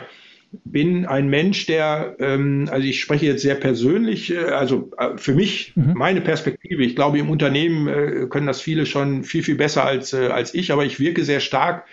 bin 0.64 1.04
ein 1.04 1.28
Mensch, 1.28 1.66
der, 1.66 2.16
ähm, 2.18 2.68
also 2.70 2.86
ich 2.86 3.00
spreche 3.00 3.26
jetzt 3.26 3.42
sehr 3.42 3.56
persönlich, 3.56 4.32
äh, 4.32 4.38
also 4.38 4.90
äh, 4.96 5.18
für 5.18 5.34
mich, 5.34 5.76
mhm. 5.76 5.92
meine 5.94 6.22
Perspektive. 6.22 6.82
Ich 6.82 6.96
glaube, 6.96 7.18
im 7.18 7.28
Unternehmen 7.28 7.88
äh, 7.88 8.26
können 8.30 8.46
das 8.46 8.62
viele 8.62 8.86
schon 8.86 9.22
viel, 9.22 9.42
viel 9.42 9.56
besser 9.56 9.84
als, 9.84 10.14
äh, 10.14 10.28
als 10.28 10.54
ich, 10.54 10.72
aber 10.72 10.86
ich 10.86 10.98
wirke 10.98 11.24
sehr 11.24 11.40
stark 11.40 11.86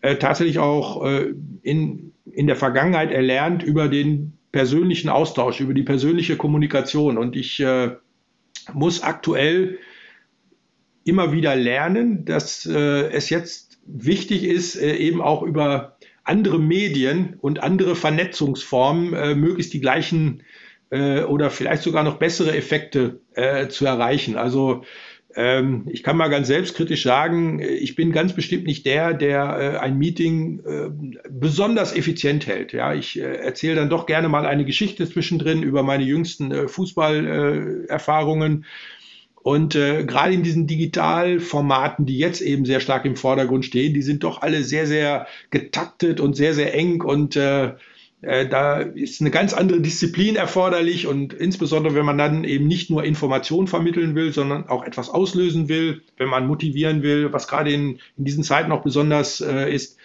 äh, 0.00 0.16
tatsächlich 0.16 0.58
auch 0.58 1.04
in, 1.62 2.12
in 2.30 2.46
der 2.46 2.56
Vergangenheit 2.56 3.10
erlernt 3.10 3.62
über 3.62 3.88
den 3.88 4.34
persönlichen 4.52 5.08
Austausch, 5.08 5.60
über 5.60 5.74
die 5.74 5.82
persönliche 5.82 6.36
Kommunikation. 6.36 7.16
Und 7.16 7.36
ich 7.36 7.64
muss 8.74 9.02
aktuell 9.02 9.78
immer 11.04 11.32
wieder 11.32 11.54
lernen, 11.54 12.24
dass 12.24 12.66
äh, 12.66 13.10
es 13.10 13.30
jetzt 13.30 13.78
wichtig 13.86 14.44
ist, 14.44 14.76
äh, 14.76 14.96
eben 14.96 15.20
auch 15.20 15.42
über 15.42 15.96
andere 16.24 16.58
Medien 16.58 17.36
und 17.40 17.62
andere 17.62 17.96
Vernetzungsformen 17.96 19.12
äh, 19.12 19.34
möglichst 19.34 19.74
die 19.74 19.80
gleichen 19.80 20.42
äh, 20.90 21.22
oder 21.22 21.50
vielleicht 21.50 21.82
sogar 21.82 22.02
noch 22.02 22.18
bessere 22.18 22.56
Effekte 22.56 23.20
äh, 23.34 23.68
zu 23.68 23.84
erreichen. 23.84 24.36
Also 24.36 24.84
ähm, 25.36 25.86
ich 25.90 26.02
kann 26.02 26.16
mal 26.16 26.28
ganz 26.28 26.46
selbstkritisch 26.46 27.02
sagen, 27.02 27.60
ich 27.60 27.94
bin 27.96 28.12
ganz 28.12 28.34
bestimmt 28.34 28.64
nicht 28.66 28.86
der, 28.86 29.12
der 29.12 29.74
äh, 29.74 29.78
ein 29.78 29.98
Meeting 29.98 30.60
äh, 30.64 30.90
besonders 31.28 31.94
effizient 31.94 32.46
hält. 32.46 32.72
Ja, 32.72 32.94
ich 32.94 33.18
äh, 33.18 33.22
erzähle 33.22 33.74
dann 33.74 33.90
doch 33.90 34.06
gerne 34.06 34.28
mal 34.28 34.46
eine 34.46 34.64
Geschichte 34.64 35.08
zwischendrin 35.08 35.62
über 35.62 35.82
meine 35.82 36.04
jüngsten 36.04 36.52
äh, 36.52 36.68
Fußballerfahrungen. 36.68 38.64
Und 39.44 39.74
äh, 39.74 40.04
gerade 40.04 40.32
in 40.32 40.42
diesen 40.42 40.66
Digitalformaten, 40.66 42.06
die 42.06 42.16
jetzt 42.16 42.40
eben 42.40 42.64
sehr 42.64 42.80
stark 42.80 43.04
im 43.04 43.14
Vordergrund 43.14 43.66
stehen, 43.66 43.92
die 43.92 44.00
sind 44.00 44.24
doch 44.24 44.40
alle 44.40 44.64
sehr, 44.64 44.86
sehr 44.86 45.26
getaktet 45.50 46.18
und 46.18 46.34
sehr, 46.34 46.54
sehr 46.54 46.74
eng 46.74 47.02
und 47.02 47.36
äh, 47.36 47.74
äh, 48.22 48.48
da 48.48 48.78
ist 48.78 49.20
eine 49.20 49.30
ganz 49.30 49.52
andere 49.52 49.82
Disziplin 49.82 50.36
erforderlich 50.36 51.06
und 51.06 51.34
insbesondere, 51.34 51.94
wenn 51.94 52.06
man 52.06 52.16
dann 52.16 52.44
eben 52.44 52.66
nicht 52.66 52.88
nur 52.88 53.04
Informationen 53.04 53.66
vermitteln 53.66 54.14
will, 54.14 54.32
sondern 54.32 54.66
auch 54.70 54.82
etwas 54.82 55.10
auslösen 55.10 55.68
will, 55.68 56.00
wenn 56.16 56.30
man 56.30 56.46
motivieren 56.46 57.02
will, 57.02 57.30
was 57.34 57.46
gerade 57.46 57.70
in, 57.70 57.98
in 58.16 58.24
diesen 58.24 58.44
Zeiten 58.44 58.72
auch 58.72 58.82
besonders 58.82 59.42
äh, 59.42 59.70
ist. 59.70 59.98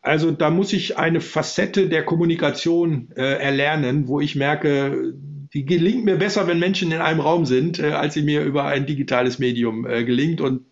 Also 0.00 0.32
da 0.32 0.50
muss 0.50 0.72
ich 0.72 0.98
eine 0.98 1.20
Facette 1.20 1.88
der 1.88 2.04
Kommunikation 2.04 3.10
äh, 3.14 3.22
erlernen, 3.22 4.08
wo 4.08 4.20
ich 4.20 4.34
merke, 4.34 5.14
die 5.54 5.64
gelingt 5.64 6.04
mir 6.04 6.16
besser, 6.16 6.46
wenn 6.46 6.58
Menschen 6.58 6.92
in 6.92 7.00
einem 7.00 7.20
Raum 7.20 7.44
sind, 7.44 7.78
äh, 7.78 7.92
als 7.92 8.14
sie 8.14 8.22
mir 8.22 8.42
über 8.42 8.64
ein 8.64 8.86
digitales 8.86 9.38
Medium 9.38 9.86
äh, 9.86 10.04
gelingt. 10.04 10.40
Und 10.40 10.64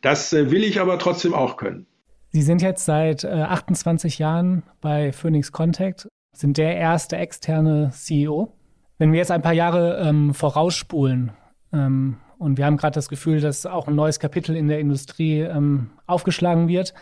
das 0.00 0.32
äh, 0.32 0.50
will 0.50 0.62
ich 0.62 0.80
aber 0.80 0.98
trotzdem 0.98 1.34
auch 1.34 1.56
können. 1.56 1.86
Sie 2.30 2.42
sind 2.42 2.62
jetzt 2.62 2.84
seit 2.84 3.24
äh, 3.24 3.28
28 3.28 4.18
Jahren 4.18 4.62
bei 4.80 5.12
Phoenix 5.12 5.50
Contact, 5.50 6.08
sind 6.36 6.58
der 6.58 6.76
erste 6.76 7.16
externe 7.16 7.90
CEO. 7.92 8.52
Wenn 8.98 9.12
wir 9.12 9.18
jetzt 9.18 9.30
ein 9.30 9.42
paar 9.42 9.52
Jahre 9.54 10.00
ähm, 10.04 10.34
vorausspulen 10.34 11.32
ähm, 11.72 12.18
und 12.38 12.58
wir 12.58 12.66
haben 12.66 12.76
gerade 12.76 12.94
das 12.94 13.08
Gefühl, 13.08 13.40
dass 13.40 13.66
auch 13.66 13.88
ein 13.88 13.94
neues 13.94 14.20
Kapitel 14.20 14.54
in 14.54 14.68
der 14.68 14.78
Industrie 14.78 15.40
ähm, 15.40 15.90
aufgeschlagen 16.06 16.68
wird, 16.68 16.94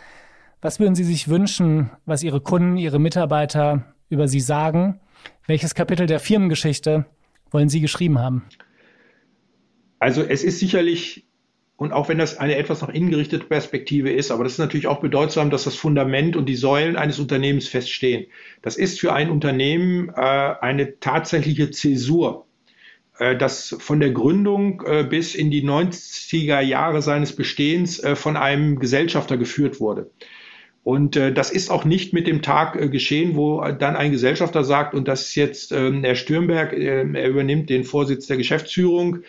was 0.61 0.79
würden 0.79 0.95
Sie 0.95 1.03
sich 1.03 1.27
wünschen, 1.27 1.91
was 2.05 2.23
Ihre 2.23 2.41
Kunden, 2.41 2.77
Ihre 2.77 2.99
Mitarbeiter 2.99 3.83
über 4.09 4.27
Sie 4.27 4.39
sagen? 4.39 4.99
Welches 5.45 5.75
Kapitel 5.75 6.07
der 6.07 6.19
Firmengeschichte 6.19 7.05
wollen 7.51 7.69
Sie 7.69 7.81
geschrieben 7.81 8.19
haben? 8.19 8.45
Also 9.99 10.23
es 10.23 10.43
ist 10.43 10.59
sicherlich 10.59 11.27
und 11.77 11.93
auch 11.93 12.09
wenn 12.09 12.17
das 12.17 12.37
eine 12.37 12.55
etwas 12.55 12.81
nach 12.81 12.89
innen 12.89 13.11
gerichtete 13.11 13.45
Perspektive 13.45 14.11
ist, 14.11 14.31
aber 14.31 14.43
das 14.43 14.53
ist 14.53 14.59
natürlich 14.59 14.87
auch 14.87 14.99
bedeutsam, 14.99 15.51
dass 15.51 15.63
das 15.63 15.75
Fundament 15.75 16.35
und 16.35 16.47
die 16.47 16.55
Säulen 16.55 16.95
eines 16.95 17.19
Unternehmens 17.19 17.67
feststehen. 17.67 18.25
Das 18.63 18.77
ist 18.77 18.99
für 18.99 19.13
ein 19.13 19.29
Unternehmen 19.29 20.09
äh, 20.09 20.13
eine 20.13 20.99
tatsächliche 20.99 21.69
Zäsur, 21.69 22.47
äh, 23.19 23.37
das 23.37 23.75
von 23.77 23.99
der 23.99 24.09
Gründung 24.09 24.81
äh, 24.87 25.03
bis 25.03 25.35
in 25.35 25.51
die 25.51 25.63
90er 25.63 26.61
Jahre 26.61 27.03
seines 27.03 27.35
Bestehens 27.35 27.99
äh, 28.03 28.15
von 28.15 28.37
einem 28.37 28.79
Gesellschafter 28.79 29.37
geführt 29.37 29.79
wurde. 29.79 30.09
Und 30.87 31.17
äh, 31.17 31.33
das 31.33 31.51
ist 31.51 31.69
auch 31.69 31.83
nicht 31.83 32.13
mit 32.13 32.27
dem 32.27 32.41
Tag 32.41 32.77
äh, 32.77 32.87
geschehen, 32.87 33.35
wo 33.35 33.61
dann 33.77 33.97
ein 33.97 34.11
Gesellschafter 34.11 34.63
sagt, 34.63 34.95
und 34.95 35.05
das 35.05 35.23
ist 35.23 35.35
jetzt 35.35 35.73
ähm, 35.73 36.01
Herr 36.01 36.15
Stürnberg, 36.15 36.71
äh, 36.71 37.03
er 37.13 37.27
übernimmt 37.27 37.69
den 37.69 37.83
Vorsitz 37.83 38.27
der 38.27 38.37
Geschäftsführung 38.37 39.19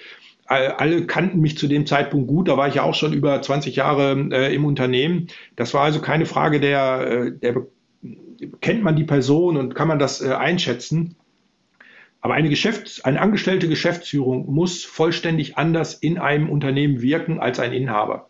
alle 0.50 1.04
kannten 1.04 1.40
mich 1.40 1.58
zu 1.58 1.66
dem 1.66 1.84
Zeitpunkt 1.84 2.26
gut. 2.26 2.48
Da 2.48 2.56
war 2.56 2.68
ich 2.68 2.76
ja 2.76 2.82
auch 2.82 2.94
schon 2.94 3.12
über 3.12 3.42
20 3.42 3.76
Jahre 3.76 4.12
äh, 4.32 4.54
im 4.54 4.64
Unternehmen. 4.64 5.26
Das 5.56 5.74
war 5.74 5.82
also 5.82 6.00
keine 6.00 6.24
Frage 6.24 6.58
der, 6.58 7.00
äh, 7.06 7.32
der 7.32 7.66
kennt 8.62 8.82
man 8.82 8.96
die 8.96 9.04
Person 9.04 9.58
und 9.58 9.74
kann 9.74 9.88
man 9.88 9.98
das 9.98 10.22
äh, 10.22 10.32
einschätzen. 10.32 11.16
Aber 12.22 12.32
eine, 12.32 12.48
Geschäfts-, 12.48 13.04
eine 13.04 13.20
angestellte 13.20 13.68
Geschäftsführung 13.68 14.50
muss 14.50 14.84
vollständig 14.84 15.58
anders 15.58 15.92
in 15.92 16.16
einem 16.16 16.48
Unternehmen 16.48 17.02
wirken 17.02 17.40
als 17.40 17.60
ein 17.60 17.74
Inhaber. 17.74 18.27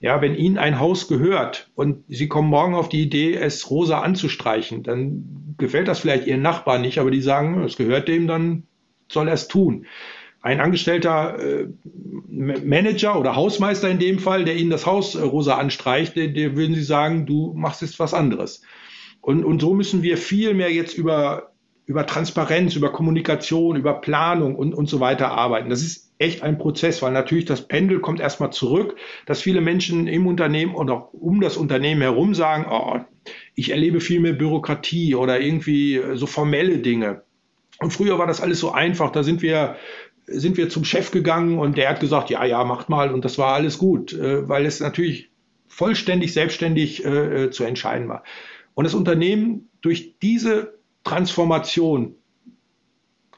Ja, 0.00 0.20
wenn 0.20 0.36
Ihnen 0.36 0.58
ein 0.58 0.78
Haus 0.78 1.08
gehört 1.08 1.70
und 1.74 2.04
Sie 2.08 2.28
kommen 2.28 2.48
morgen 2.48 2.74
auf 2.74 2.88
die 2.88 3.02
Idee, 3.02 3.34
es 3.34 3.68
rosa 3.70 4.00
anzustreichen, 4.00 4.82
dann 4.84 5.54
gefällt 5.58 5.88
das 5.88 5.98
vielleicht 6.00 6.26
Ihren 6.26 6.42
Nachbarn 6.42 6.82
nicht, 6.82 6.98
aber 6.98 7.10
die 7.10 7.20
sagen, 7.20 7.62
es 7.64 7.76
gehört 7.76 8.06
dem, 8.06 8.28
dann 8.28 8.62
soll 9.08 9.26
er 9.26 9.34
es 9.34 9.48
tun 9.48 9.86
ein 10.40 10.60
angestellter 10.60 11.38
äh, 11.38 11.68
Manager 12.28 13.18
oder 13.18 13.34
Hausmeister 13.34 13.90
in 13.90 13.98
dem 13.98 14.18
Fall, 14.18 14.44
der 14.44 14.56
Ihnen 14.56 14.70
das 14.70 14.86
Haus 14.86 15.14
äh, 15.14 15.22
rosa 15.22 15.56
anstreicht, 15.56 16.16
der, 16.16 16.28
der 16.28 16.56
würden 16.56 16.74
Sie 16.74 16.82
sagen, 16.82 17.26
du 17.26 17.52
machst 17.56 17.82
jetzt 17.82 17.98
was 17.98 18.14
anderes. 18.14 18.62
Und, 19.20 19.44
und 19.44 19.60
so 19.60 19.74
müssen 19.74 20.02
wir 20.02 20.16
viel 20.16 20.54
mehr 20.54 20.72
jetzt 20.72 20.96
über, 20.96 21.52
über 21.86 22.06
Transparenz, 22.06 22.76
über 22.76 22.92
Kommunikation, 22.92 23.76
über 23.76 24.00
Planung 24.00 24.54
und, 24.54 24.74
und 24.74 24.88
so 24.88 25.00
weiter 25.00 25.32
arbeiten. 25.32 25.70
Das 25.70 25.82
ist 25.82 26.07
echt 26.18 26.42
ein 26.42 26.58
Prozess, 26.58 27.00
weil 27.02 27.12
natürlich 27.12 27.44
das 27.44 27.66
Pendel 27.66 28.00
kommt 28.00 28.20
erstmal 28.20 28.52
zurück, 28.52 28.96
dass 29.26 29.40
viele 29.40 29.60
Menschen 29.60 30.06
im 30.08 30.26
Unternehmen 30.26 30.74
und 30.74 30.90
auch 30.90 31.12
um 31.12 31.40
das 31.40 31.56
Unternehmen 31.56 32.02
herum 32.02 32.34
sagen, 32.34 32.66
oh, 32.70 33.00
ich 33.54 33.70
erlebe 33.70 34.00
viel 34.00 34.20
mehr 34.20 34.32
Bürokratie 34.32 35.14
oder 35.14 35.40
irgendwie 35.40 36.00
so 36.14 36.26
formelle 36.26 36.78
Dinge. 36.78 37.22
Und 37.80 37.92
früher 37.92 38.18
war 38.18 38.26
das 38.26 38.40
alles 38.40 38.58
so 38.58 38.72
einfach, 38.72 39.10
da 39.10 39.22
sind 39.22 39.42
wir 39.42 39.76
sind 40.30 40.56
wir 40.56 40.68
zum 40.68 40.84
Chef 40.84 41.10
gegangen 41.10 41.58
und 41.58 41.78
der 41.78 41.88
hat 41.88 42.00
gesagt, 42.00 42.28
ja, 42.30 42.44
ja, 42.44 42.62
macht 42.64 42.90
mal 42.90 43.12
und 43.12 43.24
das 43.24 43.38
war 43.38 43.54
alles 43.54 43.78
gut, 43.78 44.12
äh, 44.12 44.46
weil 44.48 44.66
es 44.66 44.80
natürlich 44.80 45.30
vollständig 45.68 46.32
selbstständig 46.32 47.04
äh, 47.04 47.44
äh, 47.44 47.50
zu 47.50 47.64
entscheiden 47.64 48.08
war. 48.08 48.24
Und 48.74 48.84
das 48.84 48.94
Unternehmen 48.94 49.70
durch 49.80 50.18
diese 50.20 50.78
Transformation, 51.04 52.14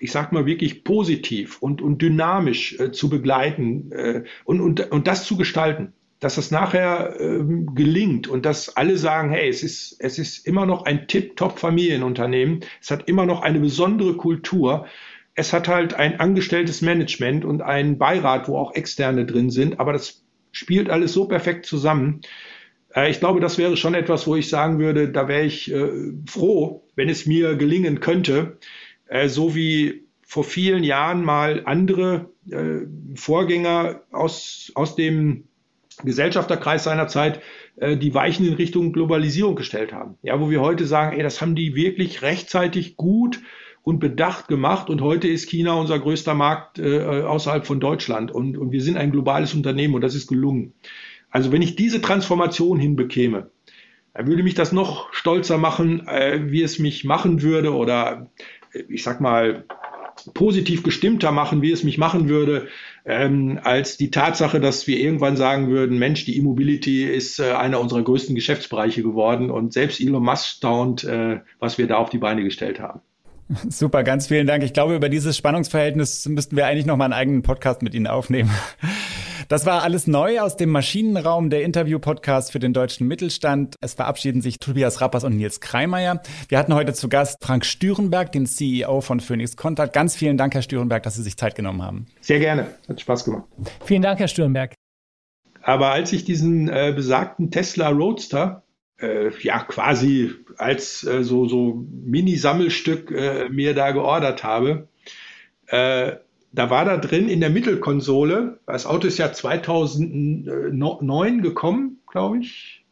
ich 0.01 0.12
sag 0.12 0.32
mal 0.32 0.46
wirklich 0.46 0.82
positiv 0.82 1.59
und, 1.61 1.82
und 1.82 2.03
dynamisch 2.03 2.78
äh, 2.80 2.90
zu 2.90 3.09
begleiten 3.09 3.92
äh, 3.92 4.24
und, 4.44 4.61
und, 4.61 4.90
und 4.90 5.07
das 5.07 5.24
zu 5.24 5.36
gestalten, 5.36 5.92
dass 6.20 6.34
das 6.34 6.51
nachher 6.51 7.16
ähm, 7.20 7.74
gelingt 7.74 8.26
und 8.26 8.44
dass 8.46 8.76
alle 8.76 8.96
sagen, 8.96 9.30
hey, 9.30 9.48
es 9.48 9.62
ist, 9.62 9.96
es 10.01 10.18
ist 10.18 10.46
immer 10.46 10.66
noch 10.66 10.84
ein 10.84 11.07
Tip-Top-Familienunternehmen, 11.07 12.61
es 12.80 12.90
hat 12.90 13.09
immer 13.09 13.26
noch 13.26 13.42
eine 13.42 13.61
besondere 13.61 14.16
Kultur, 14.16 14.86
es 15.34 15.53
hat 15.53 15.68
halt 15.68 15.94
ein 15.94 16.18
angestelltes 16.18 16.82
Management 16.82 17.44
und 17.44 17.62
einen 17.62 17.98
Beirat, 17.98 18.48
wo 18.48 18.59
auch 18.59 18.74
Externe 18.74 19.26
drin 19.26 19.51
sind, 19.51 19.80
aber 19.80 19.92
das 19.92 20.24
spielt 20.51 20.90
alles 20.90 21.12
so 21.12 21.26
perfekt 21.26 21.66
zusammen. 21.66 22.22
Äh, 22.94 23.11
ich 23.11 23.20
glaube, 23.20 23.40
das 23.40 23.59
wäre 23.59 23.76
schon 23.76 23.94
etwas, 23.94 24.26
wo 24.26 24.34
ich 24.34 24.48
sagen 24.48 24.78
würde, 24.78 25.11
da 25.11 25.28
wäre 25.28 25.44
ich 25.44 25.72
äh, 25.72 26.12
froh, 26.26 26.84
wenn 26.96 27.09
es 27.09 27.26
mir 27.26 27.57
gelingen 27.57 28.01
könnte, 28.01 28.59
äh, 29.11 29.28
so 29.28 29.54
wie 29.54 30.06
vor 30.22 30.44
vielen 30.44 30.84
Jahren 30.84 31.24
mal 31.24 31.62
andere 31.66 32.30
äh, 32.50 32.86
Vorgänger 33.16 34.02
aus, 34.12 34.70
aus 34.76 34.94
dem 34.94 35.48
Gesellschafterkreis 36.04 36.84
seiner 36.84 37.08
Zeit 37.08 37.40
äh, 37.76 37.96
die 37.96 38.14
Weichen 38.14 38.46
in 38.46 38.54
Richtung 38.54 38.92
Globalisierung 38.92 39.56
gestellt 39.56 39.92
haben. 39.92 40.16
Ja, 40.22 40.40
wo 40.40 40.48
wir 40.48 40.61
heute 40.61 40.86
sagen, 40.86 41.16
ey, 41.16 41.22
das 41.22 41.40
haben 41.40 41.56
die 41.56 41.74
wirklich 41.74 42.22
rechtzeitig 42.22 42.96
gut 42.96 43.40
und 43.82 43.98
bedacht 43.98 44.46
gemacht. 44.46 44.88
Und 44.88 45.00
heute 45.00 45.26
ist 45.26 45.50
China 45.50 45.74
unser 45.74 45.98
größter 45.98 46.34
Markt 46.34 46.78
äh, 46.78 47.22
außerhalb 47.22 47.66
von 47.66 47.80
Deutschland. 47.80 48.30
Und, 48.30 48.56
und 48.56 48.70
wir 48.70 48.82
sind 48.82 48.96
ein 48.96 49.11
globales 49.11 49.52
Unternehmen 49.52 49.94
und 49.94 50.02
das 50.02 50.14
ist 50.14 50.28
gelungen. 50.28 50.74
Also 51.30 51.50
wenn 51.50 51.62
ich 51.62 51.74
diese 51.74 52.00
Transformation 52.00 52.78
hinbekäme, 52.78 53.50
dann 54.14 54.26
würde 54.28 54.44
mich 54.44 54.54
das 54.54 54.70
noch 54.70 55.12
stolzer 55.12 55.58
machen, 55.58 56.06
äh, 56.06 56.52
wie 56.52 56.62
es 56.62 56.78
mich 56.78 57.04
machen 57.04 57.42
würde 57.42 57.74
oder 57.74 58.30
ich 58.88 59.02
sag 59.02 59.20
mal 59.20 59.64
positiv 60.34 60.82
gestimmter 60.82 61.32
machen, 61.32 61.62
wie 61.62 61.72
es 61.72 61.84
mich 61.84 61.98
machen 61.98 62.28
würde, 62.28 62.68
ähm, 63.06 63.58
als 63.62 63.96
die 63.96 64.10
Tatsache, 64.10 64.60
dass 64.60 64.86
wir 64.86 64.98
irgendwann 64.98 65.36
sagen 65.36 65.68
würden, 65.68 65.98
Mensch, 65.98 66.24
die 66.24 66.36
E-Mobility 66.36 67.04
ist 67.04 67.38
äh, 67.40 67.52
einer 67.52 67.80
unserer 67.80 68.02
größten 68.02 68.34
Geschäftsbereiche 68.34 69.02
geworden 69.02 69.50
und 69.50 69.72
selbst 69.72 70.00
Elon 70.00 70.22
Musk 70.22 70.46
staunt, 70.46 71.04
äh, 71.04 71.40
was 71.58 71.78
wir 71.78 71.86
da 71.86 71.96
auf 71.96 72.10
die 72.10 72.18
Beine 72.18 72.44
gestellt 72.44 72.80
haben. 72.80 73.00
Super, 73.68 74.04
ganz 74.04 74.26
vielen 74.26 74.46
Dank. 74.46 74.62
Ich 74.62 74.72
glaube, 74.72 74.94
über 74.94 75.08
dieses 75.08 75.36
Spannungsverhältnis 75.36 76.26
müssten 76.28 76.56
wir 76.56 76.66
eigentlich 76.66 76.86
noch 76.86 76.96
mal 76.96 77.06
einen 77.06 77.14
eigenen 77.14 77.42
Podcast 77.42 77.82
mit 77.82 77.94
Ihnen 77.94 78.06
aufnehmen. 78.06 78.50
Das 79.51 79.66
war 79.66 79.82
alles 79.82 80.07
neu 80.07 80.38
aus 80.38 80.57
dem 80.57 80.70
Maschinenraum, 80.70 81.51
der 81.51 81.64
Interview-Podcast 81.64 82.53
für 82.53 82.61
den 82.61 82.72
deutschen 82.72 83.09
Mittelstand. 83.09 83.74
Es 83.80 83.94
verabschieden 83.94 84.42
sich 84.42 84.61
Tobias 84.61 85.01
Rappers 85.01 85.24
und 85.24 85.36
Nils 85.36 85.61
Kreimeier. 85.61 86.22
Wir 86.48 86.57
hatten 86.57 86.72
heute 86.72 86.92
zu 86.92 87.09
Gast 87.09 87.38
Frank 87.42 87.66
Stürenberg, 87.66 88.30
den 88.30 88.46
CEO 88.46 89.01
von 89.01 89.18
Phoenix 89.18 89.57
Contact. 89.57 89.92
Ganz 89.92 90.14
vielen 90.14 90.36
Dank, 90.36 90.55
Herr 90.55 90.62
Stürenberg, 90.62 91.03
dass 91.03 91.16
Sie 91.16 91.24
sich 91.24 91.36
Zeit 91.36 91.57
genommen 91.57 91.82
haben. 91.82 92.07
Sehr 92.20 92.38
gerne. 92.38 92.68
Hat 92.88 93.01
Spaß 93.01 93.24
gemacht. 93.24 93.42
Vielen 93.84 94.03
Dank, 94.03 94.20
Herr 94.20 94.28
Stürenberg. 94.28 94.74
Aber 95.62 95.90
als 95.90 96.12
ich 96.12 96.24
diesen 96.24 96.68
äh, 96.68 96.92
besagten 96.94 97.51
Tesla 97.51 97.88
Roadster 97.88 98.62
äh, 99.01 99.30
ja 99.40 99.64
quasi 99.64 100.30
als 100.59 101.03
äh, 101.03 101.24
so, 101.24 101.48
so 101.48 101.84
Mini-Sammelstück 101.90 103.11
äh, 103.11 103.48
mir 103.48 103.74
da 103.74 103.90
geordert 103.90 104.44
habe. 104.44 104.86
Da 106.53 106.68
war 106.68 106.84
da 106.84 106.96
drin 106.96 107.28
in 107.28 107.38
der 107.40 107.51
Mittelkonsole, 107.51 108.59
das 108.66 108.86
Auto 108.86 109.07
ist 109.07 109.18
ja 109.18 109.32
2009 109.32 111.42
gekommen, 111.42 112.01
glaube 112.11 112.38
ich. 112.38 112.84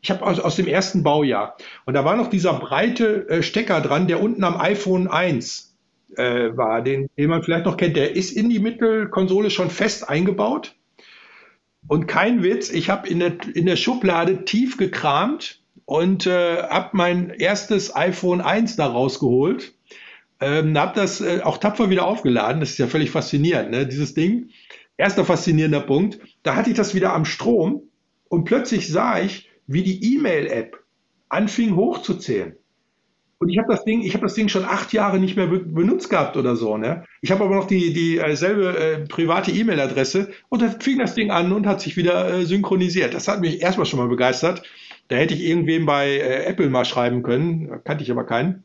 ich 0.00 0.10
habe 0.10 0.24
aus, 0.24 0.38
aus 0.38 0.54
dem 0.56 0.68
ersten 0.68 1.02
Baujahr. 1.02 1.56
Und 1.86 1.94
da 1.94 2.04
war 2.04 2.16
noch 2.16 2.30
dieser 2.30 2.52
breite 2.54 3.28
äh, 3.28 3.42
Stecker 3.42 3.80
dran, 3.80 4.06
der 4.06 4.22
unten 4.22 4.44
am 4.44 4.60
iPhone 4.60 5.08
1 5.08 5.76
äh, 6.16 6.56
war, 6.56 6.82
den, 6.82 7.08
den 7.16 7.30
man 7.30 7.42
vielleicht 7.42 7.66
noch 7.66 7.76
kennt. 7.76 7.96
Der 7.96 8.14
ist 8.14 8.30
in 8.30 8.48
die 8.48 8.60
Mittelkonsole 8.60 9.50
schon 9.50 9.70
fest 9.70 10.08
eingebaut. 10.08 10.76
Und 11.88 12.06
kein 12.06 12.42
Witz, 12.42 12.70
ich 12.70 12.90
habe 12.90 13.08
in 13.08 13.18
der, 13.18 13.32
in 13.54 13.66
der 13.66 13.76
Schublade 13.76 14.44
tief 14.44 14.76
gekramt 14.76 15.60
und 15.84 16.26
äh, 16.26 16.62
habe 16.62 16.90
mein 16.92 17.30
erstes 17.30 17.96
iPhone 17.96 18.40
1 18.40 18.76
da 18.76 18.86
rausgeholt. 18.86 19.74
Ähm, 20.40 20.76
habe 20.78 20.98
das 20.98 21.20
äh, 21.20 21.40
auch 21.42 21.58
tapfer 21.58 21.90
wieder 21.90 22.06
aufgeladen. 22.06 22.60
Das 22.60 22.70
ist 22.70 22.78
ja 22.78 22.86
völlig 22.86 23.10
faszinierend, 23.10 23.70
ne? 23.70 23.86
dieses 23.86 24.14
Ding. 24.14 24.50
Erster 24.96 25.24
faszinierender 25.24 25.80
Punkt. 25.80 26.18
Da 26.42 26.56
hatte 26.56 26.70
ich 26.70 26.76
das 26.76 26.94
wieder 26.94 27.12
am 27.12 27.24
Strom 27.24 27.82
und 28.28 28.44
plötzlich 28.44 28.88
sah 28.88 29.20
ich, 29.20 29.50
wie 29.66 29.82
die 29.82 30.14
E-Mail-App 30.14 30.78
anfing 31.28 31.76
hochzuzählen. 31.76 32.56
Und 33.38 33.48
ich 33.48 33.56
habe 33.56 33.72
das 33.72 33.84
Ding, 33.84 34.02
ich 34.02 34.12
habe 34.12 34.26
das 34.26 34.34
Ding 34.34 34.48
schon 34.48 34.66
acht 34.66 34.92
Jahre 34.92 35.18
nicht 35.18 35.34
mehr 35.34 35.46
benutzt 35.46 36.10
gehabt 36.10 36.36
oder 36.36 36.56
so. 36.56 36.76
Ne? 36.76 37.04
Ich 37.22 37.30
habe 37.30 37.44
aber 37.44 37.54
noch 37.54 37.66
die 37.66 37.94
dieselbe 37.94 38.76
äh, 38.78 38.92
äh, 38.92 39.06
private 39.06 39.50
E-Mail-Adresse 39.50 40.30
und 40.50 40.60
da 40.60 40.68
fing 40.68 40.98
das 40.98 41.14
Ding 41.14 41.30
an 41.30 41.50
und 41.52 41.66
hat 41.66 41.80
sich 41.80 41.96
wieder 41.96 42.30
äh, 42.30 42.44
synchronisiert. 42.44 43.14
Das 43.14 43.28
hat 43.28 43.40
mich 43.40 43.62
erstmal 43.62 43.86
schon 43.86 43.98
mal 43.98 44.08
begeistert. 44.08 44.62
Da 45.08 45.16
hätte 45.16 45.32
ich 45.32 45.42
irgendwem 45.42 45.86
bei 45.86 46.18
äh, 46.18 46.44
Apple 46.44 46.68
mal 46.68 46.84
schreiben 46.84 47.22
können, 47.22 47.82
kannte 47.84 48.04
ich 48.04 48.10
aber 48.10 48.24
keinen. 48.24 48.64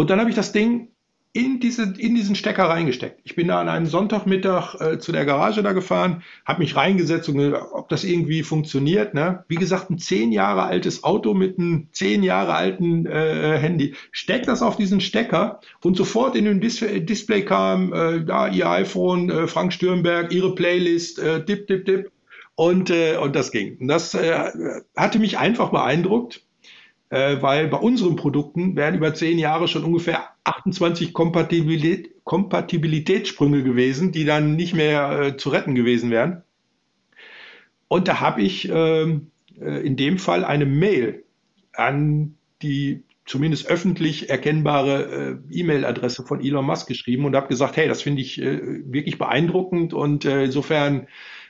Und 0.00 0.08
dann 0.08 0.18
habe 0.18 0.30
ich 0.30 0.36
das 0.36 0.52
Ding 0.52 0.88
in, 1.34 1.60
diese, 1.60 1.82
in 1.98 2.14
diesen 2.14 2.34
Stecker 2.34 2.64
reingesteckt. 2.64 3.20
Ich 3.22 3.36
bin 3.36 3.48
da 3.48 3.60
an 3.60 3.68
einem 3.68 3.84
Sonntagmittag 3.84 4.74
äh, 4.80 4.98
zu 4.98 5.12
der 5.12 5.26
Garage 5.26 5.62
da 5.62 5.74
gefahren, 5.74 6.22
habe 6.46 6.60
mich 6.60 6.74
reingesetzt 6.74 7.28
und 7.28 7.36
gesagt, 7.36 7.66
ob 7.72 7.90
das 7.90 8.04
irgendwie 8.04 8.42
funktioniert. 8.42 9.12
Ne? 9.12 9.44
Wie 9.46 9.56
gesagt, 9.56 9.90
ein 9.90 9.98
zehn 9.98 10.32
Jahre 10.32 10.62
altes 10.62 11.04
Auto 11.04 11.34
mit 11.34 11.58
einem 11.58 11.88
zehn 11.92 12.22
Jahre 12.22 12.54
alten 12.54 13.04
äh, 13.04 13.58
Handy. 13.58 13.94
Steckt 14.10 14.48
das 14.48 14.62
auf 14.62 14.78
diesen 14.78 15.02
Stecker 15.02 15.60
und 15.84 15.98
sofort 15.98 16.34
in 16.34 16.46
den 16.46 16.62
Dis 16.62 16.78
Display 16.80 17.44
kam, 17.44 17.92
äh, 17.92 18.24
da 18.24 18.48
Ihr 18.48 18.70
iPhone, 18.70 19.28
äh, 19.28 19.46
Frank 19.48 19.74
Stürnberg, 19.74 20.32
Ihre 20.32 20.54
Playlist, 20.54 21.18
äh, 21.18 21.44
dip, 21.44 21.66
dip, 21.66 21.84
dip. 21.84 22.10
Und, 22.54 22.88
äh, 22.88 23.18
und 23.18 23.36
das 23.36 23.52
ging. 23.52 23.76
Und 23.76 23.88
das 23.88 24.14
äh, 24.14 24.50
hatte 24.96 25.18
mich 25.18 25.36
einfach 25.36 25.70
beeindruckt 25.70 26.42
äh, 27.10 27.42
weil 27.42 27.68
bei 27.68 27.76
unseren 27.76 28.16
Produkten 28.16 28.76
wären 28.76 28.94
über 28.94 29.12
zehn 29.14 29.38
Jahre 29.38 29.68
schon 29.68 29.84
ungefähr 29.84 30.28
28 30.44 31.12
Kompatibilität, 31.12 32.24
Kompatibilitätssprünge 32.24 33.64
gewesen, 33.64 34.12
die 34.12 34.24
dann 34.24 34.56
nicht 34.56 34.74
mehr 34.74 35.20
äh, 35.20 35.36
zu 35.36 35.50
retten 35.50 35.74
gewesen 35.74 36.10
wären. 36.10 36.42
Und 37.88 38.06
da 38.06 38.20
habe 38.20 38.42
ich 38.42 38.68
ähm, 38.72 39.32
äh, 39.60 39.84
in 39.84 39.96
dem 39.96 40.18
Fall 40.18 40.44
eine 40.44 40.66
Mail 40.66 41.24
an 41.72 42.36
die 42.62 43.02
zumindest 43.26 43.68
öffentlich 43.68 44.30
erkennbare 44.30 45.40
äh, 45.50 45.58
E-Mail-Adresse 45.58 46.24
von 46.24 46.40
Elon 46.40 46.64
Musk 46.64 46.86
geschrieben 46.86 47.24
und 47.24 47.34
habe 47.34 47.48
gesagt, 47.48 47.76
hey, 47.76 47.88
das 47.88 48.02
finde 48.02 48.22
ich 48.22 48.40
äh, 48.40 48.60
wirklich 48.92 49.18
beeindruckend 49.18 49.92
und 49.92 50.24
äh, 50.24 50.44
insofern, 50.44 51.08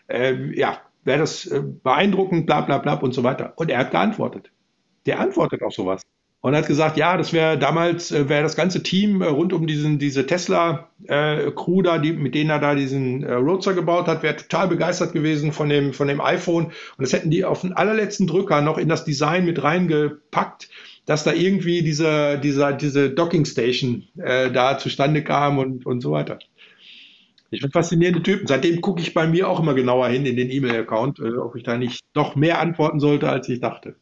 äh, 0.09 0.59
ja, 0.59 0.79
wäre 1.05 1.19
das 1.19 1.47
äh, 1.47 1.63
beeindruckend, 1.63 2.47
bla 2.47 2.63
bla 2.63 2.79
bla 2.79 2.95
und 2.95 3.13
so 3.13 3.23
weiter. 3.23 3.53
Und 3.57 3.71
er 3.71 3.79
hat 3.79 3.91
geantwortet 3.91 4.51
der 5.07 5.21
antwortet 5.21 5.63
auf 5.63 5.75
sowas. 5.75 6.03
Und 6.43 6.57
hat 6.57 6.67
gesagt, 6.67 6.97
ja, 6.97 7.19
das 7.19 7.35
wäre 7.35 7.59
damals, 7.59 8.11
äh, 8.13 8.31
wäre 8.31 8.43
das 8.43 8.57
ganze 8.57 8.83
Team 8.83 9.21
äh, 9.21 9.27
rund 9.27 9.53
um 9.53 9.67
diesen, 9.67 9.99
diese 9.99 10.27
Tesla-Crew 10.27 11.81
äh, 11.81 11.83
da, 11.83 11.99
die, 11.99 12.13
mit 12.15 12.35
denen 12.35 12.49
er 12.49 12.59
da 12.59 12.75
diesen 12.75 13.23
äh, 13.23 13.35
Roadster 13.35 13.75
gebaut 13.75 14.07
hat, 14.07 14.23
wäre 14.23 14.37
total 14.37 14.69
begeistert 14.69 15.13
gewesen 15.13 15.53
von 15.53 15.69
dem, 15.69 15.93
von 15.93 16.09
dem 16.09 16.23
iPhone. 16.23 16.67
Und 16.67 16.75
das 16.99 17.13
hätten 17.13 17.31
die 17.31 17.45
auf 17.45 17.61
den 17.61 17.75
allerletzten 17.75 18.27
Drücker 18.27 18.63
noch 18.63 18.79
in 18.79 18.89
das 18.89 19.05
Design 19.05 19.45
mit 19.45 19.63
reingepackt, 19.63 20.71
dass 21.05 21.25
da 21.25 21.33
irgendwie 21.35 21.83
diese, 21.83 22.39
diese, 22.39 22.75
diese 22.75 23.11
Docking 23.11 23.45
Station 23.45 24.05
äh, 24.17 24.51
da 24.51 24.79
zustande 24.79 25.23
kam 25.23 25.59
und, 25.59 25.85
und 25.85 26.01
so 26.01 26.13
weiter. 26.13 26.39
Ich 27.51 27.61
finde 27.61 27.73
faszinierende 27.73 28.23
Typen. 28.23 28.47
Seitdem 28.47 28.81
gucke 28.81 29.03
ich 29.03 29.13
bei 29.13 29.27
mir 29.27 29.49
auch 29.49 29.61
immer 29.61 29.75
genauer 29.75 30.09
hin 30.09 30.25
in 30.25 30.37
den 30.37 30.51
E-Mail-Account, 30.51 31.19
äh, 31.19 31.37
ob 31.37 31.57
ich 31.57 31.65
da 31.65 31.77
nicht 31.77 32.01
doch 32.15 32.35
mehr 32.35 32.61
antworten 32.61 33.01
sollte, 33.01 33.29
als 33.29 33.47
ich 33.49 33.61
dachte. 33.61 33.97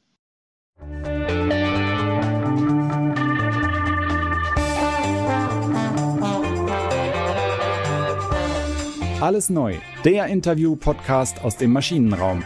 Alles 9.20 9.50
neu, 9.50 9.74
der 10.04 10.26
Interview-Podcast 10.26 11.42
aus 11.42 11.56
dem 11.56 11.72
Maschinenraum. 11.72 12.44